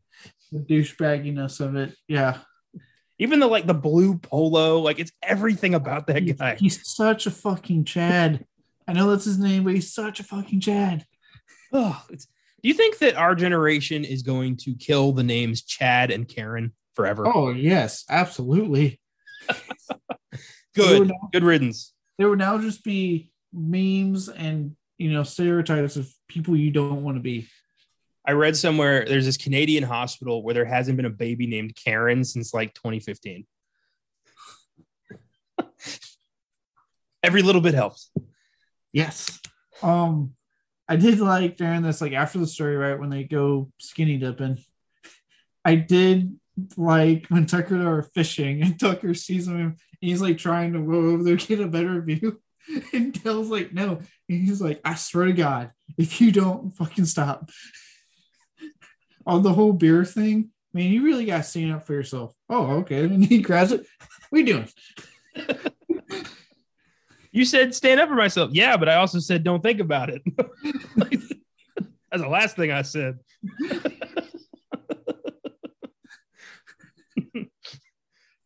The 0.52 0.60
douchebagginess 0.60 1.60
of 1.60 1.74
it. 1.76 1.94
Yeah, 2.06 2.38
even 3.18 3.40
the 3.40 3.46
like 3.46 3.66
the 3.66 3.74
blue 3.74 4.18
polo, 4.18 4.78
like 4.80 4.98
it's 4.98 5.12
everything 5.22 5.74
about 5.74 6.06
that 6.08 6.22
He's- 6.22 6.36
guy. 6.38 6.56
He's 6.56 6.86
such 6.88 7.26
a 7.26 7.30
fucking 7.30 7.84
Chad. 7.84 8.44
I 8.86 8.92
know 8.92 9.10
that's 9.10 9.24
his 9.24 9.38
name, 9.38 9.64
but 9.64 9.74
he's 9.74 9.92
such 9.92 10.20
a 10.20 10.24
fucking 10.24 10.60
Chad. 10.60 11.06
Oh, 11.72 12.02
it's, 12.10 12.26
do 12.62 12.68
you 12.68 12.74
think 12.74 12.98
that 12.98 13.16
our 13.16 13.34
generation 13.34 14.04
is 14.04 14.22
going 14.22 14.56
to 14.58 14.74
kill 14.74 15.12
the 15.12 15.22
names 15.22 15.62
Chad 15.62 16.10
and 16.10 16.28
Karen 16.28 16.72
forever? 16.94 17.26
Oh 17.26 17.50
yes, 17.50 18.04
absolutely. 18.10 19.00
Good, 20.74 21.08
no. 21.08 21.14
good 21.32 21.44
riddance. 21.44 21.92
There 22.18 22.28
would 22.30 22.38
now 22.38 22.56
just 22.58 22.82
be 22.82 23.30
memes 23.52 24.28
and 24.30 24.74
you 24.96 25.12
know 25.12 25.22
stereotypes 25.22 25.96
of 25.96 26.10
people 26.28 26.56
you 26.56 26.70
don't 26.70 27.02
want 27.02 27.16
to 27.18 27.20
be. 27.22 27.46
I 28.24 28.32
read 28.32 28.56
somewhere 28.56 29.04
there's 29.06 29.26
this 29.26 29.36
Canadian 29.36 29.82
hospital 29.82 30.42
where 30.42 30.54
there 30.54 30.64
hasn't 30.64 30.96
been 30.96 31.06
a 31.06 31.10
baby 31.10 31.46
named 31.46 31.74
Karen 31.76 32.24
since 32.24 32.54
like 32.54 32.72
2015. 32.74 33.44
Every 37.22 37.42
little 37.42 37.60
bit 37.60 37.74
helps. 37.74 38.10
Yes. 38.92 39.40
Um, 39.82 40.34
I 40.88 40.96
did 40.96 41.18
like 41.20 41.56
during 41.56 41.82
this, 41.82 42.00
like 42.00 42.12
after 42.12 42.38
the 42.38 42.46
story, 42.46 42.76
right 42.76 42.98
when 42.98 43.10
they 43.10 43.24
go 43.24 43.70
skinny 43.78 44.18
dipping. 44.18 44.58
I 45.64 45.76
did 45.76 46.38
like 46.76 47.26
when 47.28 47.46
Tucker 47.46 47.74
and 47.74 47.88
I 47.88 47.90
are 47.90 48.02
fishing 48.02 48.62
and 48.62 48.78
Tucker 48.78 49.14
sees 49.14 49.48
him 49.48 49.56
and 49.56 49.76
he's 50.00 50.20
like 50.20 50.38
trying 50.38 50.72
to 50.74 50.80
go 50.80 50.92
over 50.92 51.22
there 51.22 51.36
get 51.36 51.60
a 51.60 51.66
better 51.66 52.00
view. 52.02 52.40
And 52.92 53.12
Dale's 53.12 53.48
like, 53.48 53.72
no. 53.72 53.98
And 54.28 54.46
he's 54.46 54.62
like, 54.62 54.80
I 54.84 54.94
swear 54.94 55.26
to 55.26 55.32
God, 55.32 55.72
if 55.98 56.20
you 56.20 56.30
don't 56.30 56.70
fucking 56.70 57.06
stop. 57.06 57.50
On 59.26 59.42
the 59.42 59.52
whole 59.52 59.72
beer 59.72 60.04
thing, 60.04 60.50
man, 60.72 60.90
you 60.90 61.04
really 61.04 61.26
got 61.26 61.38
to 61.38 61.42
stand 61.42 61.72
up 61.72 61.86
for 61.86 61.92
yourself. 61.92 62.34
Oh, 62.48 62.78
okay. 62.78 63.04
And 63.04 63.24
he 63.24 63.40
grabs 63.40 63.72
it. 63.72 63.86
We 64.30 64.42
doing? 64.42 64.68
You 67.32 67.44
said 67.46 67.74
stand 67.74 67.98
up 67.98 68.10
for 68.10 68.14
myself. 68.14 68.50
Yeah, 68.52 68.76
but 68.76 68.90
I 68.90 68.96
also 68.96 69.18
said 69.18 69.42
don't 69.42 69.62
think 69.62 69.80
about 69.80 70.10
it. 70.10 70.20
That's 70.96 72.22
the 72.22 72.28
last 72.28 72.56
thing 72.56 72.70
I 72.70 72.82
said. 72.82 73.18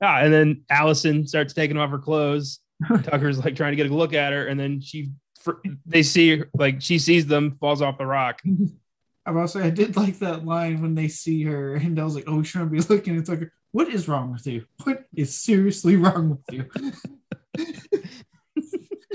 ah, 0.00 0.20
and 0.20 0.32
then 0.32 0.62
Allison 0.70 1.26
starts 1.26 1.52
taking 1.52 1.76
off 1.76 1.90
her 1.90 1.98
clothes. 1.98 2.60
Tucker's 3.02 3.44
like 3.44 3.56
trying 3.56 3.72
to 3.72 3.76
get 3.76 3.90
a 3.90 3.94
look 3.94 4.14
at 4.14 4.32
her, 4.32 4.46
and 4.46 4.58
then 4.58 4.80
she 4.80 5.10
they 5.84 6.04
see 6.04 6.38
her, 6.38 6.48
like 6.54 6.80
she 6.80 7.00
sees 7.00 7.26
them, 7.26 7.56
falls 7.58 7.82
off 7.82 7.98
the 7.98 8.06
rock. 8.06 8.40
I 9.26 9.32
will 9.32 9.48
say 9.48 9.62
I 9.62 9.70
did 9.70 9.96
like 9.96 10.20
that 10.20 10.46
line 10.46 10.80
when 10.80 10.94
they 10.94 11.08
see 11.08 11.42
her, 11.42 11.74
and 11.74 11.98
I 11.98 12.04
was 12.04 12.14
like, 12.14 12.24
"Oh, 12.28 12.36
we 12.36 12.44
shouldn't 12.44 12.70
be 12.70 12.80
looking 12.80 13.16
It's 13.16 13.28
like, 13.28 13.50
What 13.72 13.88
is 13.88 14.06
wrong 14.06 14.32
with 14.32 14.46
you? 14.46 14.64
What 14.84 15.04
is 15.14 15.36
seriously 15.36 15.96
wrong 15.96 16.30
with 16.30 16.44
you?" 16.52 16.70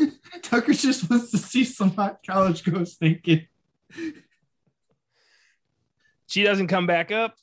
Tucker 0.44 0.74
just 0.74 1.10
wants 1.10 1.32
to 1.32 1.38
see 1.38 1.64
some 1.64 1.92
hot 1.92 2.20
college 2.28 2.66
girls 2.66 2.98
naked. 3.00 3.48
She 6.28 6.44
doesn't 6.44 6.68
come 6.68 6.88
back 6.88 7.12
up, 7.12 7.38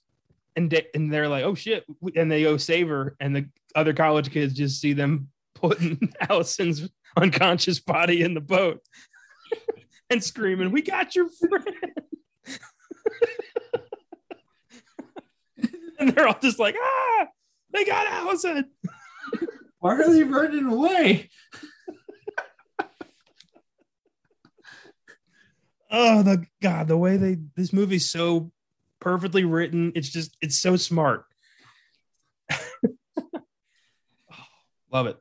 and 0.55 0.71
they, 0.71 0.87
and 0.95 1.11
they're 1.11 1.29
like, 1.29 1.45
"Oh 1.45 1.55
shit!" 1.55 1.87
And 2.15 2.31
they 2.31 2.43
go 2.43 2.59
save 2.59 2.89
her, 2.89 3.17
and 3.19 3.35
the 3.35 3.49
other 3.75 3.95
college 3.95 4.31
kids 4.31 4.53
just 4.53 4.79
see 4.79 4.93
them 4.93 5.29
putting 5.55 6.13
Allison's 6.21 6.87
unconscious 7.17 7.81
body 7.81 8.21
in 8.23 8.35
the 8.35 8.43
boat 8.43 8.83
and 10.11 10.23
screaming, 10.23 10.71
"We 10.71 10.83
got 10.83 11.17
your 11.17 11.31
friend!" 11.31 12.03
and 15.99 16.11
they're 16.11 16.29
all 16.29 16.39
just 16.41 16.59
like, 16.59 16.77
"Ah, 16.81 17.27
they 17.73 17.85
got 17.85 18.07
Allison!" 18.07 18.71
Why 19.81 19.95
are 19.95 20.13
they 20.13 20.25
running 20.25 20.67
away? 20.67 21.31
Oh, 25.91 26.23
the 26.23 26.45
God, 26.61 26.87
the 26.87 26.99
way 26.99 27.17
they 27.17 27.39
this 27.57 27.73
movie's 27.73 28.11
so 28.11 28.53
perfectly 29.01 29.47
written. 29.47 29.91
It's 29.95 30.11
just 30.11 30.37
it's 30.43 30.59
so 30.59 30.77
smart. 30.77 31.25
Love 34.93 35.07
it. 35.07 35.19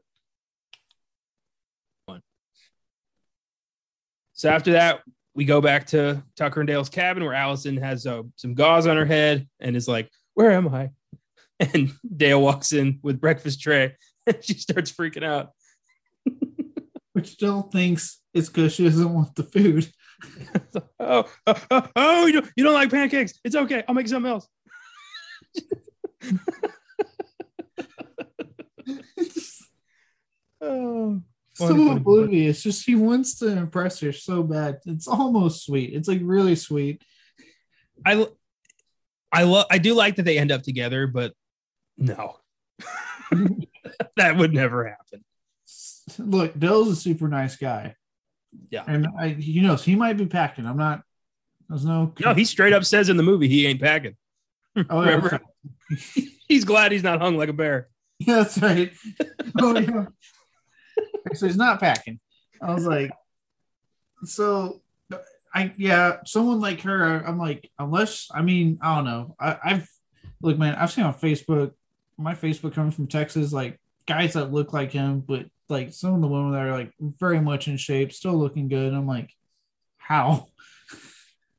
So 4.38 4.50
after 4.50 4.74
that, 4.74 5.02
we 5.38 5.45
go 5.45 5.62
back 5.62 5.86
to 5.86 6.21
Tucker 6.36 6.62
and 6.62 6.67
Dale's 6.67 6.89
cabin 6.89 7.23
where 7.23 7.36
Allison 7.36 7.78
has 7.78 8.08
uh, 8.08 8.23
some 8.38 8.56
gauze 8.56 8.88
on 8.88 8.97
her 8.97 9.06
head 9.06 9.47
and 9.60 9.76
is 9.76 9.88
like, 9.88 10.10
"Where 10.34 10.52
am 10.52 10.67
I?" 10.67 10.89
And 11.60 11.91
Dale 12.15 12.39
walks 12.39 12.71
in 12.71 13.00
with 13.02 13.19
breakfast 13.19 13.62
tray, 13.62 13.95
and 14.28 14.43
she 14.43 14.54
starts 14.56 14.91
freaking 14.91 15.23
out. 15.23 15.54
Which 17.13 17.38
Dell 17.38 17.63
thinks 17.63 18.19
it's 18.34 18.47
because 18.47 18.73
she 18.73 18.84
doesn't 18.84 19.13
want 19.13 19.34
the 19.36 19.43
food. 19.43 19.91
oh, 21.00 21.26
oh, 21.47 21.65
oh, 21.71 21.89
oh, 21.95 22.26
you 22.28 22.34
don't, 22.34 22.52
you 22.56 22.63
don't 22.63 22.76
like 22.76 22.91
pancakes? 22.91 23.39
It's 23.43 23.56
okay. 23.56 23.84
I'll 23.88 23.95
make 23.95 24.08
something 24.08 24.32
else. 24.32 24.47
oh, 30.62 31.21
so 31.58 31.67
Funny, 31.70 31.88
funny, 31.88 31.98
oblivious. 31.98 32.62
Just 32.62 32.86
he 32.86 32.96
wants 32.96 33.39
to 33.39 33.48
impress 33.48 34.00
her 34.02 34.12
so 34.12 34.43
bad. 34.43 34.80
It's 34.86 35.08
almost 35.08 35.65
sweet. 35.65 35.93
It's 35.93 36.08
like 36.08 36.22
really 36.24 36.56
sweet. 36.56 37.02
I, 38.06 38.28
I 39.32 39.43
love. 39.43 39.65
I 39.72 39.80
do 39.80 39.96
like 39.96 40.17
that 40.17 40.24
they 40.24 40.38
end 40.38 40.52
up 40.52 40.62
together, 40.62 41.08
but 41.08 41.34
no, 41.97 42.38
that 44.18 44.38
would 44.38 44.53
never 44.53 44.88
happen. 44.88 45.24
Look, 46.20 46.58
Dell's 46.58 46.89
a 46.89 46.95
super 46.95 47.28
nice 47.28 47.55
guy. 47.55 47.95
Yeah. 48.70 48.84
And 48.88 49.08
I 49.20 49.26
you 49.26 49.62
know, 49.62 49.76
he 49.76 49.95
might 49.95 50.18
be 50.18 50.28
packing. 50.28 50.66
I'm 50.66 50.78
not 50.78 51.01
there's 51.70 51.86
no 51.86 52.14
No, 52.20 52.34
he 52.34 52.45
straight 52.45 52.74
up 52.74 52.86
says 52.86 53.10
in 53.10 53.18
the 53.18 53.24
movie 53.24 53.47
he 53.47 53.66
ain't 53.68 53.82
packing. 53.82 54.16
Oh, 54.76 54.84
yeah, 55.03 55.16
Remember? 55.16 55.41
He's 56.47 56.64
glad 56.64 56.93
he's 56.93 57.03
not 57.03 57.20
hung 57.20 57.36
like 57.36 57.49
a 57.49 57.53
bear. 57.53 57.89
Yeah, 58.20 58.36
that's 58.36 58.58
right. 58.60 58.93
Oh 59.60 59.78
yeah. 59.78 60.05
So 61.34 61.47
he's 61.47 61.57
not 61.57 61.80
packing. 61.80 62.19
I 62.61 62.73
was 62.73 62.86
like, 62.86 63.11
so 64.23 64.82
I 65.53 65.73
yeah, 65.78 66.17
someone 66.25 66.59
like 66.59 66.82
her, 66.82 67.23
I'm 67.25 67.38
like, 67.38 67.69
unless 67.80 68.30
I 68.34 68.41
mean, 68.41 68.80
I 68.82 68.95
don't 68.95 69.05
know. 69.05 69.36
I, 69.39 69.57
I've 69.63 69.89
look, 70.41 70.57
man, 70.57 70.75
I've 70.75 70.91
seen 70.91 71.03
on 71.03 71.13
Facebook, 71.13 71.71
my 72.17 72.34
Facebook 72.34 72.73
coming 72.73 72.91
from 72.91 73.07
Texas, 73.07 73.53
like 73.53 73.80
guys 74.05 74.34
that 74.34 74.51
look 74.51 74.73
like 74.73 74.91
him, 74.91 75.19
but 75.19 75.45
like 75.69 75.93
some 75.93 76.13
of 76.13 76.21
the 76.21 76.28
women 76.28 76.51
that 76.51 76.61
are 76.61 76.71
like 76.78 76.93
very 76.99 77.41
much 77.41 77.67
in 77.67 77.78
shape, 77.78 78.11
still 78.13 78.36
looking 78.36 78.67
good. 78.67 78.93
I'm 78.93 79.07
like, 79.07 79.32
how? 79.97 80.47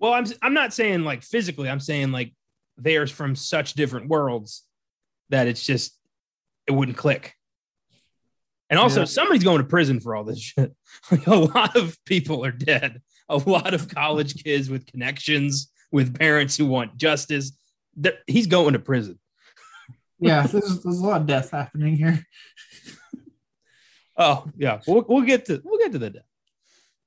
Well, 0.00 0.12
I'm 0.12 0.26
I'm 0.42 0.54
not 0.54 0.72
saying 0.72 1.02
like 1.02 1.22
physically. 1.22 1.68
I'm 1.68 1.80
saying 1.80 2.12
like 2.12 2.32
they're 2.76 3.06
from 3.08 3.34
such 3.34 3.74
different 3.74 4.08
worlds 4.08 4.62
that 5.30 5.48
it's 5.48 5.64
just 5.64 5.98
it 6.66 6.72
wouldn't 6.72 6.96
click. 6.96 7.34
And 8.70 8.78
also, 8.78 9.00
Yeah. 9.00 9.04
somebody's 9.06 9.44
going 9.44 9.58
to 9.58 9.64
prison 9.68 10.00
for 10.00 10.14
all 10.14 10.24
this 10.24 10.40
shit. 10.40 10.74
Like 11.10 11.26
a 11.26 11.34
lot 11.34 11.76
of 11.76 11.96
people 12.04 12.44
are 12.44 12.50
dead. 12.52 13.00
A 13.28 13.36
lot 13.36 13.72
of 13.74 13.88
college 13.88 14.42
kids 14.42 14.68
with 14.70 14.86
connections 14.86 15.70
with 15.92 16.18
parents 16.18 16.56
who 16.56 16.66
want 16.66 16.96
justice. 16.96 17.52
That 17.98 18.18
he's 18.26 18.46
going 18.46 18.74
to 18.74 18.78
prison. 18.78 19.18
Yeah, 20.20 20.46
there's, 20.48 20.82
there's 20.82 20.98
a 20.98 21.06
lot 21.06 21.20
of 21.20 21.26
death 21.28 21.52
happening 21.52 21.96
here. 21.96 22.24
Oh 24.16 24.50
yeah, 24.56 24.80
we'll, 24.86 25.04
we'll 25.08 25.22
get 25.22 25.44
to 25.46 25.60
we'll 25.64 25.78
get 25.78 25.92
to 25.92 25.98
the 25.98 26.10
death. 26.10 26.22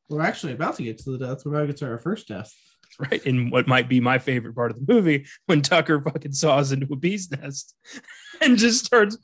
We're 0.10 0.22
actually 0.22 0.54
about 0.54 0.76
to 0.78 0.84
get 0.84 0.98
to 1.00 1.12
the 1.18 1.18
death. 1.26 1.44
We're 1.46 1.52
about 1.54 1.62
to 1.62 1.68
get 1.68 1.78
to 1.78 1.88
our 1.88 1.98
first 1.98 2.28
death. 2.28 2.54
right? 3.00 3.22
In 3.26 3.50
what 3.50 3.68
might 3.68 3.90
be 3.90 4.00
my 4.00 4.18
favorite 4.18 4.56
part 4.56 4.72
of 4.72 4.78
the 4.86 4.94
movie, 4.94 5.26
when 5.46 5.62
Tucker 5.62 6.02
fucking 6.02 6.34
saws 6.34 6.72
into 6.72 6.88
a 6.92 6.96
bee's 6.96 7.30
nest 7.32 7.76
and 8.42 8.58
just 8.58 8.86
starts 8.86 9.18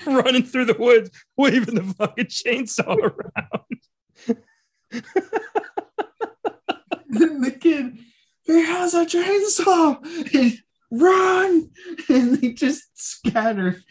running 0.06 0.44
through 0.44 0.66
the 0.66 0.74
woods, 0.74 1.10
waving 1.36 1.74
the 1.74 1.94
fucking 1.94 2.26
chainsaw 2.26 2.96
around. 2.96 4.36
And 7.10 7.44
the 7.44 7.50
kid, 7.50 7.98
he 8.44 8.64
has 8.64 8.94
a 8.94 9.04
chainsaw. 9.04 10.34
And 10.34 10.58
run! 10.90 11.70
And 12.08 12.38
they 12.38 12.52
just 12.52 12.84
scatter. 12.94 13.82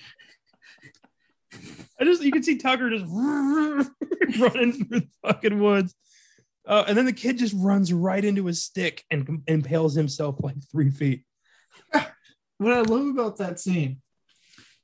I 1.99 2.03
just 2.03 2.23
you 2.23 2.31
can 2.31 2.43
see 2.43 2.57
Tucker 2.57 2.89
just 2.89 3.05
running 3.09 4.73
through 4.73 4.99
the 4.99 5.07
fucking 5.25 5.59
woods. 5.59 5.93
Uh, 6.65 6.83
and 6.87 6.97
then 6.97 7.05
the 7.05 7.13
kid 7.13 7.37
just 7.37 7.55
runs 7.57 7.93
right 7.93 8.23
into 8.23 8.45
his 8.45 8.63
stick 8.63 9.03
and 9.09 9.41
impales 9.47 9.95
himself 9.95 10.37
like 10.41 10.55
three 10.71 10.89
feet. 10.89 11.23
What 12.59 12.73
I 12.73 12.81
love 12.81 13.07
about 13.07 13.37
that 13.37 13.59
scene 13.59 14.01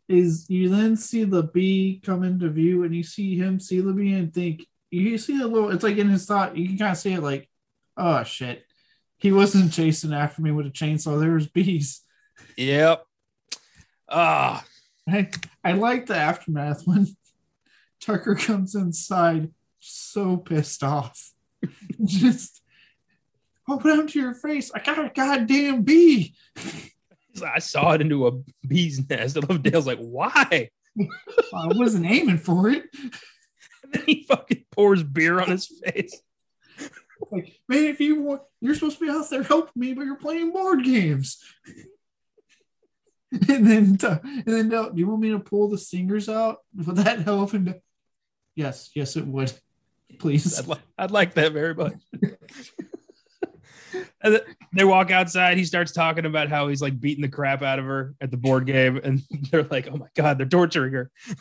is 0.09 0.49
you 0.49 0.69
then 0.69 0.95
see 0.95 1.23
the 1.23 1.43
bee 1.43 2.01
come 2.05 2.23
into 2.23 2.49
view 2.49 2.83
and 2.83 2.93
you 2.95 3.03
see 3.03 3.37
him 3.37 3.59
see 3.59 3.79
the 3.79 3.93
bee 3.93 4.13
and 4.13 4.33
think 4.33 4.65
you 4.91 5.17
see 5.17 5.41
a 5.41 5.47
little 5.47 5.71
it's 5.71 5.83
like 5.83 5.97
in 5.97 6.09
his 6.09 6.25
thought 6.25 6.57
you 6.57 6.67
can 6.67 6.77
kind 6.77 6.91
of 6.91 6.97
see 6.97 7.13
it 7.13 7.21
like 7.21 7.49
oh 7.97 8.23
shit 8.23 8.65
he 9.17 9.31
wasn't 9.31 9.71
chasing 9.71 10.13
after 10.13 10.41
me 10.41 10.51
with 10.51 10.67
a 10.67 10.69
chainsaw 10.69 11.19
there 11.19 11.31
was 11.31 11.47
bees 11.47 12.03
Yep. 12.57 13.05
Ah, 14.09 14.65
I, 15.07 15.29
I 15.63 15.71
like 15.73 16.05
the 16.05 16.15
aftermath 16.15 16.81
when 16.85 17.07
Tucker 17.99 18.35
comes 18.35 18.75
inside 18.75 19.51
so 19.79 20.37
pissed 20.37 20.83
off. 20.83 21.31
Just 22.05 22.61
open 23.69 23.99
up 23.99 24.07
to 24.09 24.19
your 24.19 24.33
face? 24.33 24.71
I 24.73 24.79
got 24.79 24.99
a 24.99 25.11
goddamn 25.13 25.83
bee. 25.83 26.35
I 27.41 27.59
saw 27.59 27.93
it 27.93 28.01
into 28.01 28.27
a 28.27 28.31
bee's 28.67 29.09
nest. 29.09 29.37
I 29.37 29.41
love 29.41 29.63
Dale's 29.63 29.87
like, 29.87 29.99
why? 29.99 30.69
I 30.99 31.67
wasn't 31.67 32.05
aiming 32.05 32.37
for 32.37 32.69
it. 32.69 32.85
And 33.83 33.93
then 33.93 34.03
he 34.05 34.23
fucking 34.23 34.65
pours 34.71 35.03
beer 35.03 35.39
on 35.39 35.49
his 35.49 35.67
face. 35.67 36.21
Like, 37.31 37.59
man, 37.67 37.85
if 37.85 37.99
you 37.99 38.21
want, 38.21 38.41
you're 38.61 38.75
supposed 38.75 38.99
to 38.99 39.05
be 39.05 39.11
out 39.11 39.29
there 39.29 39.43
helping 39.43 39.71
me, 39.75 39.93
but 39.93 40.05
you're 40.05 40.15
playing 40.15 40.51
board 40.51 40.83
games. 40.83 41.41
and 43.31 43.65
then, 43.65 43.97
uh, 44.03 44.19
and 44.23 44.45
then, 44.45 44.73
uh, 44.73 44.89
do 44.89 44.99
you 44.99 45.07
want 45.07 45.21
me 45.21 45.29
to 45.31 45.39
pull 45.39 45.69
the 45.69 45.77
singers 45.77 46.29
out? 46.29 46.57
Would 46.75 46.97
that 46.97 47.19
help? 47.19 47.53
And 47.53 47.75
yes, 48.55 48.91
yes, 48.93 49.15
it 49.15 49.25
would. 49.25 49.53
Please. 50.19 50.59
I'd, 50.59 50.67
li- 50.67 50.83
I'd 50.97 51.11
like 51.11 51.33
that 51.35 51.53
very 51.53 51.73
much. 51.73 51.93
they 54.73 54.83
walk 54.83 55.11
outside. 55.11 55.57
He 55.57 55.65
starts 55.65 55.91
talking 55.91 56.25
about 56.25 56.49
how 56.49 56.69
he's 56.69 56.81
like 56.81 56.99
beating 56.99 57.21
the 57.21 57.29
crap 57.29 57.61
out 57.61 57.77
of 57.79 57.85
her 57.85 58.15
at 58.21 58.31
the 58.31 58.37
board 58.37 58.65
game, 58.65 58.99
and 59.03 59.21
they're 59.51 59.63
like, 59.63 59.87
"Oh 59.91 59.97
my 59.97 60.07
god, 60.15 60.37
they're 60.37 60.45
torturing 60.45 60.93
her." 60.93 61.11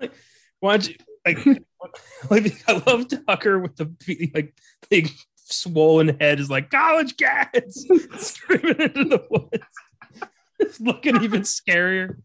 like, 0.00 0.12
why 0.60 0.76
don't 0.76 0.88
you 0.88 0.94
like? 1.26 1.64
like 2.30 2.62
I 2.68 2.82
love 2.86 3.06
Tucker 3.26 3.58
with 3.58 3.74
the 3.76 3.92
like 4.34 4.54
big 4.88 5.10
swollen 5.34 6.16
head 6.20 6.38
is 6.40 6.50
like 6.50 6.70
college 6.70 7.16
cats 7.16 7.84
screaming 8.18 8.80
into 8.80 9.04
the 9.04 9.26
woods. 9.30 9.64
It's 10.60 10.80
looking 10.80 11.22
even 11.22 11.42
scarier. 11.42 12.16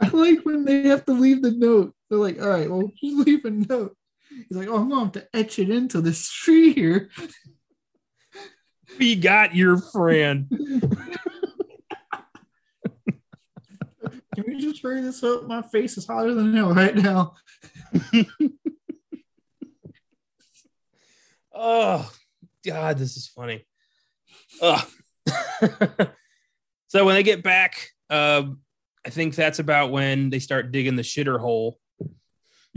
I 0.00 0.08
like 0.08 0.44
when 0.44 0.64
they 0.64 0.88
have 0.88 1.04
to 1.06 1.12
leave 1.12 1.42
the 1.42 1.50
note. 1.50 1.94
They're 2.08 2.18
like, 2.18 2.40
all 2.40 2.48
right, 2.48 2.70
well, 2.70 2.90
just 3.02 3.26
leave 3.26 3.44
a 3.44 3.50
note. 3.50 3.96
He's 4.30 4.56
like, 4.56 4.68
oh, 4.68 4.76
I'm 4.76 4.88
going 4.88 5.10
to 5.10 5.20
have 5.20 5.28
to 5.30 5.36
etch 5.36 5.58
it 5.58 5.70
into 5.70 6.00
this 6.00 6.30
tree 6.30 6.72
here. 6.72 7.10
We 8.98 9.16
got 9.16 9.54
your 9.54 9.78
friend. 9.78 10.46
Can 14.34 14.44
we 14.46 14.58
just 14.60 14.82
hurry 14.82 15.00
this 15.00 15.22
up? 15.22 15.44
My 15.44 15.62
face 15.62 15.98
is 15.98 16.06
hotter 16.06 16.34
than 16.34 16.54
hell 16.54 16.74
right 16.74 16.94
now. 16.94 17.34
Oh 21.60 22.08
God, 22.64 22.98
this 22.98 23.16
is 23.16 23.26
funny. 23.26 23.66
Ugh. 24.62 24.88
so 26.86 27.04
when 27.04 27.16
they 27.16 27.24
get 27.24 27.42
back, 27.42 27.88
um, 28.10 28.60
I 29.04 29.10
think 29.10 29.34
that's 29.34 29.58
about 29.58 29.90
when 29.90 30.30
they 30.30 30.38
start 30.38 30.70
digging 30.70 30.94
the 30.94 31.02
shitter 31.02 31.40
hole. 31.40 31.80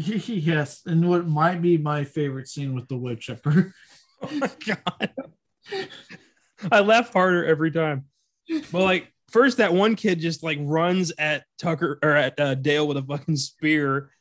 yes, 0.27 0.81
and 0.85 1.07
what 1.07 1.27
might 1.27 1.61
be 1.61 1.77
my 1.77 2.03
favorite 2.03 2.47
scene 2.47 2.73
with 2.73 2.87
the 2.87 2.97
wood 2.97 3.19
chipper. 3.19 3.73
Oh 4.23 4.29
my 4.35 4.51
God. 4.67 5.11
I 6.71 6.81
laugh 6.81 7.11
harder 7.11 7.43
every 7.43 7.71
time. 7.71 8.05
But 8.71 8.83
like 8.83 9.11
first 9.31 9.57
that 9.57 9.73
one 9.73 9.95
kid 9.95 10.19
just 10.19 10.43
like 10.43 10.59
runs 10.61 11.11
at 11.17 11.45
Tucker 11.57 11.97
or 12.03 12.11
at 12.11 12.39
uh, 12.39 12.53
Dale 12.53 12.87
with 12.87 12.97
a 12.97 13.01
fucking 13.01 13.37
spear, 13.37 14.11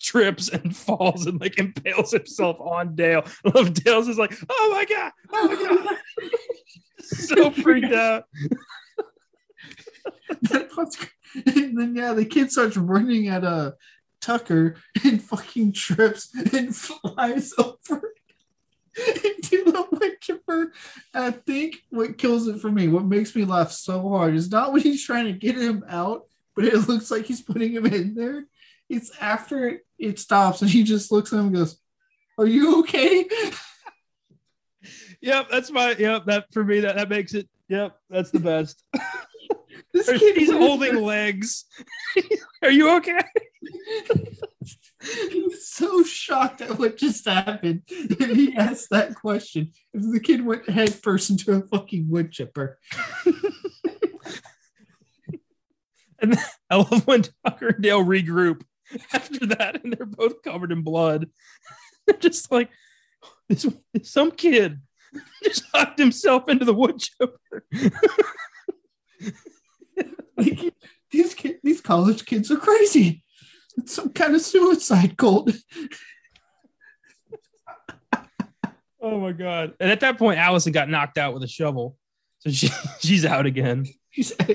trips 0.00 0.48
and 0.48 0.76
falls 0.76 1.26
and 1.26 1.40
like 1.40 1.58
impales 1.58 2.12
himself 2.12 2.60
on 2.60 2.94
Dale. 2.94 3.24
I 3.44 3.50
love 3.52 3.74
Dale's 3.74 4.06
just 4.06 4.18
like, 4.18 4.36
oh 4.48 4.70
my 4.72 4.84
god, 4.84 5.12
oh 5.32 5.48
my 5.48 5.86
god. 5.86 5.96
so 7.00 7.50
freaked 7.50 7.92
out. 7.92 8.26
and 11.34 11.76
then 11.76 11.96
yeah, 11.96 12.12
the 12.12 12.24
kid 12.24 12.52
starts 12.52 12.76
running 12.76 13.26
at 13.26 13.42
uh 13.42 13.72
Tucker 14.28 14.74
and 15.04 15.22
fucking 15.22 15.72
trips 15.72 16.28
and 16.52 16.76
flies 16.76 17.54
over 17.56 18.12
into 19.24 19.64
the 19.64 19.86
wood 19.90 20.20
chipper. 20.20 20.70
I 21.14 21.30
think 21.30 21.76
what 21.88 22.18
kills 22.18 22.46
it 22.46 22.60
for 22.60 22.70
me, 22.70 22.88
what 22.88 23.06
makes 23.06 23.34
me 23.34 23.46
laugh 23.46 23.72
so 23.72 24.06
hard, 24.06 24.34
is 24.34 24.50
not 24.50 24.74
when 24.74 24.82
he's 24.82 25.02
trying 25.02 25.24
to 25.24 25.32
get 25.32 25.56
him 25.56 25.82
out, 25.88 26.26
but 26.54 26.66
it 26.66 26.88
looks 26.88 27.10
like 27.10 27.24
he's 27.24 27.40
putting 27.40 27.72
him 27.72 27.86
in 27.86 28.14
there. 28.14 28.44
It's 28.90 29.10
after 29.18 29.80
it 29.98 30.18
stops 30.18 30.60
and 30.60 30.70
he 30.70 30.82
just 30.82 31.10
looks 31.10 31.32
at 31.32 31.38
him 31.38 31.46
and 31.46 31.56
goes, 31.56 31.78
Are 32.36 32.46
you 32.46 32.80
okay? 32.80 33.26
Yep, 35.20 35.48
that's 35.50 35.72
my 35.72 35.96
yep, 35.98 36.26
that 36.26 36.44
for 36.52 36.62
me 36.62 36.78
that, 36.78 36.94
that 36.94 37.08
makes 37.08 37.34
it 37.34 37.48
yep, 37.68 37.96
that's 38.08 38.30
the 38.30 38.38
best. 38.38 38.84
This 39.98 40.18
kid 40.18 40.36
He's 40.36 40.52
holding 40.52 41.02
legs. 41.02 41.64
Are 42.62 42.70
you 42.70 42.96
okay? 42.96 43.20
He's 45.00 45.68
so 45.68 46.04
shocked 46.04 46.60
at 46.60 46.78
what 46.78 46.96
just 46.96 47.26
happened. 47.26 47.82
he 47.88 48.54
asked 48.56 48.90
that 48.90 49.14
question. 49.14 49.72
If 49.92 50.02
the 50.02 50.20
kid 50.20 50.44
went 50.44 50.68
head 50.68 50.94
first 50.94 51.30
into 51.30 51.52
a 51.52 51.62
fucking 51.62 52.08
wood 52.08 52.30
chipper. 52.30 52.78
And 56.20 56.32
then 56.32 56.44
I 56.68 56.76
love 56.76 57.06
when 57.06 57.22
Tucker 57.46 57.68
and 57.68 57.82
Dale 57.82 58.04
regroup 58.04 58.62
after 59.12 59.46
that, 59.46 59.84
and 59.84 59.92
they're 59.92 60.04
both 60.04 60.42
covered 60.42 60.72
in 60.72 60.82
blood. 60.82 61.30
They're 62.06 62.16
just 62.16 62.50
like 62.50 62.70
this 63.48 63.66
some 64.02 64.30
kid 64.30 64.80
just 65.44 65.62
hucked 65.72 65.98
himself 65.98 66.48
into 66.48 66.64
the 66.64 66.74
wood 66.74 66.98
chipper. 66.98 67.64
Like, 70.38 70.72
these 71.10 71.34
kid, 71.34 71.58
these 71.62 71.80
college 71.80 72.24
kids 72.24 72.50
are 72.50 72.56
crazy. 72.56 73.22
It's 73.76 73.94
some 73.94 74.10
kind 74.10 74.34
of 74.34 74.40
suicide 74.40 75.16
cult. 75.16 75.50
Oh 79.00 79.20
my 79.20 79.32
god! 79.32 79.74
And 79.78 79.90
at 79.90 80.00
that 80.00 80.18
point, 80.18 80.38
Allison 80.38 80.72
got 80.72 80.88
knocked 80.88 81.18
out 81.18 81.32
with 81.34 81.42
a 81.44 81.48
shovel, 81.48 81.96
so 82.40 82.50
she 82.50 82.68
she's 83.00 83.24
out 83.24 83.46
again. 83.46 83.86
He's- 84.10 84.32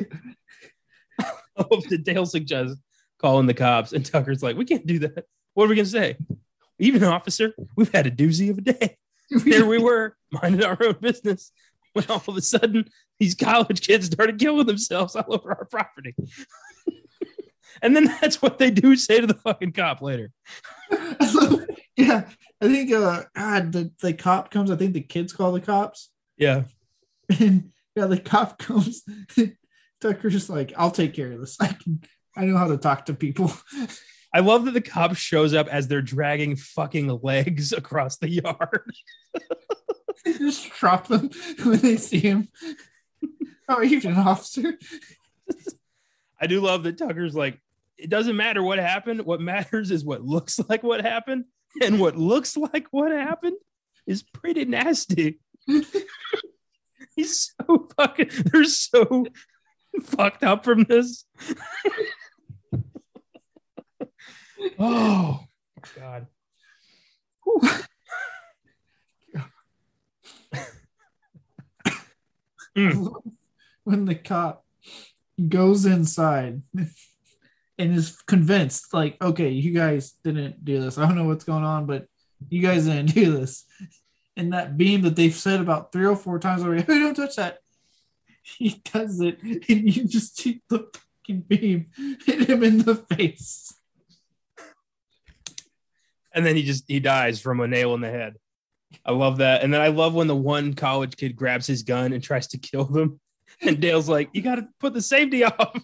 Oh, 1.56 1.80
the 1.88 1.98
Dale 2.04 2.26
suggests 2.26 2.82
calling 3.20 3.46
the 3.46 3.54
cops, 3.54 3.94
and 3.94 4.04
Tucker's 4.04 4.42
like, 4.42 4.58
"We 4.58 4.66
can't 4.66 4.88
do 4.88 4.98
that. 5.00 5.26
What 5.54 5.66
are 5.66 5.68
we 5.68 5.76
gonna 5.76 5.86
say? 5.86 6.18
Even 6.80 7.04
officer, 7.04 7.54
we've 7.78 7.92
had 7.94 8.08
a 8.08 8.12
doozy 8.12 8.50
of 8.50 8.58
a 8.58 8.62
day. 8.62 8.98
Here 9.44 9.64
we 9.66 9.78
were, 9.78 10.18
minding 10.32 10.64
our 10.64 10.76
own 10.84 10.96
business, 11.00 11.52
when 11.94 12.06
all 12.10 12.24
of 12.28 12.36
a 12.36 12.42
sudden 12.42 12.90
these 13.20 13.36
college 13.36 13.86
kids 13.86 14.08
started 14.08 14.40
killing 14.40 14.66
themselves 14.66 15.16
all 15.16 15.34
over 15.34 15.52
our 15.52 15.66
property." 15.66 16.16
and 17.82 17.96
then 17.96 18.06
that's 18.22 18.42
what 18.42 18.58
they 18.58 18.72
do 18.72 18.96
say 18.96 19.20
to 19.20 19.28
the 19.28 19.34
fucking 19.34 19.74
cop 19.74 20.02
later. 20.02 20.32
yeah, 21.98 22.30
I 22.62 22.68
think 22.68 22.92
uh 22.92 23.24
God, 23.36 23.72
the, 23.72 23.92
the 24.02 24.14
cop 24.14 24.52
comes. 24.52 24.72
I 24.72 24.76
think 24.76 24.94
the 24.94 25.02
kids 25.02 25.34
call 25.34 25.52
the 25.52 25.62
cops. 25.62 26.10
Yeah, 26.38 26.64
And 27.40 27.72
yeah, 27.96 28.06
the 28.06 28.20
cop 28.20 28.58
comes. 28.58 29.04
Tucker's 30.02 30.50
like, 30.50 30.74
I'll 30.76 30.92
take 30.92 31.14
care 31.14 31.32
of 31.32 31.40
this. 31.40 31.58
I 31.60 31.68
can 31.68 32.02
I 32.36 32.46
know 32.46 32.58
how 32.58 32.68
to 32.68 32.78
talk 32.78 33.06
to 33.06 33.14
people. 33.14 33.54
I 34.34 34.40
love 34.40 34.66
that 34.66 34.72
the 34.72 34.82
cop 34.82 35.16
shows 35.16 35.54
up 35.54 35.68
as 35.68 35.88
they're 35.88 36.02
dragging 36.02 36.56
fucking 36.56 37.20
legs 37.22 37.72
across 37.72 38.18
the 38.18 38.30
yard. 38.30 38.92
just 40.26 40.72
drop 40.72 41.08
them 41.08 41.30
when 41.64 41.80
they 41.80 41.98
see 41.98 42.20
him. 42.20 42.48
Oh, 43.70 43.76
are 43.76 43.84
you 43.84 44.02
an 44.04 44.18
officer? 44.18 44.78
I 46.42 46.48
do 46.48 46.60
love 46.62 46.84
that 46.84 46.98
Tucker's 46.98 47.36
like, 47.36 47.60
it 47.98 48.10
doesn't 48.10 48.36
matter 48.36 48.62
what 48.62 48.80
happened. 48.80 49.22
What 49.26 49.40
matters 49.40 49.92
is 49.92 50.04
what 50.04 50.24
looks 50.24 50.60
like 50.70 50.84
what 50.84 51.02
happened. 51.02 51.46
And 51.82 52.00
what 52.00 52.18
looks 52.18 52.56
like 52.56 52.88
what 52.92 53.12
happened 53.12 53.58
is 54.06 54.22
pretty 54.24 54.66
nasty. 54.66 55.40
He's 57.16 57.54
so 57.68 57.88
fucking, 57.98 58.30
they're 58.46 58.66
so 58.66 59.26
fucked 60.04 60.44
up 60.44 60.64
from 60.64 60.84
this. 60.84 61.26
oh, 64.80 65.46
God. 65.96 66.28
Mm. 72.76 73.34
when 73.86 74.06
the 74.06 74.16
cop 74.16 74.66
goes 75.50 75.86
inside 75.86 76.62
and 77.78 77.96
is 77.96 78.22
convinced, 78.28 78.94
like, 78.94 79.22
okay, 79.22 79.50
you 79.50 79.74
guys 79.74 80.14
didn't 80.24 80.64
do 80.64 80.80
this. 80.80 80.98
I 80.98 81.06
don't 81.06 81.16
know 81.16 81.26
what's 81.26 81.44
going 81.44 81.64
on, 81.64 81.86
but 81.86 82.08
you 82.50 82.62
guys 82.62 82.86
didn't 82.86 83.08
do 83.14 83.32
this. 83.38 83.66
And 84.36 84.54
that 84.54 84.78
beam 84.78 85.02
that 85.02 85.16
they've 85.16 85.34
said 85.34 85.60
about 85.60 85.92
three 85.92 86.06
or 86.06 86.16
four 86.16 86.40
times 86.40 86.64
already, 86.64 86.82
hey, 86.88 87.00
don't 87.00 87.16
touch 87.16 87.36
that. 87.36 87.60
He 88.42 88.82
does 88.92 89.22
it, 89.22 89.40
and 89.42 89.96
you 89.96 90.06
just 90.06 90.38
see 90.38 90.62
the 90.68 90.90
fucking 90.94 91.42
beam 91.42 91.88
hit 92.26 92.50
him 92.50 92.62
in 92.62 92.80
the 92.80 92.96
face. 92.96 93.74
And 96.36 96.46
then 96.46 96.58
he 96.58 96.64
just 96.64 96.84
he 96.88 97.00
dies 97.00 97.40
from 97.40 97.62
a 97.62 97.68
nail 97.68 97.94
in 97.94 98.02
the 98.02 98.10
head. 98.10 98.36
I 99.06 99.12
love 99.12 99.38
that. 99.38 99.64
And 99.64 99.74
then 99.74 99.80
I 99.80 99.88
love 99.88 100.14
when 100.14 100.28
the 100.28 100.36
one 100.36 100.74
college 100.74 101.16
kid 101.16 101.36
grabs 101.36 101.68
his 101.68 101.84
gun 101.84 102.12
and 102.12 102.22
tries 102.22 102.48
to 102.48 102.58
kill 102.58 102.86
them. 102.86 103.22
And 103.62 103.80
Dale's 103.80 104.10
like, 104.10 104.30
you 104.34 104.42
got 104.42 104.56
to 104.56 104.68
put 104.80 104.94
the 104.94 105.02
safety 105.02 105.44
off. 105.44 105.80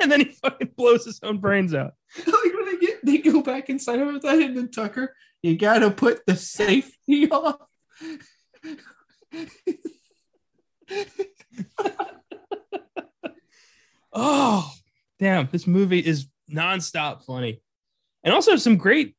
and 0.00 0.10
then 0.10 0.20
he 0.20 0.26
fucking 0.26 0.72
blows 0.76 1.04
his 1.04 1.20
own 1.22 1.38
brains 1.38 1.74
out. 1.74 1.94
Like 2.26 2.54
when 2.54 2.64
they 2.66 2.86
get, 2.86 3.04
they 3.04 3.18
go 3.18 3.42
back 3.42 3.68
inside 3.68 4.00
of 4.00 4.22
that, 4.22 4.38
and 4.38 4.56
then 4.56 4.70
Tucker, 4.70 5.14
you 5.42 5.56
got 5.56 5.80
to 5.80 5.90
put 5.90 6.24
the 6.26 6.36
safety 6.36 7.28
off. 7.30 7.56
oh, 14.12 14.72
damn. 15.18 15.48
This 15.52 15.66
movie 15.66 15.98
is 15.98 16.26
nonstop 16.50 17.24
funny. 17.24 17.60
And 18.24 18.32
also 18.34 18.56
some 18.56 18.76
great 18.76 19.14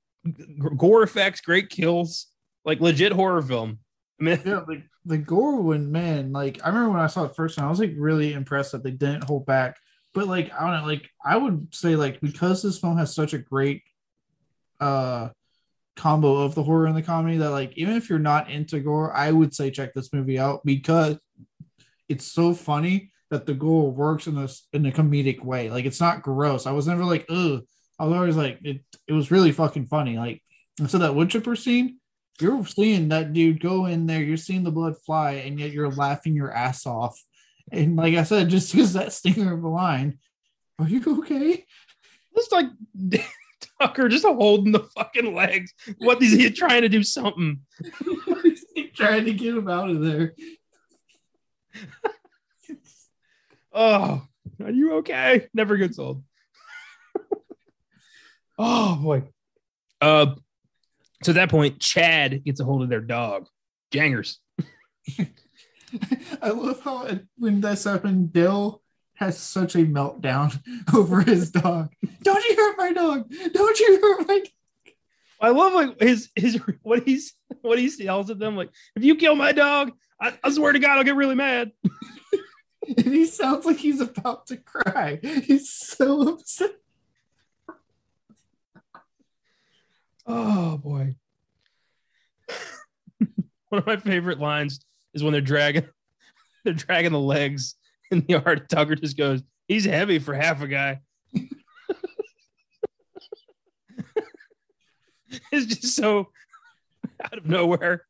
gore 0.76 1.04
effects, 1.04 1.42
great 1.42 1.70
kills, 1.70 2.28
like 2.66 2.82
legit 2.82 3.12
horror 3.12 3.42
film. 3.42 3.80
I 4.20 4.24
mean, 4.24 4.42
yeah, 4.46 4.62
the, 4.68 4.84
the 5.06 5.18
gore 5.18 5.62
one, 5.62 5.92
man, 5.92 6.32
like 6.32 6.60
I 6.64 6.70
remember 6.70 6.92
when 6.92 7.00
I 7.02 7.08
saw 7.08 7.26
it 7.26 7.36
first 7.36 7.58
time, 7.58 7.66
I 7.66 7.70
was 7.70 7.80
like 7.80 7.94
really 7.98 8.34
impressed 8.34 8.72
that 8.72 8.84
they 8.84 8.92
didn't 8.92 9.26
hold 9.26 9.46
back. 9.46 9.78
But 10.14 10.28
like 10.28 10.52
I 10.54 10.62
don't 10.62 10.82
know, 10.82 10.88
like 10.88 11.10
I 11.24 11.38
would 11.38 11.74
say 11.74 11.96
like 11.96 12.20
because 12.22 12.62
this 12.64 12.80
film 12.80 12.98
has 12.98 13.14
such 13.14 13.34
a 13.34 13.38
great 13.38 13.84
uh 14.80 15.30
combo 15.96 16.38
of 16.38 16.56
the 16.56 16.64
horror 16.64 16.86
and 16.86 16.96
the 16.96 17.02
comedy 17.02 17.38
that 17.38 17.50
like 17.50 17.74
even 17.76 17.96
if 17.96 18.10
you're 18.10 18.20
not 18.20 18.50
into 18.50 18.80
gore, 18.80 19.16
I 19.16 19.32
would 19.32 19.54
say 19.54 19.70
check 19.70 19.94
this 19.94 20.14
movie 20.14 20.40
out 20.40 20.62
because 20.66 21.18
it's 22.08 22.26
so 22.26 22.54
funny 22.54 23.12
that 23.30 23.46
the 23.46 23.54
gore 23.54 23.92
works 23.92 24.28
in 24.28 24.36
this 24.36 24.68
in 24.72 24.86
a 24.86 24.92
comedic 24.92 25.44
way. 25.44 25.70
Like 25.70 25.86
it's 25.86 26.00
not 26.00 26.22
gross. 26.22 26.66
I 26.66 26.72
was 26.72 26.88
never 26.88 27.04
like, 27.04 27.26
ugh. 27.30 27.64
I 28.00 28.06
was 28.06 28.14
always 28.14 28.38
like, 28.38 28.60
it 28.64 28.82
it 29.08 29.14
was 29.14 29.32
really 29.32 29.52
fucking 29.52 29.88
funny. 29.88 30.18
Like 30.18 30.42
so 30.88 31.00
that 31.00 31.16
wood 31.16 31.30
chipper 31.30 31.56
scene, 31.56 32.00
you're 32.42 32.66
seeing 32.66 33.10
that 33.10 33.34
dude 33.34 33.62
go 33.62 33.86
in 33.86 34.06
there, 34.06 34.22
you're 34.22 34.38
seeing 34.38 34.64
the 34.64 34.72
blood 34.72 34.96
fly, 35.06 35.34
and 35.34 35.60
yet 35.60 35.72
you're 35.72 35.92
laughing 35.92 36.36
your 36.36 36.52
ass 36.52 36.86
off. 36.86 37.20
And 37.72 37.96
like 37.96 38.16
I 38.16 38.24
said, 38.24 38.50
just 38.50 38.72
because 38.72 38.94
that 38.94 39.14
stinger 39.14 39.54
of 39.54 39.64
a 39.64 39.68
line, 39.68 40.20
are 40.80 40.88
you 40.88 41.02
okay? 41.20 41.66
It's 42.36 42.52
like 42.52 42.68
Tucker 43.82 44.10
just 44.10 44.26
holding 44.26 44.72
the 44.72 44.88
fucking 44.96 45.34
legs. 45.34 45.74
What 45.98 46.22
is 46.22 46.32
he 46.32 46.50
trying 46.52 46.84
to 46.84 46.90
do? 46.90 47.04
Something. 47.04 47.62
Trying 48.94 49.26
to 49.26 49.34
get 49.34 49.56
him 49.56 49.70
out 49.70 49.92
of 49.92 50.02
there. 50.02 50.34
oh, 53.72 54.24
are 54.64 54.72
you 54.72 54.94
okay? 54.96 55.48
Never 55.54 55.78
gets 55.78 56.00
old. 56.00 56.24
oh 58.58 58.96
boy. 58.96 59.24
Uh, 60.02 60.34
so 61.24 61.32
at 61.32 61.36
that 61.36 61.50
point, 61.50 61.80
Chad 61.80 62.44
gets 62.44 62.60
a 62.60 62.66
hold 62.66 62.84
of 62.84 62.90
their 62.90 63.02
dog, 63.02 63.48
Jangers. 63.92 64.40
I 66.42 66.50
love 66.50 66.82
how 66.82 67.06
it, 67.06 67.26
when 67.38 67.62
this 67.62 67.86
happened, 67.86 68.34
Dale 68.34 68.82
has 69.16 69.38
such 69.38 69.76
a 69.76 69.80
meltdown 69.80 70.60
over 70.94 71.22
his 71.22 71.52
dog. 71.52 71.94
Don't 72.22 72.44
you 72.46 72.56
hurt 72.56 72.78
my 72.78 72.94
dog? 72.94 73.32
Don't 73.52 73.80
you 73.80 74.00
hurt 74.02 74.28
my 74.28 74.40
dog? 74.40 74.48
I 75.40 75.50
love 75.50 75.74
like 75.74 76.02
his 76.02 76.30
his 76.36 76.60
what 76.82 77.08
he's 77.08 77.34
what 77.62 77.78
he 77.78 77.88
yells 78.04 78.32
at 78.32 78.40
them 78.40 78.56
like 78.56 78.72
if 78.96 79.04
you 79.04 79.16
kill 79.16 79.36
my 79.36 79.52
dog, 79.52 79.92
I, 80.20 80.34
I 80.44 80.50
swear 80.50 80.74
to 80.74 80.80
God 80.80 80.98
I'll 80.98 81.04
get 81.04 81.16
really 81.16 81.36
mad. 81.36 81.72
and 82.98 83.06
he 83.06 83.26
sounds 83.28 83.66
like 83.66 83.78
he's 83.78 84.02
about 84.02 84.48
to 84.48 84.58
cry. 84.58 85.20
He's 85.22 85.70
so 85.70 86.30
upset. 86.30 86.72
Oh 90.28 90.78
boy. 90.78 91.16
One 93.70 93.80
of 93.80 93.88
my 93.88 93.98
favorite 93.98 94.40
lines 94.40 94.80
is 95.14 95.24
when 95.24 95.32
they're 95.32 95.42
dragging 95.42 95.88
they're 96.66 96.74
dragging 96.74 97.14
the 97.14 97.20
legs 97.20 97.76
in 98.12 98.20
the 98.22 98.34
yard. 98.34 98.70
Tucker 98.70 98.96
just 98.96 99.18
goes, 99.18 99.42
he's 99.68 99.86
heavy 99.86 100.20
for 100.20 100.34
half 100.34 100.62
a 100.62 100.68
guy. 100.68 101.00
it's 105.52 105.66
just 105.66 105.96
so 105.96 106.28
out 107.24 107.38
of 107.38 107.46
nowhere. 107.46 108.06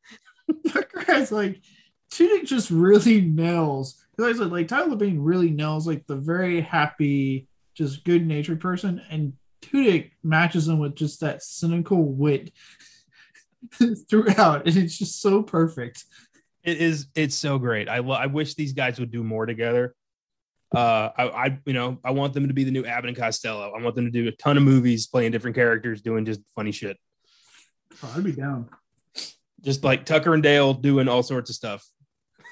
Tucker 0.68 1.04
has 1.06 1.30
like 1.30 1.60
Tudyk 2.10 2.44
just 2.44 2.70
really 2.70 3.20
nails. 3.20 4.04
Because 4.16 4.40
like, 4.40 4.50
like 4.50 4.68
Tyler 4.68 4.96
Labine 4.96 5.18
really 5.20 5.50
nails 5.50 5.86
like 5.86 6.06
the 6.06 6.16
very 6.16 6.60
happy, 6.60 7.46
just 7.74 8.04
good 8.04 8.26
natured 8.26 8.60
person, 8.60 9.00
and 9.10 9.34
Tudyk 9.62 10.12
matches 10.22 10.68
him 10.68 10.78
with 10.78 10.94
just 10.94 11.20
that 11.20 11.42
cynical 11.42 12.02
wit 12.04 12.52
throughout, 14.10 14.66
and 14.66 14.76
it's 14.76 14.98
just 14.98 15.20
so 15.20 15.42
perfect. 15.42 16.04
It 16.64 16.78
is. 16.78 17.06
It's 17.14 17.34
so 17.34 17.58
great. 17.58 17.88
I 17.88 17.96
I 17.96 18.26
wish 18.26 18.54
these 18.54 18.72
guys 18.72 18.98
would 19.00 19.10
do 19.10 19.22
more 19.22 19.46
together. 19.46 19.94
Uh, 20.74 21.10
I, 21.16 21.28
I, 21.28 21.58
you 21.64 21.72
know, 21.72 21.98
I 22.04 22.10
want 22.10 22.34
them 22.34 22.48
to 22.48 22.54
be 22.54 22.64
the 22.64 22.70
new 22.70 22.84
Abbott 22.84 23.08
and 23.08 23.16
Costello. 23.16 23.72
I 23.74 23.82
want 23.82 23.94
them 23.94 24.04
to 24.04 24.10
do 24.10 24.28
a 24.28 24.32
ton 24.32 24.58
of 24.58 24.62
movies, 24.62 25.06
playing 25.06 25.32
different 25.32 25.56
characters, 25.56 26.02
doing 26.02 26.26
just 26.26 26.40
funny 26.54 26.72
shit. 26.72 26.98
Oh, 28.02 28.12
I'd 28.14 28.24
be 28.24 28.32
down. 28.32 28.68
Just 29.62 29.82
like 29.82 30.04
Tucker 30.04 30.34
and 30.34 30.42
Dale 30.42 30.74
doing 30.74 31.08
all 31.08 31.22
sorts 31.22 31.48
of 31.48 31.56
stuff. 31.56 31.86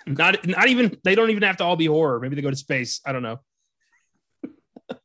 Not, 0.06 0.46
not 0.46 0.68
even. 0.68 0.96
They 1.04 1.14
don't 1.14 1.30
even 1.30 1.42
have 1.42 1.58
to 1.58 1.64
all 1.64 1.76
be 1.76 1.86
horror. 1.86 2.18
Maybe 2.20 2.36
they 2.36 2.42
go 2.42 2.50
to 2.50 2.56
space. 2.56 3.00
I 3.04 3.12
don't 3.12 3.22
know. 3.22 3.40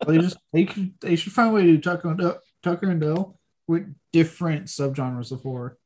They 0.07 0.17
just 0.17 0.37
they 0.53 0.65
could, 0.65 0.93
they 1.01 1.15
should 1.15 1.33
find 1.33 1.49
a 1.49 1.53
way 1.53 1.63
to 1.65 1.71
do 1.73 1.81
Tucker 1.81 2.09
and 2.09 2.35
Tucker 2.63 2.89
and 2.89 3.01
Dale 3.01 3.39
with 3.67 3.93
different 4.13 4.65
subgenres 4.65 5.31
of 5.31 5.41
horror. 5.41 5.77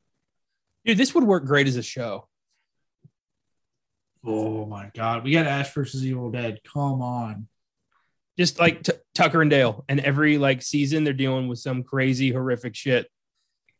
Dude, 0.85 0.97
this 0.97 1.15
would 1.15 1.23
work 1.23 1.45
great 1.45 1.67
as 1.67 1.77
a 1.77 1.83
show. 1.83 2.27
Oh 4.23 4.65
my 4.65 4.91
god, 4.95 5.23
we 5.23 5.31
got 5.31 5.45
Ash 5.45 5.73
versus 5.73 6.05
Evil 6.05 6.31
Dead. 6.31 6.59
Come 6.73 7.01
on, 7.01 7.47
just 8.37 8.59
like 8.59 8.83
T- 8.83 8.93
Tucker 9.13 9.41
and 9.41 9.51
Dale, 9.51 9.85
and 9.87 9.99
every 9.99 10.37
like 10.37 10.61
season 10.61 11.03
they're 11.03 11.13
dealing 11.13 11.47
with 11.47 11.59
some 11.59 11.83
crazy 11.83 12.31
horrific 12.31 12.75
shit, 12.75 13.07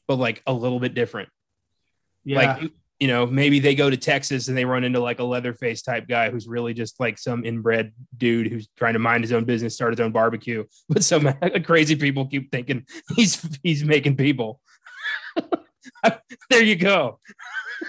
but 0.07 0.17
like 0.17 0.43
a 0.45 0.53
little 0.53 0.79
bit 0.79 0.93
different. 0.93 1.29
yeah, 2.23 2.53
Like 2.53 2.71
you 2.99 3.07
know, 3.09 3.25
maybe 3.25 3.59
they 3.59 3.75
go 3.75 3.89
to 3.89 3.97
Texas 3.97 4.47
and 4.47 4.57
they 4.57 4.63
run 4.63 4.85
into 4.85 4.99
like 4.99 5.19
a 5.19 5.23
Leatherface 5.23 5.81
type 5.81 6.07
guy 6.07 6.29
who's 6.29 6.47
really 6.47 6.73
just 6.73 6.99
like 6.99 7.17
some 7.17 7.43
inbred 7.43 7.91
dude 8.15 8.47
who's 8.47 8.69
trying 8.77 8.93
to 8.93 8.99
mind 8.99 9.23
his 9.23 9.33
own 9.33 9.43
business, 9.43 9.75
start 9.75 9.91
his 9.93 9.99
own 9.99 10.11
barbecue. 10.11 10.63
But 10.89 11.03
some 11.03 11.33
crazy 11.63 11.95
people 11.95 12.27
keep 12.27 12.51
thinking 12.51 12.85
he's 13.15 13.45
he's 13.63 13.83
making 13.83 14.15
people. 14.15 14.61
there 16.49 16.63
you 16.63 16.75
go. 16.75 17.19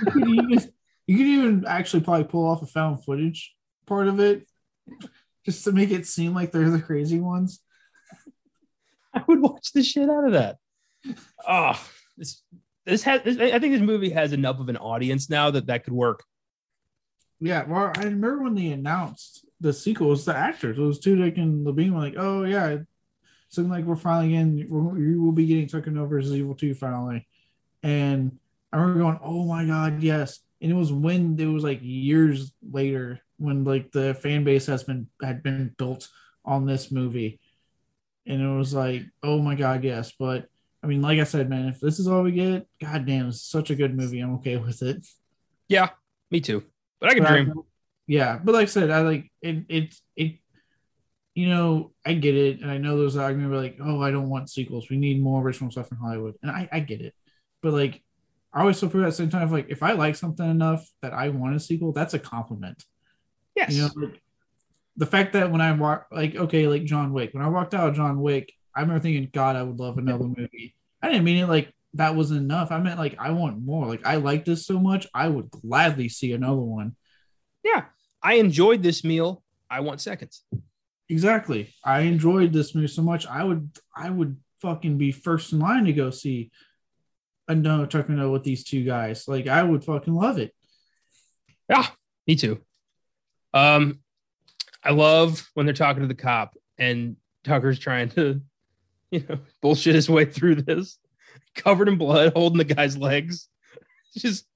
you 0.07 0.13
could, 0.13 0.29
even, 0.29 0.73
you 1.07 1.17
could 1.17 1.27
even 1.27 1.65
actually 1.67 2.03
probably 2.03 2.25
pull 2.25 2.47
off 2.47 2.63
a 2.63 2.67
found 2.67 3.05
footage 3.05 3.55
part 3.87 4.09
of 4.09 4.19
it, 4.19 4.49
just 5.45 5.63
to 5.65 5.73
make 5.73 5.91
it 5.91 6.07
seem 6.07 6.35
like 6.35 6.51
they're 6.51 6.71
the 6.71 6.81
crazy 6.81 7.21
ones. 7.21 7.61
I 9.15 9.23
would 9.29 9.41
watch 9.41 9.73
the 9.73 9.85
shit 9.85 10.11
out 10.11 10.27
of 10.27 10.33
that. 10.33 10.59
Oh, 11.47 11.81
this 12.17 12.43
this 12.87 13.03
has. 13.03 13.23
This, 13.23 13.39
I 13.39 13.59
think 13.59 13.75
this 13.75 13.83
movie 13.83 14.11
has 14.11 14.33
enough 14.33 14.61
of 14.61 14.69
an 14.69 14.77
audience 14.77 15.29
now 15.29 15.51
that 15.51 15.67
that 15.67 15.85
could 15.85 15.93
work. 15.93 16.25
Yeah, 17.41 17.65
well, 17.65 17.93
I 17.95 18.05
remember 18.05 18.45
when 18.45 18.55
they 18.55 18.69
announced 18.69 19.45
the 19.61 19.73
sequel 19.73 20.09
was 20.09 20.25
the 20.25 20.35
actors. 20.35 20.79
It 20.79 20.81
was 20.81 21.01
Tudyk 21.01 21.37
and 21.37 21.67
Labine 21.67 21.91
were 21.91 22.01
like, 22.01 22.15
oh 22.17 22.45
yeah, 22.45 22.79
looking 23.57 23.71
like 23.71 23.85
we're 23.85 23.97
finally 23.97 24.35
in, 24.35 24.67
we 24.71 25.19
will 25.19 25.33
be 25.33 25.47
getting 25.47 25.67
taken 25.67 25.99
over 25.99 26.19
as 26.19 26.33
Evil 26.33 26.55
Two 26.55 26.75
finally. 26.75 27.27
And 27.83 28.39
I 28.73 28.79
remember 28.79 29.01
going, 29.01 29.21
oh 29.23 29.45
my 29.45 29.65
god, 29.65 30.03
yes. 30.03 30.41
And 30.61 30.71
it 30.71 30.75
was 30.75 30.93
when 30.93 31.39
it 31.39 31.47
was 31.47 31.65
like 31.65 31.81
years 31.83 32.53
later 32.71 33.21
when 33.39 33.65
like 33.65 33.93
the 33.93 34.15
fan 34.15 34.45
base 34.45 34.67
has 34.67 34.85
been 34.85 35.09
had 35.23 35.43
been 35.43 35.75
built 35.77 36.09
on 36.45 36.65
this 36.65 36.91
movie, 36.91 37.41
and 38.27 38.41
it 38.41 38.57
was 38.57 38.73
like, 38.73 39.03
oh 39.23 39.41
my 39.41 39.55
god, 39.55 39.85
yes. 39.85 40.13
But 40.19 40.49
I 40.87 40.89
mean, 40.89 41.03
like 41.03 41.19
I 41.19 41.25
said, 41.25 41.51
man, 41.51 41.67
if 41.67 41.81
this 41.81 41.99
is 41.99 42.07
all 42.07 42.23
we 42.23 42.31
get, 42.31 42.69
god 42.81 43.07
damn, 43.07 43.27
it's 43.27 43.43
such 43.43 43.71
a 43.71 43.75
good 43.75 43.97
movie. 43.97 44.21
I'm 44.21 44.35
okay 44.35 44.57
with 44.57 44.83
it. 44.83 45.05
Yeah, 45.67 45.91
me 46.31 46.41
too. 46.41 46.63
But 47.01 47.11
I 47.11 47.15
can 47.15 47.25
but 47.25 47.29
dream. 47.29 47.55
I, 47.57 47.61
yeah, 48.07 48.39
but 48.43 48.55
like 48.55 48.63
I 48.63 48.67
said, 48.67 48.91
I 48.93 49.01
like 49.01 49.33
it. 49.43 49.65
It 49.69 49.95
it. 50.15 50.39
You 51.35 51.49
know, 51.49 51.91
I 52.05 52.13
get 52.15 52.37
it, 52.37 52.61
and 52.61 52.71
I 52.71 52.79
know 52.79 53.01
there's 53.01 53.17
an 53.17 53.23
argument 53.23 53.53
like, 53.53 53.79
oh, 53.83 54.01
I 54.01 54.13
don't 54.13 54.31
want 54.31 54.49
sequels. 54.49 54.89
We 54.89 54.97
need 54.97 55.21
more 55.21 55.43
original 55.43 55.73
stuff 55.73 55.91
in 55.91 55.99
Hollywood, 55.99 56.37
and 56.41 56.53
I, 56.53 56.69
I 56.71 56.79
get 56.79 57.01
it. 57.01 57.15
But 57.63 57.73
like, 57.73 58.01
I 58.55 58.61
always 58.61 58.79
feel 58.79 58.87
at 58.87 59.07
the 59.07 59.13
same 59.13 59.29
time, 59.29 59.51
like 59.51 59.67
if 59.69 59.83
I 59.83 59.93
like 59.93 60.15
something 60.15 60.49
enough 60.49 60.89
that 61.03 61.13
I 61.13 61.31
want 61.31 61.57
a 61.57 61.61
sequel, 61.61 61.91
that's 61.91 62.15
a 62.15 62.21
compliment. 62.21 62.85
Yes. 63.57 63.73
You 63.73 63.83
know, 63.83 63.91
like, 63.97 64.23
the 64.97 65.07
fact 65.07 65.33
that 65.33 65.51
when 65.51 65.61
I 65.61 65.73
walk, 65.73 66.07
like, 66.13 66.37
okay, 66.37 66.69
like 66.69 66.85
John 66.85 67.13
Wick, 67.13 67.35
when 67.35 67.43
I 67.43 67.49
walked 67.49 67.75
out 67.75 67.89
of 67.89 67.97
John 67.97 68.21
Wick, 68.21 68.53
I 68.75 68.83
remember 68.83 69.03
thinking, 69.03 69.29
God, 69.33 69.57
I 69.57 69.63
would 69.63 69.81
love 69.81 69.99
another 69.99 70.25
movie. 70.25 70.76
I 71.03 71.09
didn't 71.09 71.25
mean 71.25 71.43
it 71.43 71.49
like 71.49 71.73
that 71.95 72.15
was 72.15 72.31
enough. 72.31 72.71
I 72.71 72.79
meant 72.79 72.99
like 72.99 73.17
I 73.19 73.31
want 73.31 73.63
more. 73.63 73.87
Like 73.87 74.05
I 74.05 74.17
like 74.17 74.45
this 74.45 74.67
so 74.67 74.79
much, 74.79 75.07
I 75.15 75.29
would 75.29 75.51
gladly 75.51 76.09
see 76.09 76.33
another 76.33 76.57
one. 76.57 76.97
Yeah, 77.65 77.85
I 78.23 78.35
enjoyed 78.35 78.83
this 78.83 79.05
meal. 79.05 79.43
I 79.71 79.81
want 79.81 80.01
seconds. 80.01 80.43
Exactly. 81.09 81.75
I 81.85 82.01
enjoyed 82.01 82.53
this 82.53 82.75
movie 82.75 82.89
so 82.89 83.03
much. 83.03 83.27
I 83.27 83.45
would. 83.45 83.71
I 83.97 84.11
would 84.11 84.37
fucking 84.61 84.99
be 84.99 85.13
first 85.13 85.53
in 85.53 85.59
line 85.59 85.85
to 85.85 85.93
go 85.93 86.11
see 86.11 86.51
another 87.49 87.87
Tucker 87.87 88.13
No 88.13 88.31
with 88.31 88.45
these 88.45 88.65
two 88.65 88.85
guys. 88.85 89.29
Like 89.29 89.47
I 89.47 89.63
would 89.63 89.85
fucking 89.85 90.15
love 90.15 90.39
it. 90.39 90.53
Yeah, 91.69 91.87
me 92.27 92.37
too. 92.37 92.61
Um, 93.55 94.01
I 94.83 94.91
love 94.93 95.49
when 95.55 95.67
they're 95.67 95.75
talking 95.75 96.03
to 96.03 96.09
the 96.09 96.15
cop 96.15 96.57
and 96.79 97.17
Tucker's 97.45 97.79
trying 97.79 98.09
to, 98.11 98.41
you 99.11 99.25
know, 99.29 99.39
bullshit 99.63 99.95
his 99.95 100.11
way 100.11 100.25
through 100.25 100.57
this, 100.57 100.99
covered 101.55 101.89
in 101.89 101.97
blood, 101.97 102.33
holding 102.35 102.59
the 102.59 102.75
guy's 102.75 102.97
legs. 102.97 103.49
Just 104.17 104.47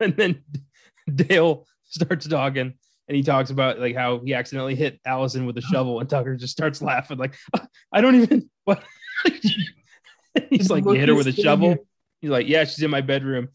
and 0.00 0.16
then 0.16 0.42
Dale 1.14 1.66
starts 1.84 2.26
talking 2.26 2.74
and 3.08 3.16
he 3.16 3.22
talks 3.22 3.50
about 3.50 3.80
like 3.80 3.96
how 3.96 4.20
he 4.20 4.34
accidentally 4.34 4.74
hit 4.74 5.00
Allison 5.06 5.46
with 5.46 5.56
a 5.56 5.62
oh. 5.64 5.72
shovel 5.72 6.00
and 6.00 6.08
Tucker 6.08 6.36
just 6.36 6.52
starts 6.52 6.82
laughing 6.82 7.16
like 7.16 7.34
uh, 7.54 7.64
I 7.90 8.02
don't 8.02 8.16
even 8.16 8.50
what 8.64 8.84
he's 10.50 10.70
like 10.70 10.84
you 10.84 10.92
hit 10.92 11.08
her 11.08 11.14
with 11.14 11.26
a 11.26 11.32
shovel. 11.32 11.76
He's 12.20 12.30
like, 12.30 12.48
yeah, 12.48 12.64
she's 12.64 12.82
in 12.82 12.90
my 12.90 13.00
bedroom. 13.00 13.48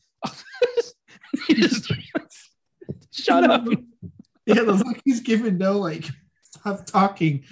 just, 1.50 1.92
shut 3.12 3.50
up. 3.50 3.68
Yeah, 4.46 4.62
looks 4.62 4.84
like 4.84 5.02
he's 5.04 5.20
giving 5.22 5.58
no 5.58 5.80
like 5.80 6.06
stop 6.44 6.86
talking. 6.86 7.44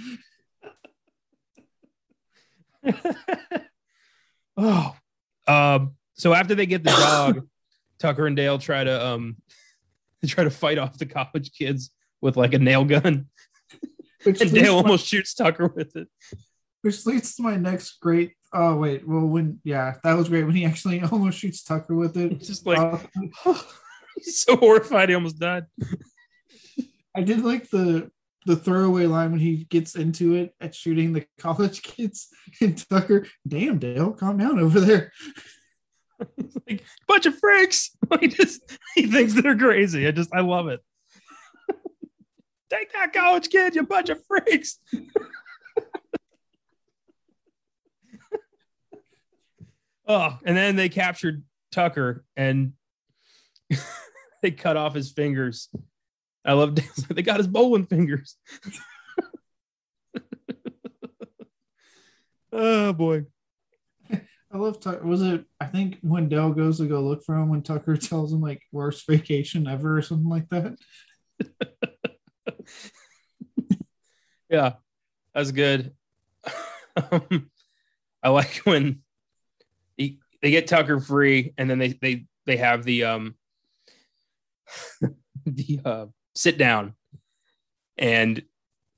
Oh, 4.58 4.96
um. 5.48 5.96
So 6.16 6.34
after 6.34 6.54
they 6.56 6.66
get 6.66 6.84
the 6.84 6.92
dog, 6.92 7.48
Tucker 8.00 8.28
and 8.28 8.36
Dale 8.36 8.58
try 8.60 8.84
to 8.84 9.06
um 9.06 9.38
try 10.26 10.44
to 10.44 10.50
fight 10.50 10.78
off 10.78 10.98
the 10.98 11.06
college 11.06 11.52
kids 11.54 11.92
with 12.22 12.38
like 12.38 12.54
a 12.54 12.60
nail 12.60 12.86
gun, 12.86 13.28
Which 14.24 14.42
and 14.42 14.52
Dale 14.52 14.76
almost 14.76 15.06
shoots 15.06 15.34
Tucker 15.34 15.68
with 15.68 15.96
it. 15.96 16.08
Which 16.82 17.06
leads 17.06 17.36
to 17.36 17.44
my 17.44 17.58
next 17.58 18.00
great. 18.00 18.34
Oh 18.54 18.76
wait, 18.76 19.08
well 19.08 19.26
when 19.26 19.60
yeah, 19.64 19.96
that 20.04 20.18
was 20.18 20.30
great 20.30 20.44
when 20.44 20.56
he 20.56 20.66
actually 20.66 21.02
almost 21.12 21.40
shoots 21.40 21.64
Tucker 21.64 21.96
with 21.96 22.18
it. 22.18 22.34
It's 22.34 22.48
just 22.48 22.66
like 22.66 22.80
uh, 22.80 22.98
he's 24.16 24.40
so 24.40 24.56
horrified 24.58 25.10
he 25.10 25.16
almost 25.16 25.40
died. 25.40 25.66
I 27.16 27.22
did 27.22 27.44
like 27.44 27.70
the 27.70 28.12
the 28.46 28.56
throwaway 28.56 29.06
line 29.06 29.32
when 29.32 29.40
he 29.40 29.66
gets 29.66 29.96
into 29.96 30.34
it 30.36 30.54
at 30.60 30.74
shooting 30.74 31.14
the 31.14 31.26
college 31.38 31.82
kids 31.82 32.30
and 32.60 32.78
Tucker, 32.90 33.28
damn 33.48 33.78
Dale, 33.78 34.12
calm 34.14 34.38
down 34.38 34.60
over 34.60 34.80
there. 34.80 35.12
like 36.68 36.84
bunch 37.08 37.26
of 37.26 37.38
freaks. 37.38 37.92
He 38.20 38.28
just 38.28 38.62
he 38.94 39.08
thinks 39.08 39.34
they're 39.34 39.58
crazy. 39.58 40.06
I 40.06 40.12
just 40.12 40.36
I 40.36 40.42
love 40.42 40.68
it. 40.68 40.82
Take 42.70 42.92
that 42.92 43.14
college 43.14 43.50
kid, 43.50 43.74
you 43.74 43.84
bunch 43.84 44.10
of 44.10 44.22
freaks. 44.26 44.78
oh, 50.06 50.38
and 50.44 50.58
then 50.58 50.76
they 50.76 50.90
captured 50.90 51.44
Tucker 51.72 52.26
and 52.36 52.74
they 54.42 54.52
cut 54.52 54.76
off 54.76 54.94
his 54.94 55.12
fingers 55.12 55.70
I 56.44 56.54
love 56.54 56.76
Dale's 56.76 56.96
they 57.10 57.22
got 57.22 57.38
his 57.38 57.48
bowling 57.48 57.86
fingers. 57.86 58.36
oh 62.52 62.94
boy. 62.94 63.26
I 64.54 64.58
love 64.58 64.82
Tucker. 64.82 65.06
Was 65.06 65.22
it? 65.22 65.46
I 65.62 65.66
think 65.68 65.98
when 66.02 66.28
Dale 66.28 66.52
goes 66.52 66.80
to 66.80 66.88
go 66.88 67.02
look 67.02 67.24
for 67.24 67.36
him, 67.36 67.50
when 67.50 67.62
Tucker 67.62 67.96
tells 67.98 68.34
him 68.34 68.42
like 68.42 68.62
worst 68.72 69.08
vacation 69.08 69.68
ever 69.68 69.98
or 69.98 70.02
something 70.02 70.30
like 70.30 70.50
that. 70.50 70.78
yeah, 74.50 74.74
that's 75.34 75.52
good. 75.52 75.94
Um, 76.98 77.50
I 78.22 78.30
like 78.30 78.58
when 78.66 79.04
he, 79.96 80.20
they 80.42 80.52
get 80.52 80.68
Tucker 80.68 81.00
free, 81.00 81.54
and 81.58 81.70
then 81.70 81.80
they 81.80 81.94
they 81.94 82.26
they 82.46 82.58
have 82.58 82.84
the 82.84 83.06
um 83.06 83.36
the 85.46 85.80
uh 85.86 86.06
sit 86.36 86.58
down. 86.58 86.96
And 87.98 88.44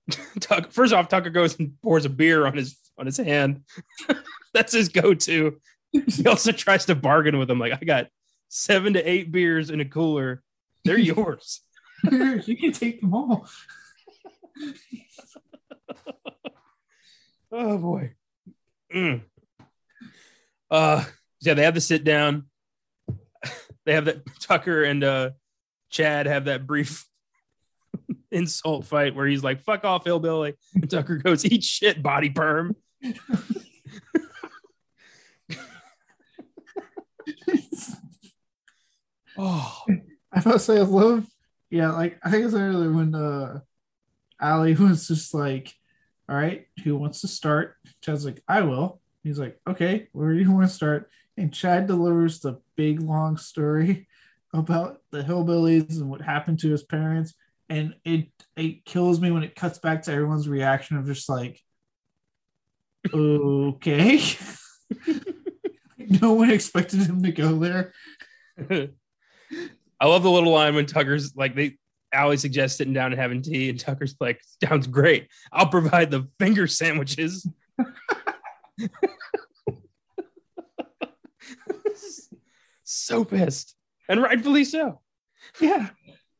Tuck, 0.40 0.72
first 0.72 0.94
off, 0.94 1.08
Tucker 1.08 1.30
goes 1.30 1.58
and 1.60 1.80
pours 1.82 2.06
a 2.06 2.10
beer 2.10 2.46
on 2.46 2.56
his 2.56 2.78
on 2.98 3.06
his 3.06 3.18
hand. 3.18 3.64
That's 4.54 4.74
his 4.74 4.90
go-to. 4.90 5.58
He 5.92 6.26
also 6.28 6.52
tries 6.52 6.86
to 6.86 6.96
bargain 6.96 7.38
with 7.38 7.50
him, 7.50 7.60
like, 7.60 7.74
I 7.74 7.86
got 7.86 8.08
seven 8.50 8.94
to 8.94 9.10
eight 9.10 9.32
beers 9.32 9.70
in 9.70 9.80
a 9.82 9.86
cooler. 9.86 10.44
They're 10.86 10.98
yours. 11.00 11.62
you 12.04 12.58
can 12.58 12.72
take 12.72 13.02
them 13.02 13.14
all. 13.14 13.48
oh 17.52 17.78
boy. 17.78 18.14
Mm. 18.94 19.22
Uh 20.70 21.04
yeah, 21.42 21.54
they 21.56 21.64
have 21.64 21.74
the 21.74 21.82
sit 21.82 22.04
down. 22.04 22.46
They 23.86 23.94
have 23.94 24.06
that 24.06 24.22
Tucker 24.40 24.84
and 24.84 25.04
uh 25.04 25.30
Chad 25.90 26.26
have 26.26 26.46
that 26.46 26.68
brief 26.68 27.08
insult 28.34 28.86
fight 28.86 29.16
where 29.16 29.28
he's 29.28 29.44
like, 29.44 29.62
fuck 29.64 29.86
off, 29.86 30.06
hillbilly. 30.06 30.56
And 30.76 30.90
Tucker 30.90 31.18
goes, 31.18 31.46
eat 31.46 31.64
shit, 31.64 32.02
body 32.02 32.30
perm. 32.30 32.76
oh. 39.38 39.84
I 40.32 40.42
must 40.46 40.66
say, 40.66 40.78
I 40.78 40.82
love, 40.82 41.28
yeah, 41.70 41.92
like 41.92 42.20
I 42.24 42.32
think 42.32 42.46
it's 42.46 42.56
earlier 42.56 42.92
when 42.92 43.14
uh 43.14 43.60
Ali 44.42 44.74
was 44.74 45.08
just 45.08 45.34
like, 45.34 45.74
all 46.28 46.36
right, 46.36 46.68
who 46.84 46.96
wants 46.98 47.22
to 47.22 47.28
start? 47.28 47.76
Chad's 48.02 48.26
like, 48.26 48.42
I 48.48 48.62
will. 48.62 49.00
He's 49.24 49.40
like, 49.40 49.60
okay, 49.68 50.08
where 50.12 50.34
do 50.34 50.40
you 50.40 50.52
want 50.52 50.68
to 50.68 50.74
start? 50.74 51.10
And 51.38 51.54
Chad 51.54 51.88
delivers 51.88 52.40
the 52.40 52.60
big 52.76 53.00
long 53.00 53.38
story 53.38 54.08
about 54.54 55.02
the 55.12 55.22
hillbillies 55.24 56.00
and 56.00 56.10
what 56.10 56.22
happened 56.22 56.60
to 56.60 56.72
his 56.72 56.84
parents 56.84 57.34
and 57.70 57.96
it 58.06 58.28
it 58.56 58.86
kills 58.86 59.20
me 59.20 59.32
when 59.32 59.44
it 59.44 59.56
cuts 59.56 59.80
back 59.80 60.04
to 60.04 60.12
everyone's 60.12 60.48
reaction 60.48 60.98
of 60.98 61.06
just 61.06 61.30
like 61.30 61.60
okay 63.14 64.22
no 65.98 66.34
one 66.34 66.50
expected 66.50 67.00
him 67.02 67.24
to 67.24 67.32
go 67.32 67.60
there 67.60 67.94
i 70.00 70.06
love 70.06 70.24
the 70.24 70.32
little 70.32 70.52
line 70.52 70.76
when 70.76 70.86
tucker's 70.86 71.36
like 71.36 71.56
they 71.56 71.78
Ali 72.14 72.38
suggests 72.38 72.78
sitting 72.78 72.94
down 72.94 73.12
and 73.12 73.20
having 73.20 73.42
tea, 73.42 73.70
and 73.70 73.80
Tucker's 73.80 74.16
like, 74.20 74.40
"Sounds 74.64 74.86
great. 74.88 75.30
I'll 75.52 75.70
provide 75.70 76.12
the 76.12 76.28
finger 76.40 76.68
sandwiches." 76.68 77.50
so 82.84 83.26
pissed, 83.26 83.76
and 84.08 84.22
rightfully 84.22 84.64
so. 84.66 85.02
Yeah, 85.60 85.90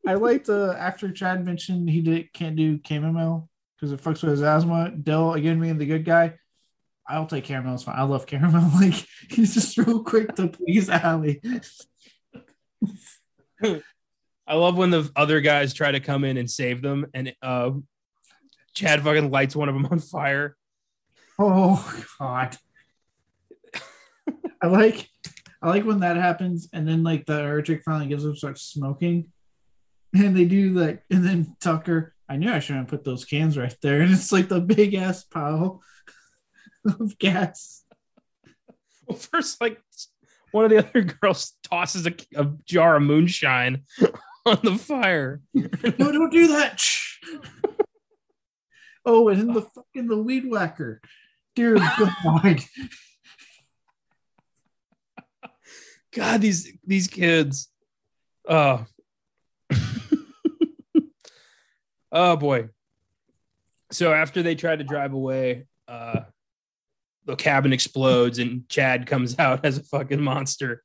I 0.06 0.14
liked 0.14 0.48
uh, 0.48 0.74
after 0.78 1.10
Chad 1.10 1.44
mentioned 1.44 1.88
he 1.88 2.00
did 2.00 2.32
can't 2.32 2.56
do 2.56 2.78
chamomile 2.86 3.48
because 3.76 3.92
it 3.92 4.02
fucks 4.02 4.22
with 4.22 4.32
his 4.32 4.42
asthma. 4.42 4.90
Dell 4.90 5.34
again 5.34 5.60
being 5.60 5.78
the 5.78 5.86
good 5.86 6.04
guy. 6.04 6.34
I'll 7.06 7.26
take 7.26 7.44
caramel. 7.44 7.74
It's 7.74 7.82
fine. 7.84 7.98
I 7.98 8.02
love 8.02 8.26
caramel. 8.26 8.70
Like 8.80 9.06
he's 9.30 9.54
just 9.54 9.76
real 9.78 10.02
quick 10.02 10.34
to 10.36 10.48
please 10.48 10.88
Ali. 10.88 11.40
I 14.46 14.54
love 14.56 14.76
when 14.76 14.90
the 14.90 15.10
other 15.16 15.40
guys 15.40 15.72
try 15.72 15.90
to 15.90 16.00
come 16.00 16.24
in 16.24 16.36
and 16.36 16.50
save 16.50 16.82
them, 16.82 17.06
and 17.14 17.34
uh, 17.40 17.70
Chad 18.74 19.02
fucking 19.02 19.30
lights 19.30 19.56
one 19.56 19.68
of 19.68 19.74
them 19.74 19.86
on 19.86 20.00
fire. 20.00 20.56
Oh 21.38 22.02
God. 22.18 22.56
I 24.62 24.66
like 24.66 25.08
I 25.62 25.68
like 25.68 25.84
when 25.84 26.00
that 26.00 26.16
happens 26.16 26.68
and 26.72 26.86
then 26.86 27.02
like 27.02 27.26
the 27.26 27.40
Urchick 27.40 27.82
finally 27.82 28.06
gives 28.06 28.26
up 28.26 28.36
starts 28.36 28.62
smoking. 28.62 29.32
And 30.14 30.36
they 30.36 30.44
do 30.44 30.70
like 30.70 31.02
and 31.10 31.24
then 31.24 31.56
Tucker, 31.60 32.14
I 32.28 32.36
knew 32.36 32.50
I 32.50 32.60
shouldn't 32.60 32.88
put 32.88 33.04
those 33.04 33.24
cans 33.24 33.58
right 33.58 33.76
there. 33.82 34.00
And 34.02 34.12
it's 34.12 34.32
like 34.32 34.48
the 34.48 34.60
big 34.60 34.94
ass 34.94 35.24
pile 35.24 35.82
of 36.84 37.18
gas. 37.18 37.84
Well, 39.06 39.18
first, 39.18 39.60
like 39.60 39.80
one 40.52 40.64
of 40.64 40.70
the 40.70 40.78
other 40.78 41.02
girls 41.20 41.54
tosses 41.64 42.06
a, 42.06 42.14
a 42.36 42.52
jar 42.64 42.96
of 42.96 43.02
moonshine 43.02 43.82
on 44.46 44.58
the 44.62 44.76
fire. 44.78 45.40
No, 45.52 46.12
don't 46.12 46.32
do 46.32 46.46
that. 46.48 46.80
Oh, 49.04 49.28
and 49.28 49.40
then 49.40 49.52
the 49.52 49.62
fucking 49.62 50.06
the 50.06 50.16
weed 50.16 50.48
whacker. 50.48 51.00
Dear 51.54 51.74
God. 51.76 52.60
God, 56.12 56.40
these 56.40 56.72
these 56.86 57.08
kids. 57.08 57.68
Oh. 58.48 58.86
Oh 62.14 62.36
boy. 62.36 62.70
So 63.90 64.12
after 64.12 64.42
they 64.42 64.54
try 64.54 64.74
to 64.74 64.84
drive 64.84 65.12
away, 65.12 65.66
uh 65.86 66.20
the 67.26 67.36
cabin 67.36 67.72
explodes 67.72 68.38
and 68.38 68.68
Chad 68.68 69.06
comes 69.06 69.38
out 69.38 69.64
as 69.64 69.78
a 69.78 69.82
fucking 69.82 70.20
monster. 70.20 70.82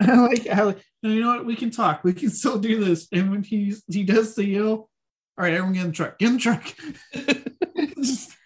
I 0.00 0.14
like, 0.14 0.46
I 0.48 0.62
like, 0.62 0.78
you 1.02 1.20
know 1.20 1.36
what? 1.36 1.46
We 1.46 1.56
can 1.56 1.70
talk. 1.70 2.04
We 2.04 2.12
can 2.12 2.30
still 2.30 2.58
do 2.58 2.84
this. 2.84 3.08
And 3.12 3.30
when 3.30 3.42
he's 3.42 3.82
he 3.88 4.04
does 4.04 4.34
the 4.34 4.44
yell, 4.44 4.70
all 5.38 5.44
right, 5.44 5.52
everyone 5.52 5.72
get 5.72 5.84
in 5.84 5.88
the 5.88 5.92
truck. 5.92 6.18
Get 6.18 6.28
in 6.28 6.34
the 6.34 6.40
truck. 6.40 6.74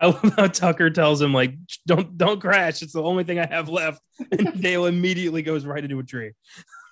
I 0.00 0.06
love 0.06 0.32
how 0.36 0.46
Tucker 0.46 0.90
tells 0.90 1.20
him 1.20 1.32
like, 1.34 1.54
"Don't 1.86 2.16
don't 2.16 2.40
crash. 2.40 2.82
It's 2.82 2.92
the 2.92 3.02
only 3.02 3.24
thing 3.24 3.40
I 3.40 3.46
have 3.46 3.68
left." 3.68 4.00
And 4.30 4.62
Dale 4.62 4.86
immediately 4.86 5.42
goes 5.42 5.66
right 5.66 5.82
into 5.82 5.98
a 5.98 6.04
tree. 6.04 6.32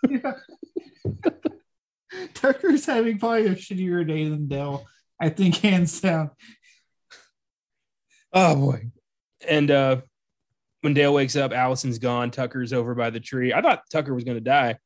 Yeah. 0.09 0.35
Tucker's 2.35 2.87
having 2.87 3.19
probably 3.19 3.47
a 3.47 3.55
shittier 3.55 4.07
day 4.07 4.29
than 4.29 4.49
Dell. 4.49 4.87
I 5.21 5.29
think 5.31 5.57
hands 5.63 6.01
down. 6.01 6.31
Oh 8.33 8.57
boy! 8.57 8.91
And 9.49 9.71
uh 9.71 10.01
when 10.83 10.95
Dale 10.95 11.13
wakes 11.13 11.37
up, 11.37 11.53
Allison's 11.53 11.99
gone. 11.99 12.31
Tucker's 12.31 12.73
over 12.73 12.95
by 12.95 13.11
the 13.11 13.19
tree. 13.19 13.53
I 13.53 13.61
thought 13.61 13.83
Tucker 13.91 14.15
was 14.15 14.25
going 14.25 14.37
to 14.37 14.41
die. 14.43 14.77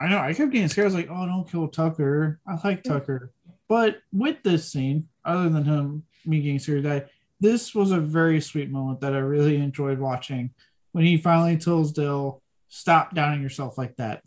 I 0.00 0.08
know. 0.08 0.18
I 0.18 0.32
kept 0.32 0.52
getting 0.52 0.68
scared. 0.68 0.86
I 0.86 0.88
was 0.88 0.94
like, 0.94 1.08
"Oh, 1.10 1.26
don't 1.26 1.50
kill 1.50 1.68
Tucker." 1.68 2.40
I 2.46 2.58
like 2.64 2.82
Tucker, 2.82 3.32
but 3.68 3.98
with 4.12 4.42
this 4.42 4.70
scene, 4.70 5.08
other 5.24 5.48
than 5.48 5.64
him, 5.64 6.04
me 6.24 6.40
getting 6.40 6.58
scared 6.58 6.82
to 6.82 6.88
die, 6.88 7.06
this 7.40 7.74
was 7.74 7.90
a 7.90 8.00
very 8.00 8.40
sweet 8.40 8.70
moment 8.70 9.00
that 9.00 9.14
I 9.14 9.18
really 9.18 9.56
enjoyed 9.56 9.98
watching 9.98 10.50
when 10.92 11.04
he 11.04 11.16
finally 11.16 11.56
tells 11.58 11.92
Dale, 11.92 12.42
"Stop 12.68 13.14
downing 13.14 13.42
yourself 13.42 13.76
like 13.78 13.96
that." 13.96 14.22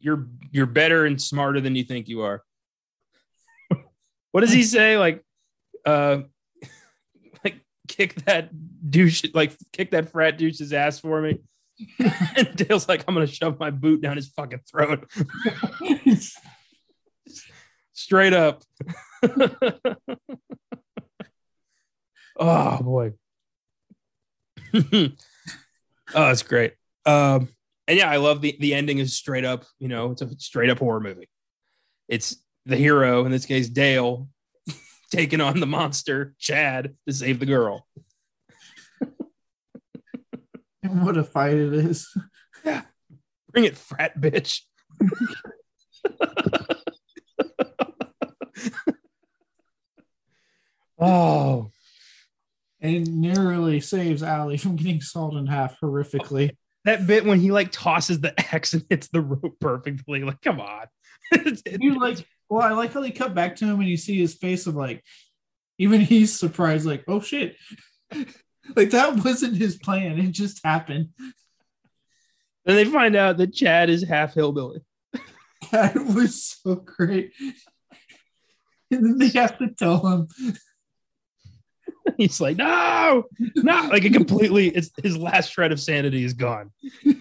You're 0.00 0.26
you're 0.50 0.66
better 0.66 1.04
and 1.04 1.20
smarter 1.20 1.60
than 1.60 1.76
you 1.76 1.84
think 1.84 2.08
you 2.08 2.22
are. 2.22 2.42
what 4.32 4.40
does 4.40 4.52
he 4.52 4.62
say? 4.62 4.98
Like, 4.98 5.24
uh, 5.84 6.22
like 7.44 7.60
kick 7.88 8.14
that 8.26 8.50
douche, 8.88 9.24
like 9.34 9.56
kick 9.72 9.90
that 9.92 10.10
frat 10.10 10.38
douche's 10.38 10.72
ass 10.72 10.98
for 10.98 11.20
me. 11.20 11.40
and 12.36 12.56
Dale's 12.56 12.88
like, 12.88 13.04
I'm 13.06 13.14
gonna 13.14 13.26
shove 13.26 13.58
my 13.58 13.70
boot 13.70 14.00
down 14.00 14.16
his 14.16 14.28
fucking 14.28 14.60
throat. 14.70 15.10
Straight 17.92 18.32
up. 18.32 18.62
oh 22.38 22.82
boy. 22.82 23.12
oh, 24.74 26.30
it's 26.30 26.42
great. 26.42 26.74
Um, 27.04 27.48
and 27.88 27.98
yeah, 27.98 28.10
I 28.10 28.16
love 28.16 28.40
the 28.40 28.56
the 28.60 28.74
ending 28.74 28.98
is 28.98 29.16
straight 29.16 29.44
up, 29.44 29.64
you 29.78 29.88
know, 29.88 30.10
it's 30.10 30.22
a 30.22 30.30
straight 30.38 30.70
up 30.70 30.78
horror 30.78 31.00
movie. 31.00 31.28
It's 32.08 32.36
the 32.64 32.76
hero, 32.76 33.24
in 33.24 33.32
this 33.32 33.46
case, 33.46 33.68
Dale, 33.68 34.28
taking 35.12 35.40
on 35.40 35.60
the 35.60 35.66
monster, 35.66 36.34
Chad, 36.38 36.94
to 37.06 37.12
save 37.14 37.40
the 37.40 37.46
girl. 37.46 37.86
And 40.82 41.04
what 41.04 41.16
a 41.16 41.24
fight 41.24 41.54
it 41.54 41.72
is. 41.72 42.14
Yeah. 42.64 42.82
Bring 43.50 43.64
it, 43.64 43.76
frat 43.76 44.20
bitch. 44.20 44.60
oh, 51.00 51.72
And 52.80 53.20
nearly 53.20 53.80
saves 53.80 54.22
Allie 54.22 54.58
from 54.58 54.76
getting 54.76 55.00
sawed 55.00 55.34
in 55.34 55.48
half 55.48 55.80
horrifically. 55.80 56.56
That 56.86 57.06
bit 57.06 57.24
when 57.24 57.40
he 57.40 57.50
like 57.50 57.70
tosses 57.72 58.20
the 58.20 58.32
axe 58.54 58.72
and 58.72 58.86
hits 58.88 59.08
the 59.08 59.20
rope 59.20 59.58
perfectly. 59.60 60.22
Like, 60.24 60.40
come 60.40 60.60
on. 60.60 60.86
You 61.66 62.00
like, 62.00 62.24
well, 62.48 62.62
I 62.62 62.70
like 62.70 62.92
how 62.92 63.00
they 63.00 63.10
cut 63.10 63.34
back 63.34 63.56
to 63.56 63.64
him 63.64 63.80
and 63.80 63.88
you 63.88 63.96
see 63.96 64.16
his 64.16 64.34
face 64.34 64.68
of 64.68 64.76
like, 64.76 65.02
even 65.78 66.00
he's 66.00 66.38
surprised, 66.38 66.86
like, 66.86 67.04
oh 67.08 67.20
shit. 67.20 67.56
like 68.76 68.90
that 68.90 69.24
wasn't 69.24 69.56
his 69.56 69.76
plan. 69.76 70.18
It 70.18 70.30
just 70.30 70.64
happened. 70.64 71.08
Then 72.64 72.76
they 72.76 72.84
find 72.84 73.16
out 73.16 73.36
that 73.38 73.52
Chad 73.52 73.90
is 73.90 74.04
half 74.04 74.34
hillbilly. 74.34 74.80
That 75.72 75.96
was 75.96 76.44
so 76.44 76.76
great. 76.76 77.32
And 78.90 79.04
then 79.04 79.18
they 79.18 79.28
have 79.38 79.58
to 79.58 79.68
tell 79.68 80.06
him, 80.06 80.28
He's 82.16 82.40
like, 82.40 82.56
no, 82.56 83.24
no, 83.56 83.88
like 83.90 84.04
it 84.04 84.12
completely. 84.12 84.68
It's 84.68 84.90
his 85.02 85.16
last 85.16 85.52
shred 85.52 85.72
of 85.72 85.80
sanity 85.80 86.24
is 86.24 86.34
gone. 86.34 86.70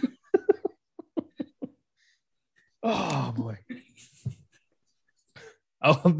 oh 2.84 3.34
boy. 3.36 3.58
Oh, 5.82 6.20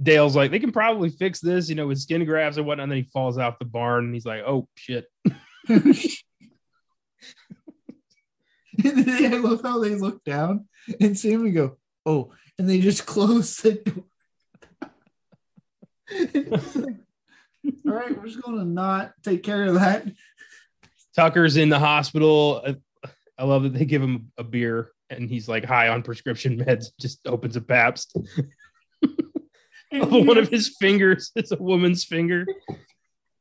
Dale's 0.00 0.36
like, 0.36 0.50
they 0.50 0.58
can 0.58 0.72
probably 0.72 1.10
fix 1.10 1.40
this, 1.40 1.68
you 1.68 1.74
know, 1.74 1.86
with 1.86 1.98
skin 1.98 2.24
grafts 2.24 2.56
and 2.56 2.66
whatnot. 2.66 2.84
And 2.84 2.92
then 2.92 2.98
he 2.98 3.04
falls 3.04 3.38
out 3.38 3.58
the 3.58 3.64
barn 3.64 4.04
and 4.06 4.14
he's 4.14 4.26
like, 4.26 4.42
oh 4.46 4.66
shit. 4.74 5.06
I 8.82 9.28
love 9.42 9.62
how 9.62 9.80
they 9.80 9.94
look 9.94 10.24
down 10.24 10.68
and 11.00 11.18
see 11.18 11.32
him 11.32 11.44
and 11.44 11.54
go, 11.54 11.76
oh, 12.06 12.32
and 12.58 12.68
they 12.68 12.80
just 12.80 13.06
close 13.06 13.56
the 13.58 13.72
door. 13.74 14.04
All 17.86 17.92
right, 17.92 18.16
we're 18.16 18.26
just 18.26 18.42
going 18.42 18.58
to 18.58 18.64
not 18.64 19.12
take 19.22 19.42
care 19.42 19.66
of 19.66 19.74
that. 19.74 20.06
Tucker's 21.14 21.56
in 21.56 21.68
the 21.68 21.78
hospital. 21.78 22.62
I- 22.66 22.76
I 23.38 23.44
love 23.44 23.62
that 23.62 23.72
they 23.72 23.86
give 23.86 24.02
him 24.02 24.30
a 24.36 24.44
beer 24.44 24.90
and 25.08 25.26
he's 25.26 25.48
like 25.48 25.64
high 25.64 25.88
on 25.88 26.02
prescription 26.02 26.58
meds, 26.58 26.88
just 27.00 27.26
opens 27.26 27.56
a 27.56 27.62
Pabst. 27.62 28.14
One 29.92 30.36
of 30.36 30.50
his 30.50 30.76
fingers 30.78 31.32
is 31.34 31.50
a 31.50 31.56
woman's 31.56 32.04
finger. 32.04 32.44
I 32.68 32.74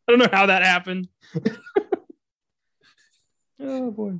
don't 0.07 0.19
know 0.19 0.29
how 0.31 0.45
that 0.45 0.63
happened. 0.63 1.09
oh 3.59 3.91
boy. 3.91 4.13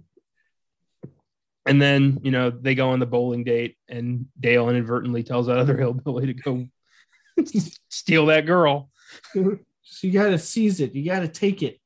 And 1.65 1.81
then, 1.81 2.19
you 2.23 2.31
know, 2.31 2.49
they 2.49 2.75
go 2.75 2.89
on 2.89 2.99
the 2.99 3.05
bowling 3.05 3.45
date 3.45 3.77
and 3.87 4.25
Dale 4.37 4.69
inadvertently 4.69 5.23
tells 5.23 5.47
that 5.47 5.57
other 5.57 5.77
hillbilly 5.77 6.25
to 6.27 6.33
go 6.33 6.67
steal 7.89 8.25
that 8.25 8.45
girl. 8.45 8.89
So 9.89 10.07
you 10.07 10.13
got 10.13 10.29
to 10.29 10.37
seize 10.37 10.79
it. 10.79 10.93
You 10.93 11.03
got 11.03 11.19
to 11.19 11.27
take 11.27 11.63
it 11.63 11.79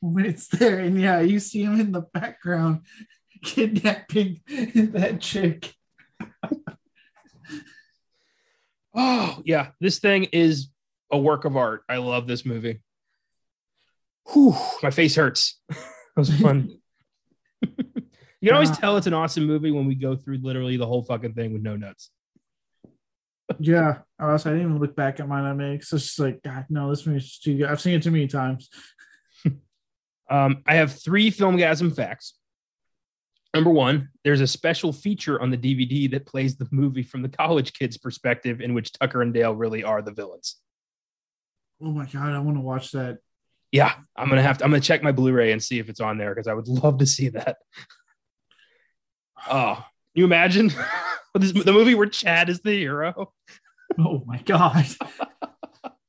when 0.00 0.26
it's 0.26 0.46
there. 0.48 0.78
And 0.78 1.00
yeah, 1.00 1.20
you 1.20 1.40
see 1.40 1.62
him 1.62 1.80
in 1.80 1.92
the 1.92 2.02
background 2.02 2.82
kidnapping 3.42 4.40
that 4.48 5.18
chick. 5.20 5.74
Oh, 8.92 9.40
yeah. 9.44 9.68
This 9.80 10.00
thing 10.00 10.24
is 10.32 10.66
a 11.12 11.16
work 11.16 11.44
of 11.44 11.56
art. 11.56 11.84
I 11.88 11.98
love 11.98 12.26
this 12.26 12.44
movie. 12.44 12.80
Whew, 14.32 14.56
my 14.82 14.90
face 14.90 15.14
hurts. 15.14 15.60
that 15.68 15.78
was 16.16 16.34
fun. 16.40 16.76
you 17.62 18.48
can 18.48 18.52
always 18.52 18.76
tell 18.76 18.96
it's 18.96 19.06
an 19.06 19.14
awesome 19.14 19.46
movie 19.46 19.70
when 19.70 19.86
we 19.86 19.94
go 19.94 20.16
through 20.16 20.38
literally 20.42 20.76
the 20.76 20.88
whole 20.88 21.04
fucking 21.04 21.34
thing 21.34 21.52
with 21.52 21.62
no 21.62 21.76
nuts. 21.76 22.10
Yeah. 23.58 23.98
Or 24.18 24.30
else 24.32 24.46
I 24.46 24.50
didn't 24.50 24.66
even 24.66 24.78
look 24.78 24.94
back 24.94 25.20
at 25.20 25.28
mine 25.28 25.44
I 25.44 25.52
made. 25.52 25.82
So 25.84 25.96
it's 25.96 26.06
just 26.06 26.18
like, 26.18 26.42
God, 26.42 26.66
no, 26.68 26.90
this 26.90 27.06
movie's 27.06 27.38
too 27.38 27.58
good. 27.58 27.66
I've 27.66 27.80
seen 27.80 27.94
it 27.94 28.02
too 28.02 28.10
many 28.10 28.28
times. 28.28 28.68
Um, 30.30 30.62
I 30.64 30.76
have 30.76 30.92
three 30.92 31.28
Filmgazm 31.32 31.96
facts. 31.96 32.34
Number 33.52 33.70
one, 33.70 34.10
there's 34.22 34.40
a 34.40 34.46
special 34.46 34.92
feature 34.92 35.42
on 35.42 35.50
the 35.50 35.58
DVD 35.58 36.08
that 36.12 36.24
plays 36.24 36.56
the 36.56 36.68
movie 36.70 37.02
from 37.02 37.22
the 37.22 37.28
college 37.28 37.72
kid's 37.72 37.98
perspective, 37.98 38.60
in 38.60 38.72
which 38.72 38.92
Tucker 38.92 39.22
and 39.22 39.34
Dale 39.34 39.56
really 39.56 39.82
are 39.82 40.02
the 40.02 40.12
villains. 40.12 40.54
Oh 41.82 41.90
my 41.90 42.06
God, 42.06 42.32
I 42.32 42.38
want 42.38 42.56
to 42.58 42.60
watch 42.60 42.92
that. 42.92 43.18
Yeah, 43.72 43.92
I'm 44.14 44.28
gonna 44.28 44.42
have 44.42 44.58
to. 44.58 44.64
I'm 44.64 44.70
gonna 44.70 44.80
check 44.80 45.02
my 45.02 45.10
Blu-ray 45.10 45.50
and 45.50 45.60
see 45.60 45.80
if 45.80 45.88
it's 45.88 46.00
on 46.00 46.16
there 46.16 46.32
because 46.32 46.46
I 46.46 46.54
would 46.54 46.68
love 46.68 46.98
to 46.98 47.06
see 47.06 47.28
that. 47.30 47.56
Oh, 49.48 49.82
you 50.14 50.24
imagine? 50.24 50.72
This, 51.32 51.52
the 51.52 51.72
movie 51.72 51.94
where 51.94 52.08
Chad 52.08 52.48
is 52.48 52.58
the 52.58 52.72
hero. 52.72 53.32
Oh 53.96 54.24
my 54.26 54.38
god. 54.38 54.84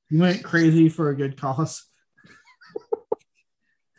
you 0.09 0.19
went 0.19 0.43
crazy 0.43 0.89
for 0.89 1.11
a 1.11 1.15
good 1.15 1.37
cause. 1.37 1.85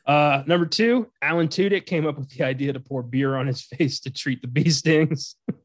Uh, 0.07 0.42
number 0.46 0.66
two, 0.66 1.09
Alan 1.20 1.48
Tudyk 1.48 1.86
came 1.86 2.07
up 2.07 2.18
with 2.18 2.30
the 2.30 2.44
idea 2.44 2.72
to 2.72 2.80
pour 2.80 3.03
beer 3.03 3.36
on 3.36 3.46
his 3.46 3.62
face 3.62 4.00
to 4.00 4.11
treat 4.11 4.42
the 4.42 4.48
bee 4.48 4.70
stings. 4.70 5.36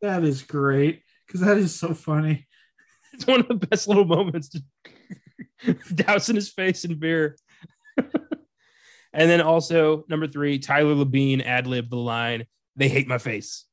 That 0.00 0.22
is 0.22 0.42
great 0.42 1.00
because 1.26 1.40
that 1.40 1.56
is 1.56 1.74
so 1.74 1.94
funny. 1.94 2.46
It's 3.14 3.26
one 3.26 3.40
of 3.40 3.48
the 3.48 3.54
best 3.54 3.88
little 3.88 4.04
moments 4.04 4.50
to 4.50 5.74
dousing 5.94 6.34
his 6.34 6.50
face 6.50 6.84
in 6.84 6.98
beer. 6.98 7.38
and 7.96 9.30
then 9.30 9.40
also 9.40 10.04
number 10.10 10.26
three, 10.26 10.58
Tyler 10.58 10.94
Labine 10.94 11.42
ad 11.42 11.66
lib 11.66 11.88
the 11.88 11.96
line, 11.96 12.44
"They 12.76 12.88
hate 12.88 13.08
my 13.08 13.18
face." 13.18 13.64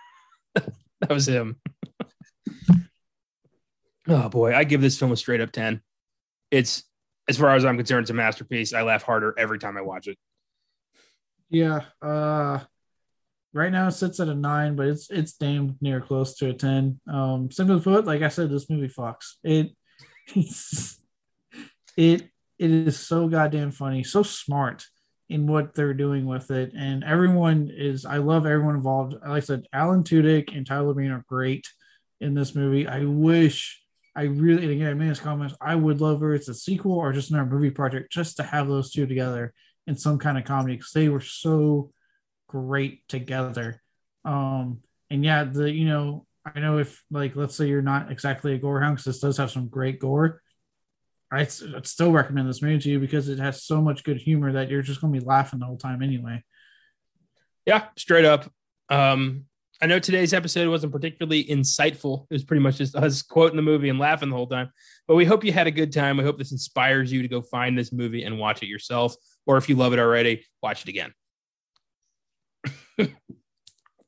that 0.54 1.10
was 1.10 1.28
him. 1.28 1.56
oh 4.08 4.28
boy, 4.28 4.54
I 4.54 4.64
give 4.64 4.80
this 4.80 4.98
film 4.98 5.12
a 5.12 5.16
straight 5.16 5.40
up 5.40 5.52
ten. 5.52 5.82
It's 6.50 6.84
as 7.28 7.36
far 7.36 7.54
as 7.54 7.64
I'm 7.64 7.76
concerned, 7.76 8.02
it's 8.02 8.10
a 8.10 8.14
masterpiece. 8.14 8.72
I 8.72 8.82
laugh 8.82 9.02
harder 9.02 9.34
every 9.38 9.58
time 9.58 9.76
I 9.76 9.82
watch 9.82 10.08
it. 10.08 10.18
Yeah. 11.50 11.82
Uh 12.02 12.60
right 13.52 13.72
now 13.72 13.88
it 13.88 13.92
sits 13.92 14.20
at 14.20 14.28
a 14.28 14.34
nine, 14.34 14.76
but 14.76 14.88
it's 14.88 15.10
it's 15.10 15.34
damn 15.34 15.76
near 15.80 16.00
close 16.00 16.36
to 16.36 16.50
a 16.50 16.54
ten. 16.54 17.00
Um 17.10 17.50
simply 17.50 17.80
put, 17.80 18.06
like 18.06 18.22
I 18.22 18.28
said, 18.28 18.50
this 18.50 18.70
movie 18.70 18.88
fucks. 18.88 19.34
It 19.44 19.72
it 21.96 22.28
it 22.58 22.70
is 22.70 22.98
so 22.98 23.28
goddamn 23.28 23.70
funny, 23.70 24.04
so 24.04 24.22
smart 24.22 24.84
in 25.28 25.46
what 25.46 25.74
they're 25.74 25.94
doing 25.94 26.26
with 26.26 26.50
it. 26.50 26.72
And 26.76 27.04
everyone 27.04 27.70
is 27.74 28.04
I 28.04 28.18
love 28.18 28.46
everyone 28.46 28.76
involved. 28.76 29.14
Like 29.14 29.30
I 29.30 29.40
said, 29.40 29.66
Alan 29.72 30.02
Tudyk 30.02 30.56
and 30.56 30.66
Tyler 30.66 30.94
Labine 30.94 31.14
are 31.14 31.24
great 31.28 31.66
in 32.20 32.34
this 32.34 32.54
movie. 32.54 32.86
I 32.86 33.04
wish 33.04 33.82
I 34.16 34.22
really, 34.22 34.64
and 34.64 34.72
again, 34.72 34.88
I 34.88 34.94
made 34.94 35.10
this 35.10 35.20
comments. 35.20 35.54
I 35.60 35.76
would 35.76 36.00
love 36.00 36.20
whether 36.20 36.34
it's 36.34 36.48
a 36.48 36.54
sequel 36.54 36.94
or 36.94 37.12
just 37.12 37.30
another 37.30 37.48
movie 37.48 37.70
project, 37.70 38.10
just 38.10 38.36
to 38.38 38.42
have 38.42 38.66
those 38.66 38.90
two 38.90 39.06
together 39.06 39.54
in 39.86 39.96
some 39.96 40.18
kind 40.18 40.36
of 40.36 40.44
comedy 40.44 40.74
because 40.74 40.92
they 40.92 41.08
were 41.08 41.20
so 41.20 41.92
great 42.48 43.06
together. 43.08 43.80
Um, 44.24 44.80
and 45.08 45.24
yeah, 45.24 45.44
the 45.44 45.70
you 45.70 45.86
know, 45.86 46.26
I 46.44 46.58
know 46.58 46.78
if 46.78 47.00
like 47.10 47.36
let's 47.36 47.54
say 47.54 47.68
you're 47.68 47.80
not 47.80 48.10
exactly 48.10 48.54
a 48.54 48.58
gore 48.58 48.80
hound 48.80 48.96
because 48.96 49.04
this 49.04 49.20
does 49.20 49.36
have 49.36 49.52
some 49.52 49.68
great 49.68 50.00
gore. 50.00 50.42
I'd, 51.30 51.48
I'd 51.76 51.86
still 51.86 52.12
recommend 52.12 52.48
this 52.48 52.62
movie 52.62 52.78
to 52.78 52.88
you 52.88 53.00
because 53.00 53.28
it 53.28 53.38
has 53.38 53.64
so 53.64 53.82
much 53.82 54.04
good 54.04 54.16
humor 54.16 54.52
that 54.52 54.70
you're 54.70 54.82
just 54.82 55.00
going 55.00 55.12
to 55.12 55.20
be 55.20 55.26
laughing 55.26 55.58
the 55.58 55.66
whole 55.66 55.76
time 55.76 56.02
anyway. 56.02 56.42
Yeah, 57.66 57.84
straight 57.96 58.24
up. 58.24 58.50
Um, 58.88 59.44
I 59.80 59.86
know 59.86 59.98
today's 59.98 60.32
episode 60.32 60.68
wasn't 60.68 60.92
particularly 60.92 61.44
insightful. 61.44 62.26
It 62.30 62.34
was 62.34 62.44
pretty 62.44 62.62
much 62.62 62.78
just 62.78 62.96
us 62.96 63.22
quoting 63.22 63.56
the 63.56 63.62
movie 63.62 63.90
and 63.90 63.98
laughing 63.98 64.30
the 64.30 64.36
whole 64.36 64.46
time. 64.46 64.70
But 65.06 65.14
we 65.14 65.24
hope 65.24 65.44
you 65.44 65.52
had 65.52 65.66
a 65.66 65.70
good 65.70 65.92
time. 65.92 66.16
We 66.16 66.24
hope 66.24 66.38
this 66.38 66.50
inspires 66.50 67.12
you 67.12 67.22
to 67.22 67.28
go 67.28 67.42
find 67.42 67.78
this 67.78 67.92
movie 67.92 68.24
and 68.24 68.38
watch 68.38 68.62
it 68.62 68.66
yourself. 68.66 69.14
Or 69.46 69.56
if 69.56 69.68
you 69.68 69.76
love 69.76 69.92
it 69.92 69.98
already, 69.98 70.44
watch 70.62 70.82
it 70.82 70.88
again. 70.88 71.12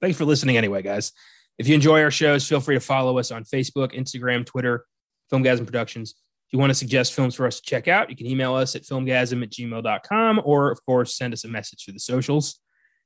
Thanks 0.01 0.18
for 0.18 0.25
listening 0.25 0.57
anyway, 0.57 0.83
guys. 0.83 1.12
If 1.59 1.68
you 1.68 1.75
enjoy 1.75 2.03
our 2.03 2.11
shows, 2.11 2.49
feel 2.49 2.61
free 2.61 2.77
to 2.77 2.81
follow 2.81 3.18
us 3.18 3.31
on 3.31 3.45
Facebook, 3.45 3.95
Instagram, 3.95 4.47
Twitter, 4.47 4.87
Filmgazm 5.31 5.66
Productions. 5.66 6.14
If 6.51 6.55
you 6.55 6.59
want 6.59 6.70
to 6.70 6.74
suggest 6.74 7.14
films 7.14 7.36
for 7.36 7.46
us 7.46 7.61
to 7.61 7.62
check 7.62 7.86
out, 7.86 8.11
you 8.11 8.16
can 8.16 8.26
email 8.26 8.57
us 8.57 8.74
at 8.74 8.82
filmgazm 8.82 9.40
at 9.40 9.51
gmail.com 9.51 10.40
or, 10.44 10.72
of 10.72 10.84
course, 10.84 11.16
send 11.16 11.32
us 11.32 11.44
a 11.44 11.48
message 11.48 11.84
through 11.84 11.94
the 11.94 12.01
socials. 12.01 12.59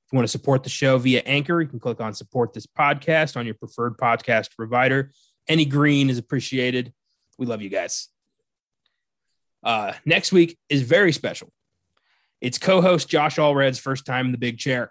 If 0.07 0.12
you 0.12 0.16
want 0.16 0.26
to 0.26 0.32
support 0.32 0.62
the 0.62 0.70
show 0.70 0.97
via 0.97 1.20
Anchor, 1.26 1.61
you 1.61 1.68
can 1.68 1.78
click 1.78 2.01
on 2.01 2.14
support 2.14 2.55
this 2.55 2.66
podcast 2.66 3.36
on 3.36 3.45
your 3.45 3.55
preferred 3.55 3.99
podcast 3.99 4.57
provider. 4.57 5.12
Any 5.47 5.66
green 5.66 6.09
is 6.09 6.16
appreciated. 6.16 6.95
We 7.36 7.45
love 7.45 7.61
you 7.61 7.68
guys. 7.68 8.09
Uh, 9.62 9.92
next 10.07 10.32
week 10.32 10.57
is 10.70 10.80
very 10.80 11.12
special. 11.12 11.53
It's 12.40 12.57
co 12.57 12.80
host 12.80 13.11
Josh 13.11 13.36
Allred's 13.36 13.78
first 13.78 14.07
time 14.07 14.24
in 14.24 14.32
the 14.32 14.38
big 14.38 14.57
chair. 14.57 14.90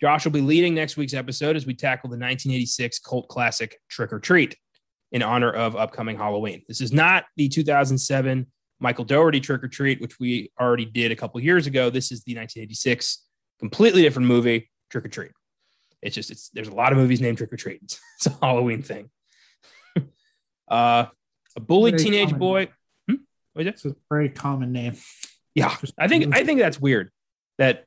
Josh 0.00 0.24
will 0.24 0.30
be 0.30 0.40
leading 0.40 0.76
next 0.76 0.96
week's 0.96 1.14
episode 1.14 1.56
as 1.56 1.66
we 1.66 1.74
tackle 1.74 2.10
the 2.10 2.14
1986 2.14 3.00
cult 3.00 3.26
classic 3.26 3.80
Trick 3.88 4.12
or 4.12 4.20
Treat 4.20 4.56
in 5.12 5.22
honor 5.22 5.50
of 5.50 5.76
upcoming 5.76 6.16
Halloween. 6.16 6.62
This 6.68 6.80
is 6.80 6.92
not 6.92 7.24
the 7.36 7.48
2007 7.48 8.46
Michael 8.78 9.04
Dougherty 9.04 9.40
Trick 9.40 9.64
or 9.64 9.68
Treat, 9.68 10.00
which 10.00 10.18
we 10.20 10.50
already 10.60 10.84
did 10.84 11.12
a 11.12 11.16
couple 11.16 11.40
years 11.40 11.66
ago. 11.66 11.90
This 11.90 12.12
is 12.12 12.22
the 12.24 12.36
1986 12.36 13.24
completely 13.58 14.02
different 14.02 14.28
movie, 14.28 14.70
Trick 14.90 15.04
or 15.04 15.08
Treat. 15.08 15.32
It's 16.02 16.14
just 16.14 16.30
it's 16.30 16.50
there's 16.50 16.68
a 16.68 16.74
lot 16.74 16.92
of 16.92 16.98
movies 16.98 17.20
named 17.20 17.38
Trick 17.38 17.52
or 17.52 17.56
Treat. 17.56 17.80
It's, 17.82 17.98
it's 18.18 18.26
a 18.26 18.38
Halloween 18.44 18.82
thing. 18.82 19.10
uh, 20.68 21.06
a 21.56 21.60
bullied 21.60 21.92
Very 21.92 22.04
teenage 22.04 22.28
common. 22.28 22.38
boy. 22.38 22.68
Hmm? 23.08 23.16
What 23.54 23.62
is 23.62 23.66
it? 23.66 23.74
It's 23.74 23.84
a 23.86 23.96
very 24.10 24.28
common 24.28 24.72
name. 24.72 24.94
Yeah, 25.54 25.74
I 25.98 26.06
think 26.06 26.36
I 26.36 26.44
think 26.44 26.60
that's 26.60 26.78
weird. 26.78 27.10
That 27.58 27.86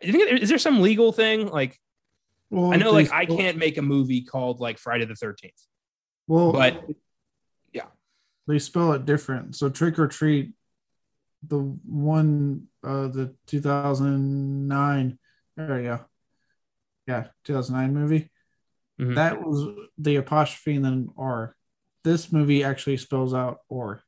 I 0.00 0.12
think 0.12 0.40
is 0.40 0.48
there 0.48 0.58
some 0.58 0.80
legal 0.80 1.12
thing 1.12 1.48
like 1.48 1.76
Well, 2.50 2.72
I 2.72 2.76
know 2.76 2.92
like 2.92 3.10
I 3.10 3.26
can't 3.26 3.58
make 3.58 3.78
a 3.78 3.82
movie 3.82 4.22
called 4.22 4.60
like 4.60 4.78
Friday 4.78 5.04
the 5.04 5.16
Thirteenth. 5.16 5.60
Well, 6.26 6.52
but- 6.52 6.84
yeah. 7.72 7.86
they 8.46 8.58
spell 8.58 8.92
it 8.92 9.04
different. 9.04 9.56
So 9.56 9.68
trick 9.68 9.98
or 9.98 10.08
treat, 10.08 10.52
the 11.46 11.58
one, 11.58 12.68
uh, 12.82 13.08
the 13.08 13.34
2009, 13.46 15.18
there 15.56 15.76
we 15.76 15.82
go. 15.82 16.00
Yeah, 17.06 17.26
2009 17.44 17.92
movie. 17.94 18.30
Mhm. 18.98 19.14
That 19.16 19.42
was 19.42 19.88
the 19.98 20.16
apostrophe 20.16 20.76
and 20.76 20.84
then 20.84 21.08
R. 21.18 21.54
This 22.02 22.32
movie 22.32 22.64
actually 22.64 22.96
spells 22.96 23.34
out 23.34 23.58
or. 23.68 24.02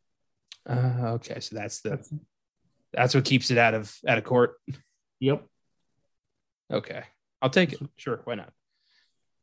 Uh, 0.69 1.13
okay, 1.15 1.41
so 1.41 1.57
that's 1.57 1.81
the 1.81 1.91
That's, 1.91 2.13
that's 2.93 3.15
what 3.15 3.25
keeps 3.25 3.51
it 3.51 3.59
out 3.59 3.75
of 3.75 3.95
out 4.07 4.17
of 4.19 4.25
court. 4.25 4.55
yep. 5.21 5.45
Okay, 6.73 7.05
I'll 7.43 7.51
take 7.51 7.73
it. 7.75 7.81
Sure, 7.97 8.21
why 8.25 8.35
not? 8.37 8.53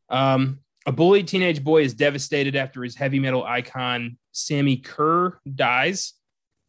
Um, 0.09 0.62
a 0.85 0.91
bullied 0.91 1.27
teenage 1.27 1.63
boy 1.63 1.83
is 1.83 1.93
devastated 1.93 2.55
after 2.55 2.83
his 2.83 2.95
heavy 2.95 3.19
metal 3.19 3.43
icon 3.43 4.17
Sammi 4.33 4.83
Curr 4.83 5.39
dies, 5.55 6.13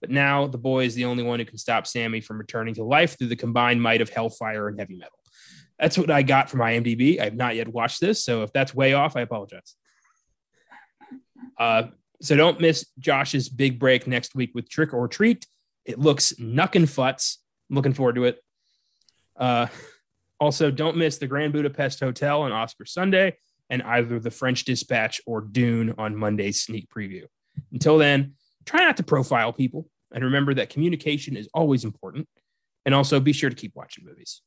but 0.01 0.11
now 0.11 0.47
the 0.47 0.59
boy 0.59 0.85
is 0.85 0.95
the 0.95 1.07
only 1.07 1.25
one 1.25 1.41
who 1.41 1.45
can 1.45 1.59
stop 1.59 1.87
Sammi 1.87 2.21
from 2.23 2.39
returning 2.39 2.75
to 2.75 2.85
life 2.85 3.19
through 3.19 3.29
the 3.29 3.37
combined 3.37 3.83
might 3.83 4.01
of 4.01 4.11
hellfire 4.11 4.69
and 4.69 4.79
heavy 4.79 4.97
metal. 4.97 5.19
That's 5.79 5.99
what 5.99 6.11
I 6.11 6.23
got 6.23 6.49
from 6.49 6.61
IMDb. 6.61 7.21
I 7.21 7.25
have 7.25 7.35
not 7.35 7.57
yet 7.57 7.67
watched 7.67 8.01
this, 8.01 8.25
so 8.25 8.43
if 8.43 8.53
that's 8.53 8.75
way 8.75 8.93
off, 8.93 9.17
I 9.17 9.23
apologize. 9.23 9.75
Uh, 11.59 11.85
so 12.23 12.37
don't 12.37 12.61
miss 12.61 12.87
Josh's 12.99 13.49
big 13.49 13.81
break 13.81 14.07
next 14.07 14.35
week 14.35 14.53
with 14.55 14.69
Trick 14.69 14.95
or 14.95 15.09
Treat. 15.09 15.47
It 15.85 15.99
looks 15.99 16.33
knuckin' 16.35 16.89
futs. 16.89 17.39
I'm 17.69 17.77
looking 17.77 17.93
forward 17.93 18.15
to 18.15 18.25
it. 18.25 18.39
Uh, 19.37 19.67
also, 20.39 20.71
don't 20.71 20.97
miss 20.97 21.19
the 21.19 21.27
Grand 21.27 21.53
Budapest 21.53 22.01
Hotel 22.01 22.43
on 22.43 22.53
Oscar 22.53 22.85
Sunday 22.85 23.37
and 23.71 23.83
either 23.83 24.19
the 24.19 24.31
French 24.31 24.65
Dispatch 24.65 25.21
or 25.27 25.41
Dune 25.41 25.95
on 25.99 26.17
Monday's 26.17 26.63
sneak 26.63 26.89
preview. 26.89 27.25
Until 27.73 27.99
then, 27.99 28.35
try 28.65 28.81
not 28.81 28.97
to 28.99 29.03
profile 29.03 29.53
people 29.53 29.89
and 30.13 30.25
remember 30.25 30.55
that 30.55 30.71
communication 30.71 31.37
is 31.37 31.49
always 31.53 31.85
important. 31.85 32.29
And 32.87 32.95
also 32.95 33.19
be 33.19 33.33
sure 33.33 33.49
to 33.49 33.57
keep 33.57 33.75
watching 33.75 34.05
movies. 34.05 34.43